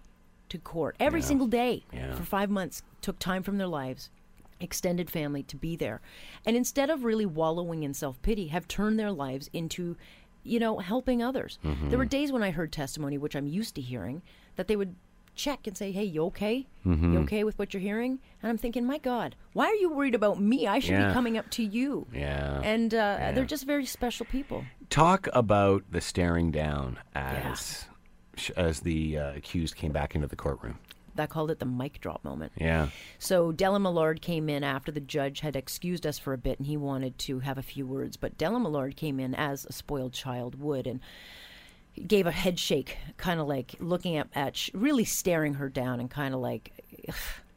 to 0.48 0.58
court 0.58 0.96
every 1.00 1.22
single 1.22 1.46
day 1.46 1.84
Yeah. 1.92 2.14
for 2.14 2.24
five 2.24 2.50
months. 2.50 2.82
Took 3.00 3.18
time 3.18 3.42
from 3.42 3.58
their 3.58 3.66
lives, 3.68 4.10
extended 4.60 5.08
family 5.10 5.42
to 5.44 5.56
be 5.56 5.76
there, 5.76 6.00
and 6.44 6.56
instead 6.56 6.90
of 6.90 7.04
really 7.04 7.26
wallowing 7.26 7.82
in 7.84 7.94
self 7.94 8.20
pity, 8.22 8.48
have 8.48 8.66
turned 8.68 8.98
their 8.98 9.12
lives 9.12 9.48
into, 9.52 9.96
you 10.44 10.58
know, 10.58 10.78
helping 10.78 11.22
others. 11.22 11.58
There 11.62 11.98
were 11.98 12.04
days 12.04 12.32
when 12.32 12.42
I 12.42 12.50
heard 12.50 12.72
testimony, 12.72 13.18
which 13.18 13.34
I'm 13.36 13.46
used 13.46 13.74
to 13.76 13.80
hearing, 13.80 14.22
that 14.56 14.66
they 14.68 14.76
would 14.76 14.94
check 15.34 15.66
and 15.66 15.76
say, 15.76 15.92
"Hey, 15.92 16.04
you 16.04 16.24
okay? 16.26 16.66
You 16.84 17.18
okay 17.20 17.42
with 17.44 17.58
what 17.58 17.72
you're 17.72 17.80
hearing?" 17.80 18.18
And 18.42 18.50
I'm 18.50 18.58
thinking, 18.58 18.84
"My 18.84 18.98
God, 18.98 19.34
why 19.54 19.66
are 19.66 19.74
you 19.74 19.90
worried 19.90 20.14
about 20.14 20.40
me? 20.40 20.66
I 20.66 20.78
should 20.78 20.90
Yeah. 20.90 21.08
be 21.08 21.12
coming 21.14 21.38
up 21.38 21.48
to 21.52 21.62
you." 21.62 22.06
Yeah. 22.12 22.60
And 22.62 22.92
uh, 22.92 23.32
they're 23.34 23.44
just 23.46 23.64
very 23.66 23.86
special 23.86 24.26
people. 24.26 24.64
Talk 24.90 25.28
about 25.32 25.84
the 25.90 26.00
staring 26.02 26.50
down 26.50 26.98
as 27.14 27.86
as 28.56 28.80
the 28.80 29.18
uh, 29.18 29.32
accused 29.34 29.76
came 29.76 29.92
back 29.92 30.14
into 30.14 30.26
the 30.26 30.36
courtroom. 30.36 30.78
That 31.14 31.28
called 31.28 31.50
it 31.50 31.58
the 31.58 31.66
mic 31.66 32.00
drop 32.00 32.24
moment. 32.24 32.52
Yeah. 32.56 32.88
So 33.18 33.52
Dellen 33.52 33.82
Millard 33.82 34.22
came 34.22 34.48
in 34.48 34.64
after 34.64 34.90
the 34.90 35.00
judge 35.00 35.40
had 35.40 35.56
excused 35.56 36.06
us 36.06 36.18
for 36.18 36.32
a 36.32 36.38
bit, 36.38 36.58
and 36.58 36.66
he 36.66 36.76
wanted 36.76 37.18
to 37.20 37.40
have 37.40 37.58
a 37.58 37.62
few 37.62 37.86
words. 37.86 38.16
But 38.16 38.38
Dellen 38.38 38.62
Millard 38.62 38.96
came 38.96 39.20
in 39.20 39.34
as 39.34 39.66
a 39.66 39.72
spoiled 39.72 40.12
child 40.12 40.60
would, 40.60 40.86
and 40.86 41.00
gave 42.06 42.26
a 42.26 42.32
head 42.32 42.58
shake, 42.58 42.96
kind 43.16 43.40
of 43.40 43.46
like 43.46 43.74
looking 43.78 44.16
at, 44.16 44.28
at 44.34 44.56
sh- 44.56 44.70
really 44.72 45.04
staring 45.04 45.54
her 45.54 45.68
down, 45.68 46.00
and 46.00 46.10
kind 46.10 46.34
of 46.34 46.40
like, 46.40 46.72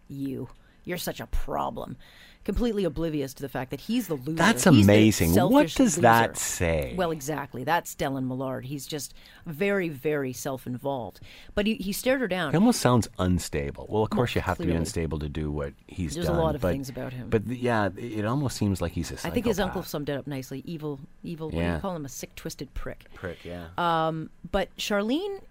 "You, 0.07 0.49
you're 0.86 0.98
such 0.98 1.19
a 1.19 1.28
problem." 1.28 1.98
Completely 2.43 2.84
oblivious 2.84 3.34
to 3.34 3.41
the 3.41 3.50
fact 3.50 3.71
that 3.71 3.80
he's 3.80 4.08
the 4.08 4.13
loser. 4.13 4.38
That's 4.38 4.65
He's 4.65 4.84
amazing. 4.84 5.34
What 5.34 5.74
does 5.74 5.95
that 5.95 6.38
say? 6.38 6.93
Well, 6.95 7.10
exactly. 7.10 7.63
That's 7.63 7.95
Dellen 7.95 8.28
Millard. 8.28 8.65
He's 8.65 8.86
just 8.86 9.15
very, 9.48 9.89
very 9.89 10.32
self-involved. 10.32 11.21
But 11.56 11.65
he, 11.65 11.74
he 11.78 11.91
stared 11.91 12.21
her 12.21 12.28
down. 12.28 12.52
He 12.52 12.58
almost 12.58 12.82
sounds 12.82 13.08
unstable. 13.17 13.88
Well, 13.89 14.04
of 14.04 14.12
course, 14.12 14.36
you 14.36 14.41
have 14.41 14.60
to 14.60 14.65
be 14.67 14.74
unstable 14.74 15.17
to 15.19 15.28
do 15.28 15.52
what 15.52 15.74
he's 15.88 16.13
done. 16.13 16.24
There's 16.24 16.38
a 16.38 16.39
lot 16.39 16.54
of 16.54 16.62
but, 16.62 16.71
things 16.71 16.88
about 16.88 17.13
him. 17.13 17.32
But 17.32 17.48
yeah, 17.48 17.89
it 17.98 18.26
almost 18.26 18.58
seems 18.58 18.80
like 18.80 18.91
he's 18.91 19.10
a 19.10 19.15
I 19.15 19.17
psychopath. 19.17 19.34
think 19.34 19.45
his 19.48 19.60
uncle 19.60 19.82
summed 19.82 20.10
it 20.10 20.15
up 20.15 20.28
nicely. 20.28 20.62
Evil, 20.65 21.00
evil. 21.24 21.50
What 21.50 21.60
do 21.60 21.67
you 21.67 21.80
call 21.80 21.95
him? 21.95 22.06
A 22.06 22.10
sick, 22.10 22.36
twisted 22.36 22.71
prick. 22.76 23.06
prick. 23.15 23.43
Yeah. 23.43 23.69
Um, 23.80 24.30
but 24.52 24.69
Sharlene, 24.78 25.41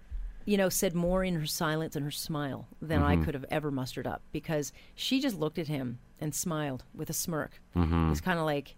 you 0.44 0.57
know, 0.57 0.68
said 0.68 0.94
more 0.94 1.24
in 1.24 1.35
her 1.37 1.46
silence 1.46 1.96
and 1.96 2.04
her 2.04 2.11
smile 2.11 2.66
than 2.83 3.02
I 3.02 3.14
Mm-hmm. 3.14 3.24
could 3.24 3.35
have 3.35 3.46
ever 3.50 3.70
mustered 3.70 4.07
up 4.07 4.22
because 4.33 4.72
she 4.94 5.20
just 5.20 5.37
looked 5.38 5.59
at 5.59 5.68
him 5.68 5.98
and 6.20 6.35
smiled 6.35 6.85
with 6.94 7.09
a 7.11 7.14
smirk. 7.14 7.61
Mm-hmm. 7.76 8.11
It's 8.12 8.20
kind 8.20 8.38
of 8.38 8.44
like, 8.44 8.76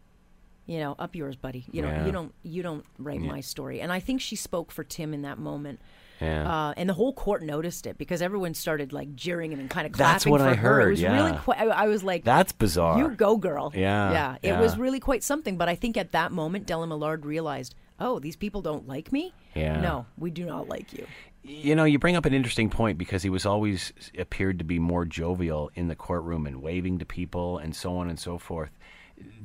you 0.66 0.79
know, 0.79 0.94
up 0.98 1.14
yours, 1.14 1.37
buddy. 1.37 1.64
You 1.70 1.83
know, 1.83 1.88
Yeah. 1.88 2.07
you 2.07 2.12
don't, 2.12 2.35
you 2.42 2.62
don't 2.62 2.85
write 2.98 3.20
my 3.20 3.40
story. 3.40 3.81
And 3.81 3.92
I 3.92 4.00
think 4.00 4.20
she 4.20 4.37
spoke 4.37 4.70
for 4.72 4.83
Tim 4.85 5.14
in 5.14 5.22
that 5.22 5.38
moment. 5.38 5.81
yeah. 6.20 6.68
Uh, 6.68 6.74
and 6.76 6.88
the 6.88 6.94
whole 6.94 7.12
court 7.12 7.42
noticed 7.42 7.87
it 7.87 7.98
because 7.98 8.22
everyone 8.22 8.55
started 8.55 8.92
like 8.92 9.14
jeering 9.14 9.52
him 9.52 9.61
and 9.61 9.68
kind 9.70 9.87
of 9.87 9.92
clapping 9.92 10.12
That's 10.14 10.26
what 10.26 10.40
for 10.40 10.46
I 10.48 10.55
her. 10.55 10.74
heard, 10.81 10.87
It 10.87 10.90
was 10.90 11.02
really 11.02 11.31
yeah. 11.33 11.38
quite. 11.38 11.59
I, 11.61 11.64
I 11.66 11.87
was 11.88 12.02
like, 12.02 12.24
That's 12.24 12.52
bizarre. 12.52 12.98
you 12.98 13.11
go, 13.11 13.37
girl. 13.37 13.70
Yeah, 13.74 14.11
Yeah. 14.12 14.35
It 14.42 14.48
yeah. 14.48 14.61
was 14.61 14.76
really 14.79 14.98
quite 15.00 15.22
something. 15.22 15.57
But 15.57 15.68
I 15.68 15.74
think 15.74 15.96
at 15.96 16.12
that 16.12 16.33
moment, 16.33 16.66
Dellen 16.66 16.88
Millard 16.88 17.24
realized, 17.26 17.74
oh, 18.00 18.18
these 18.18 18.35
people 18.37 18.61
don't 18.62 18.88
like 18.88 19.12
me. 19.12 19.33
Yeah. 19.55 19.81
No, 19.81 20.07
we 20.18 20.31
do 20.31 20.44
not 20.46 20.68
like 20.68 20.92
you. 20.92 21.07
You 21.48 21.76
know, 21.76 21.85
you 21.85 21.98
bring 21.98 22.16
up 22.16 22.24
an 22.24 22.35
interesting 22.35 22.70
point 22.70 22.98
because 22.98 23.22
he 23.22 23.30
was 23.30 23.46
always 23.46 23.92
appeared 24.18 24.59
to 24.59 24.64
be 24.64 24.80
more 24.80 25.04
jovial 25.04 25.70
in 25.74 25.87
the 25.87 25.94
courtroom 25.94 26.46
and 26.46 26.61
waving 26.61 26.98
to 26.98 27.04
people 27.04 27.59
and 27.59 27.74
so 27.74 27.96
on 27.98 28.09
and 28.09 28.18
so 28.18 28.37
forth. 28.37 28.70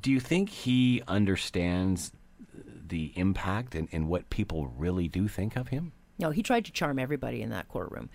Do 0.02 0.12
you 0.12 0.20
think 0.20 0.50
he 0.50 1.04
understands 1.08 2.12
the 2.88 3.14
impact 3.16 3.76
and, 3.76 3.88
and 3.92 4.08
what 4.08 4.30
people 4.32 4.68
really 4.78 5.08
do 5.08 5.28
think 5.28 5.56
of 5.56 5.68
him? 5.68 5.92
No, 6.18 6.32
he 6.32 6.42
tried 6.42 6.66
to 6.66 6.72
charm 6.72 6.98
everybody 6.98 7.42
in 7.42 7.52
that 7.52 7.68
courtroom. 7.68 8.10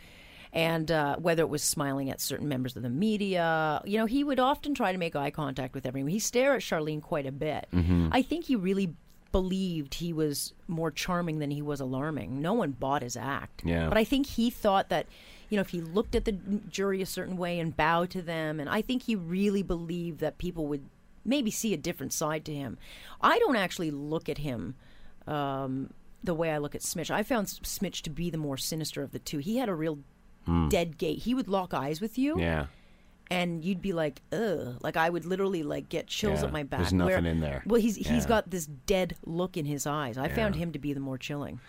And 0.53 0.90
uh, 0.90 1.16
whether 1.16 1.42
it 1.42 1.49
was 1.49 1.62
smiling 1.62 2.11
at 2.11 2.20
certain 2.20 2.49
members 2.49 2.77
of 2.77 2.83
the 2.83 2.90
media, 2.90 3.83
you 3.85 3.99
know, 3.99 4.07
he 4.07 4.25
would 4.25 4.40
often 4.40 4.75
try 4.75 4.90
to 4.90 4.99
make 4.99 5.14
eye 5.14 5.31
contact 5.31 5.75
with 5.75 5.87
everyone. 5.87 6.11
He 6.11 6.18
stared 6.18 6.57
at 6.57 6.62
Sharlene 6.62 7.03
quite 7.03 7.27
a 7.27 7.33
bit. 7.33 7.68
Mm-hmm. 7.72 8.09
I 8.11 8.22
think 8.22 8.46
he 8.46 8.57
really 8.57 8.94
believed 9.33 9.95
he 9.95 10.12
was 10.12 10.55
more 10.67 10.91
charming 10.91 11.39
than 11.39 11.51
he 11.51 11.62
was 11.62 11.81
alarming. 11.81 12.41
No 12.41 12.53
one 12.53 12.73
bought 12.73 13.03
his 13.03 13.17
act. 13.17 13.62
Yeah. 13.65 13.89
But 13.89 13.99
I 13.99 14.05
think 14.05 14.27
he 14.27 14.51
thought 14.51 14.89
that, 14.89 15.07
you 15.49 15.57
know, 15.57 15.61
if 15.61 15.71
he 15.71 15.81
looked 15.81 16.15
at 16.15 16.25
the 16.25 16.33
jury 16.33 17.03
a 17.03 17.07
certain 17.07 17.37
way 17.37 17.59
and 17.59 17.77
bowed 17.77 18.11
to 18.11 18.23
them, 18.23 18.61
and 18.61 18.69
I 18.69 18.83
think 18.83 19.03
he 19.03 19.17
really 19.17 19.62
believed 19.62 20.21
that 20.21 20.39
people 20.39 20.67
would 20.67 20.85
maybe 21.25 21.51
see 21.51 21.75
a 21.75 21.77
different 21.77 22.12
side 22.12 22.45
to 22.47 22.55
him. 22.55 22.79
I 23.21 23.39
don't 23.39 23.57
actually 23.57 23.91
look 23.91 24.29
at 24.29 24.39
him 24.39 24.75
um, 25.27 25.93
the 26.23 26.35
way 26.35 26.51
I 26.53 26.59
look 26.59 26.75
at 26.75 26.83
Smich. 26.83 27.11
I 27.11 27.23
found 27.23 27.49
Smich 27.49 28.03
to 28.03 28.11
be 28.11 28.31
the 28.31 28.39
more 28.39 28.57
sinister 28.57 29.03
of 29.03 29.12
the 29.12 29.19
two. 29.19 29.39
He 29.39 29.59
had 29.59 29.69
a 29.69 29.75
real 29.75 29.99
dead 30.69 30.97
gate. 30.97 31.21
He 31.21 31.35
would 31.35 31.49
lock 31.49 31.75
eyes 31.75 32.01
with 32.01 32.17
you. 32.17 32.39
Yeah. 32.41 32.67
And 33.31 33.65
you'd 33.65 33.83
be 33.83 33.93
like, 33.93 34.23
"Ugh!" 34.33 34.77
Like 34.83 34.97
I 34.97 35.09
would 35.11 35.25
literally 35.25 35.62
like 35.62 35.89
get 35.89 36.07
chills 36.07 36.41
Yeah, 36.41 36.47
up 36.47 36.53
my 36.53 36.62
back. 36.62 36.81
there's 36.81 36.93
nothing 36.93 37.27
in 37.27 37.41
there. 37.41 37.62
Well, 37.67 37.81
he's 37.81 37.99
Yeah. 37.99 38.12
he's 38.12 38.27
got 38.27 38.51
this 38.51 38.67
dead 38.67 39.17
look 39.25 39.57
in 39.57 39.65
his 39.65 39.87
eyes. 39.87 40.17
I 40.19 40.29
found 40.29 40.55
him 40.57 40.73
to 40.73 40.79
be 40.79 40.93
the 40.93 41.01
more 41.01 41.19
chilling. 41.19 41.61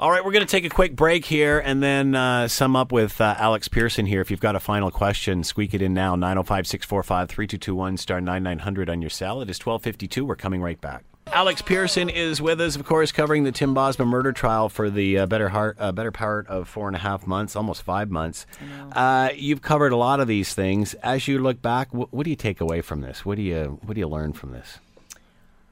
All 0.00 0.12
right, 0.12 0.24
we're 0.24 0.30
going 0.30 0.46
to 0.46 0.50
take 0.50 0.64
a 0.64 0.68
quick 0.68 0.94
break 0.94 1.24
here 1.24 1.58
and 1.58 1.82
then 1.82 2.14
uh, 2.14 2.46
sum 2.46 2.76
up 2.76 2.92
with 2.92 3.20
uh, 3.20 3.34
Alex 3.36 3.66
Pierson 3.66 4.06
here. 4.06 4.20
If 4.20 4.30
you've 4.30 4.38
got 4.38 4.54
a 4.54 4.60
final 4.60 4.92
question, 4.92 5.42
squeak 5.42 5.74
it 5.74 5.82
in 5.82 5.92
now 5.92 6.14
905 6.14 6.68
645 6.68 7.28
3221 7.28 7.96
star 7.96 8.20
9900 8.20 8.88
on 8.88 9.02
your 9.02 9.10
cell. 9.10 9.40
It 9.40 9.50
is 9.50 9.58
1252. 9.58 10.24
We're 10.24 10.36
coming 10.36 10.62
right 10.62 10.80
back. 10.80 11.02
Alex 11.32 11.62
Pierson 11.62 12.08
is 12.08 12.40
with 12.40 12.60
us, 12.60 12.76
of 12.76 12.84
course, 12.84 13.10
covering 13.10 13.42
the 13.42 13.50
Tim 13.50 13.74
Bosma 13.74 14.06
murder 14.06 14.32
trial 14.32 14.68
for 14.68 14.88
the 14.88 15.18
uh, 15.18 15.26
better 15.26 15.48
heart, 15.48 15.76
uh, 15.80 15.90
better 15.90 16.12
part 16.12 16.46
of 16.46 16.68
four 16.68 16.86
and 16.86 16.94
a 16.94 17.00
half 17.00 17.26
months, 17.26 17.56
almost 17.56 17.82
five 17.82 18.08
months. 18.08 18.46
Uh, 18.92 19.30
you've 19.34 19.62
covered 19.62 19.90
a 19.92 19.96
lot 19.96 20.20
of 20.20 20.28
these 20.28 20.54
things. 20.54 20.94
As 20.94 21.26
you 21.26 21.40
look 21.40 21.60
back, 21.60 21.90
wh- 21.90 22.12
what 22.14 22.22
do 22.22 22.30
you 22.30 22.36
take 22.36 22.60
away 22.60 22.82
from 22.82 23.00
this? 23.00 23.26
What 23.26 23.34
do 23.34 23.42
you 23.42 23.80
What 23.84 23.94
do 23.94 24.00
you 24.00 24.08
learn 24.08 24.32
from 24.32 24.52
this? 24.52 24.78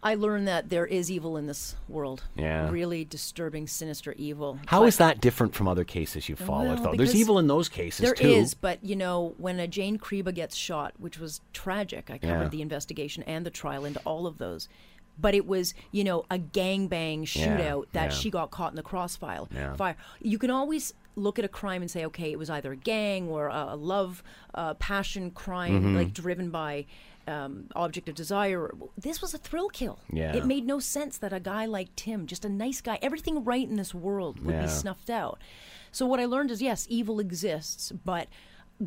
I 0.07 0.15
learned 0.15 0.47
that 0.47 0.69
there 0.71 0.87
is 0.87 1.11
evil 1.11 1.37
in 1.37 1.47
this 1.47 1.75
world. 1.89 2.23
Yeah. 2.37 2.71
Really 2.71 3.05
disturbing, 3.05 3.67
sinister 3.67 4.13
evil. 4.17 4.59
How 4.67 4.81
But- 4.81 4.87
is 4.87 4.97
that 4.99 5.21
different 5.21 5.55
from 5.55 5.67
other 5.67 5.85
cases 5.85 6.29
you've 6.29 6.39
followed, 6.39 6.79
Well, 6.81 6.93
though? 6.93 6.97
There's 6.97 7.15
evil 7.17 7.39
in 7.39 7.49
those 7.49 7.69
cases 7.69 8.05
There 8.05 8.15
too. 8.15 8.29
is, 8.29 8.55
but 8.55 8.85
you 8.85 8.95
know, 8.95 9.35
when 9.39 9.59
a 9.59 9.67
Jane 9.67 9.99
Creba 9.99 10.33
gets 10.33 10.55
shot, 10.55 10.95
which 10.99 11.19
was 11.19 11.41
tragic, 11.53 12.09
I 12.11 12.19
covered 12.19 12.43
Yeah. 12.45 12.49
the 12.49 12.63
investigation 12.63 13.25
and 13.25 13.45
the 13.45 13.51
trial 13.51 13.85
into 13.85 14.01
all 14.05 14.27
of 14.29 14.39
those. 14.39 14.69
But 15.19 15.35
it 15.35 15.47
was, 15.47 15.75
you 15.93 16.05
know, 16.05 16.25
a 16.31 16.39
gangbang 16.39 17.21
Yeah, 17.35 17.57
shootout 17.59 17.87
that 17.93 18.11
yeah. 18.11 18.17
she 18.17 18.31
got 18.31 18.51
caught 18.51 18.71
in 18.73 18.77
the 18.77 18.83
crossfire. 18.83 19.41
Yeah. 19.53 19.75
Fire. 19.75 19.97
You 20.21 20.39
can 20.39 20.51
always 20.51 20.93
look 21.17 21.39
at 21.39 21.45
a 21.45 21.49
crime 21.49 21.81
and 21.81 21.91
say, 21.91 22.05
okay, 22.05 22.31
it 22.31 22.39
was 22.39 22.51
either 22.51 22.71
a 22.73 22.77
gang 22.77 23.27
or 23.29 23.49
a, 23.49 23.69
a 23.71 23.77
love, 23.77 24.23
uh, 24.55 24.75
passion 24.75 25.31
crime, 25.31 25.73
Mm-hmm. 25.81 25.97
like 25.97 26.13
driven 26.13 26.51
by 26.51 26.85
um, 27.27 27.69
object 27.75 28.09
of 28.09 28.15
desire. 28.15 28.71
This 28.97 29.21
was 29.23 29.35
a 29.35 29.39
thrill 29.39 29.69
kill. 29.69 29.99
Yeah. 30.13 30.35
It 30.35 30.47
made 30.47 30.67
no 30.67 30.79
sense 30.81 31.19
that 31.19 31.33
a 31.33 31.41
guy 31.41 31.67
like 31.67 31.95
Tim, 31.97 32.27
just 32.27 32.45
a 32.45 32.49
nice 32.49 32.81
guy, 32.81 32.99
everything 33.03 33.45
right 33.45 33.69
in 33.69 33.77
this 33.77 33.95
world 33.95 34.41
would 34.45 34.55
Yeah. 34.55 34.63
be 34.63 34.69
snuffed 34.69 35.11
out. 35.11 35.39
So 35.93 36.07
what 36.07 36.21
I 36.21 36.25
learned 36.27 36.51
is, 36.51 36.61
yes, 36.63 36.87
evil 36.91 37.21
exists, 37.21 37.93
but 37.93 38.29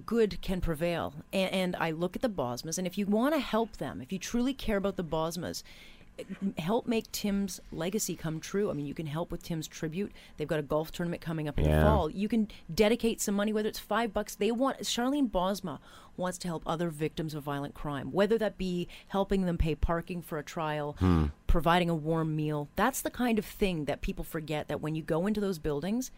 good 0.06 0.42
can 0.42 0.62
prevail. 0.62 1.14
And, 1.34 1.52
and 1.52 1.76
I 1.78 1.92
look 1.92 2.16
at 2.16 2.22
the 2.22 2.30
Bosmas, 2.30 2.78
and 2.78 2.86
if 2.86 2.98
you 2.98 3.06
want 3.06 3.34
to 3.34 3.40
help 3.40 3.78
them, 3.78 4.02
if 4.02 4.12
you 4.12 4.20
truly 4.20 4.54
care 4.54 4.78
about 4.78 4.96
the 4.98 5.04
Bosmas, 5.04 5.64
help 6.58 6.88
make 6.88 7.12
Tim's 7.12 7.60
legacy 7.72 8.16
come 8.16 8.40
true. 8.40 8.70
I 8.70 8.74
mean, 8.74 8.86
you 8.86 8.94
can 8.94 9.06
help 9.06 9.32
with 9.32 9.44
Tim's 9.44 9.68
tribute. 9.68 10.12
They've 10.38 10.48
got 10.48 10.60
a 10.60 10.64
golf 10.64 10.92
tournament 10.92 11.22
coming 11.22 11.48
up 11.48 11.58
in 11.60 11.66
Yeah. 11.66 11.80
the 11.80 11.86
fall. 11.86 12.10
You 12.10 12.28
can 12.28 12.48
dedicate 12.74 13.22
some 13.22 13.36
money, 13.36 13.54
whether 13.54 13.70
it's 13.70 13.80
five 13.80 14.14
bucks. 14.14 14.36
They 14.36 14.52
want 14.52 14.80
Sharlene 14.80 15.30
Bosma 15.30 15.80
wants 16.18 16.38
to 16.40 16.48
help 16.48 16.64
other 16.66 16.90
victims 16.90 17.34
of 17.34 17.44
violent 17.44 17.74
crime, 17.74 18.12
whether 18.12 18.38
that 18.38 18.58
be 18.58 18.88
helping 19.08 19.46
them 19.46 19.58
pay 19.58 19.76
parking 19.76 20.22
for 20.22 20.38
a 20.38 20.44
trial, 20.44 20.96
Hmm. 21.00 21.26
providing 21.48 21.90
a 21.90 21.96
warm 21.96 22.36
meal. 22.36 22.70
That's 22.76 23.02
the 23.02 23.10
kind 23.12 23.40
of 23.40 23.46
thing 23.46 23.86
that 23.86 24.02
people 24.02 24.24
forget. 24.24 24.68
That 24.68 24.82
when 24.82 24.96
you 24.96 25.02
go 25.04 25.28
into 25.28 25.40
those 25.42 25.60
buildings. 25.60 26.12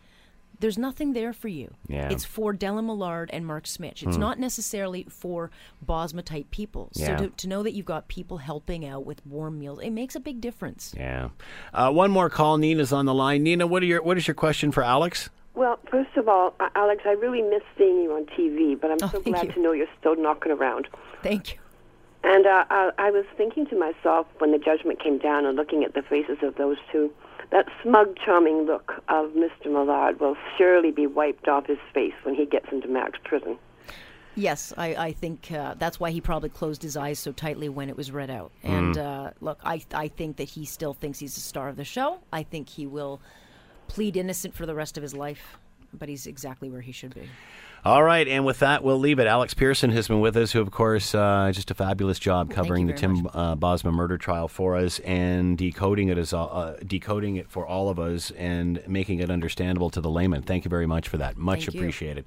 There's 0.62 0.78
nothing 0.78 1.14
there 1.14 1.34
for 1.34 1.47
you. 1.49 1.74
Yeah. 1.88 2.05
Hmm. 2.07 2.12
It's 2.14 2.24
for 2.24 2.53
Dellen 2.53 2.86
Millard 2.86 3.30
and 3.34 3.45
Mark 3.45 3.66
Smich. 3.66 4.07
It's 4.07 4.18
not 4.18 4.39
necessarily 4.39 5.05
for 5.09 5.51
Bosma 5.86 6.24
type 6.24 6.49
people. 6.51 6.89
So 6.93 7.03
Yeah. 7.03 7.18
to, 7.18 7.28
to 7.30 7.47
know 7.49 7.64
that 7.64 7.74
you've 7.74 7.86
got 7.86 8.07
people 8.07 8.38
helping 8.38 8.86
out 8.86 9.05
with 9.05 9.26
warm 9.26 9.59
meals, 9.59 9.80
it 9.82 9.89
makes 9.89 10.16
a 10.16 10.20
big 10.20 10.39
difference. 10.39 10.93
Yeah. 10.97 11.30
Uh, 11.74 11.91
one 11.91 12.12
more 12.12 12.30
call. 12.30 12.57
Nina's 12.57 12.93
on 12.93 13.05
the 13.05 13.14
line. 13.14 13.43
Nina, 13.43 13.68
what 13.68 13.84
are 13.84 13.88
your 13.88 14.01
what 14.01 14.18
is 14.18 14.28
your 14.28 14.36
question 14.36 14.72
for 14.72 14.84
Alex? 14.84 15.30
Well, 15.53 15.80
first 15.89 16.16
of 16.16 16.30
all, 16.30 16.53
uh, 16.62 16.70
Alex, 16.76 17.01
I 17.05 17.12
really 17.12 17.41
miss 17.41 17.64
seeing 17.78 18.01
you 18.03 18.14
on 18.14 18.26
TV, 18.28 18.80
but 18.80 18.89
I'm 18.91 18.97
Oh, 19.03 19.09
so 19.12 19.20
glad 19.20 19.47
you. 19.47 19.51
to 19.53 19.59
know 19.62 19.74
you're 19.74 19.88
still 19.99 20.16
knocking 20.16 20.51
around. 20.53 20.88
Thank 21.24 21.53
you. 21.53 21.57
And 22.24 22.45
uh, 22.45 22.66
I, 22.70 22.91
I 22.99 23.09
was 23.12 23.26
thinking 23.36 23.66
to 23.68 23.76
myself 23.78 24.28
when 24.38 24.51
the 24.51 24.59
judgment 24.59 25.01
came 25.03 25.18
down 25.18 25.45
and 25.45 25.57
looking 25.57 25.84
at 25.84 25.93
the 25.95 26.03
faces 26.03 26.38
of 26.43 26.55
those 26.55 26.78
two, 26.91 27.12
that 27.52 27.68
smug, 27.84 28.18
charming 28.24 28.66
look 28.66 28.93
of 29.10 29.32
Mr. 29.32 29.66
Millard 29.66 30.20
will 30.20 30.36
surely 30.58 30.91
be 30.91 31.06
wiped 31.06 31.47
off 31.47 31.68
his 31.68 31.78
face 31.93 32.14
when 32.24 32.36
he 32.36 32.45
gets 32.45 32.68
into 32.72 32.88
Max 32.88 33.20
prison. 33.24 33.58
Yes, 34.36 34.74
I, 34.78 34.95
I 34.95 35.12
think 35.12 35.52
uh, 35.52 35.76
that's 35.78 35.99
why 35.99 36.12
he 36.12 36.22
probably 36.22 36.49
closed 36.49 36.82
his 36.82 36.95
eyes 36.95 37.20
so 37.20 37.34
tightly 37.34 37.68
when 37.68 37.89
it 37.89 37.97
was 37.97 38.12
read 38.12 38.30
out. 38.30 38.52
And 38.64 38.97
uh, 38.97 39.32
look, 39.41 39.60
I, 39.64 39.84
I 39.93 40.08
think 40.08 40.38
that 40.38 40.45
he 40.45 40.64
still 40.64 40.93
thinks 40.93 41.20
he's 41.20 41.36
the 41.36 41.41
star 41.41 41.68
of 41.68 41.76
the 41.76 41.84
show. 41.84 42.20
I 42.32 42.43
think 42.43 42.70
he 42.70 42.88
will 42.88 43.20
plead 43.89 44.16
innocent 44.16 44.56
for 44.56 44.66
the 44.66 44.74
rest 44.74 44.95
of 44.95 45.04
his 45.04 45.14
life, 45.14 45.58
but 45.93 46.08
he's 46.08 46.28
exactly 46.28 46.70
where 46.70 46.80
he 46.80 46.93
should 46.93 47.14
be. 47.14 47.28
All 47.84 48.04
right, 48.04 48.28
and 48.28 48.46
with 48.46 48.60
that, 48.60 48.84
we'll 48.84 49.00
leave 49.00 49.18
it. 49.18 49.26
Alex 49.26 49.56
Pierson 49.56 49.90
has 49.90 50.08
been 50.08 50.20
with 50.20 50.38
us, 50.38 50.52
who, 50.52 50.62
of 50.62 50.70
course, 50.70 51.16
uh, 51.16 51.50
just 51.52 51.72
a 51.72 51.74
fabulous 51.74 52.20
job 52.20 52.52
covering 52.52 52.86
the 52.86 52.94
Tim 52.94 53.26
uh, 53.34 53.56
Bosma 53.56 53.92
murder 53.92 54.20
trial 54.20 54.48
for 54.48 54.76
us 54.76 55.00
and 55.00 55.58
decoding 55.58 56.10
it 56.10 56.18
as 56.20 56.32
all- 56.32 56.52
uh, 56.54 56.74
decoding 56.86 57.38
it 57.38 57.50
for 57.50 57.66
all 57.66 57.90
of 57.90 57.98
us 57.98 58.30
and 58.32 58.84
making 58.88 59.20
it 59.20 59.32
understandable 59.32 59.90
to 59.90 60.00
the 60.02 60.12
layman. 60.12 60.44
Thank 60.44 60.64
you 60.64 60.70
very 60.70 60.86
much 60.86 61.08
for 61.10 61.18
that. 61.18 61.38
Much 61.38 61.66
Thank 61.66 61.74
you. 61.74 61.80
appreciated. 61.80 62.20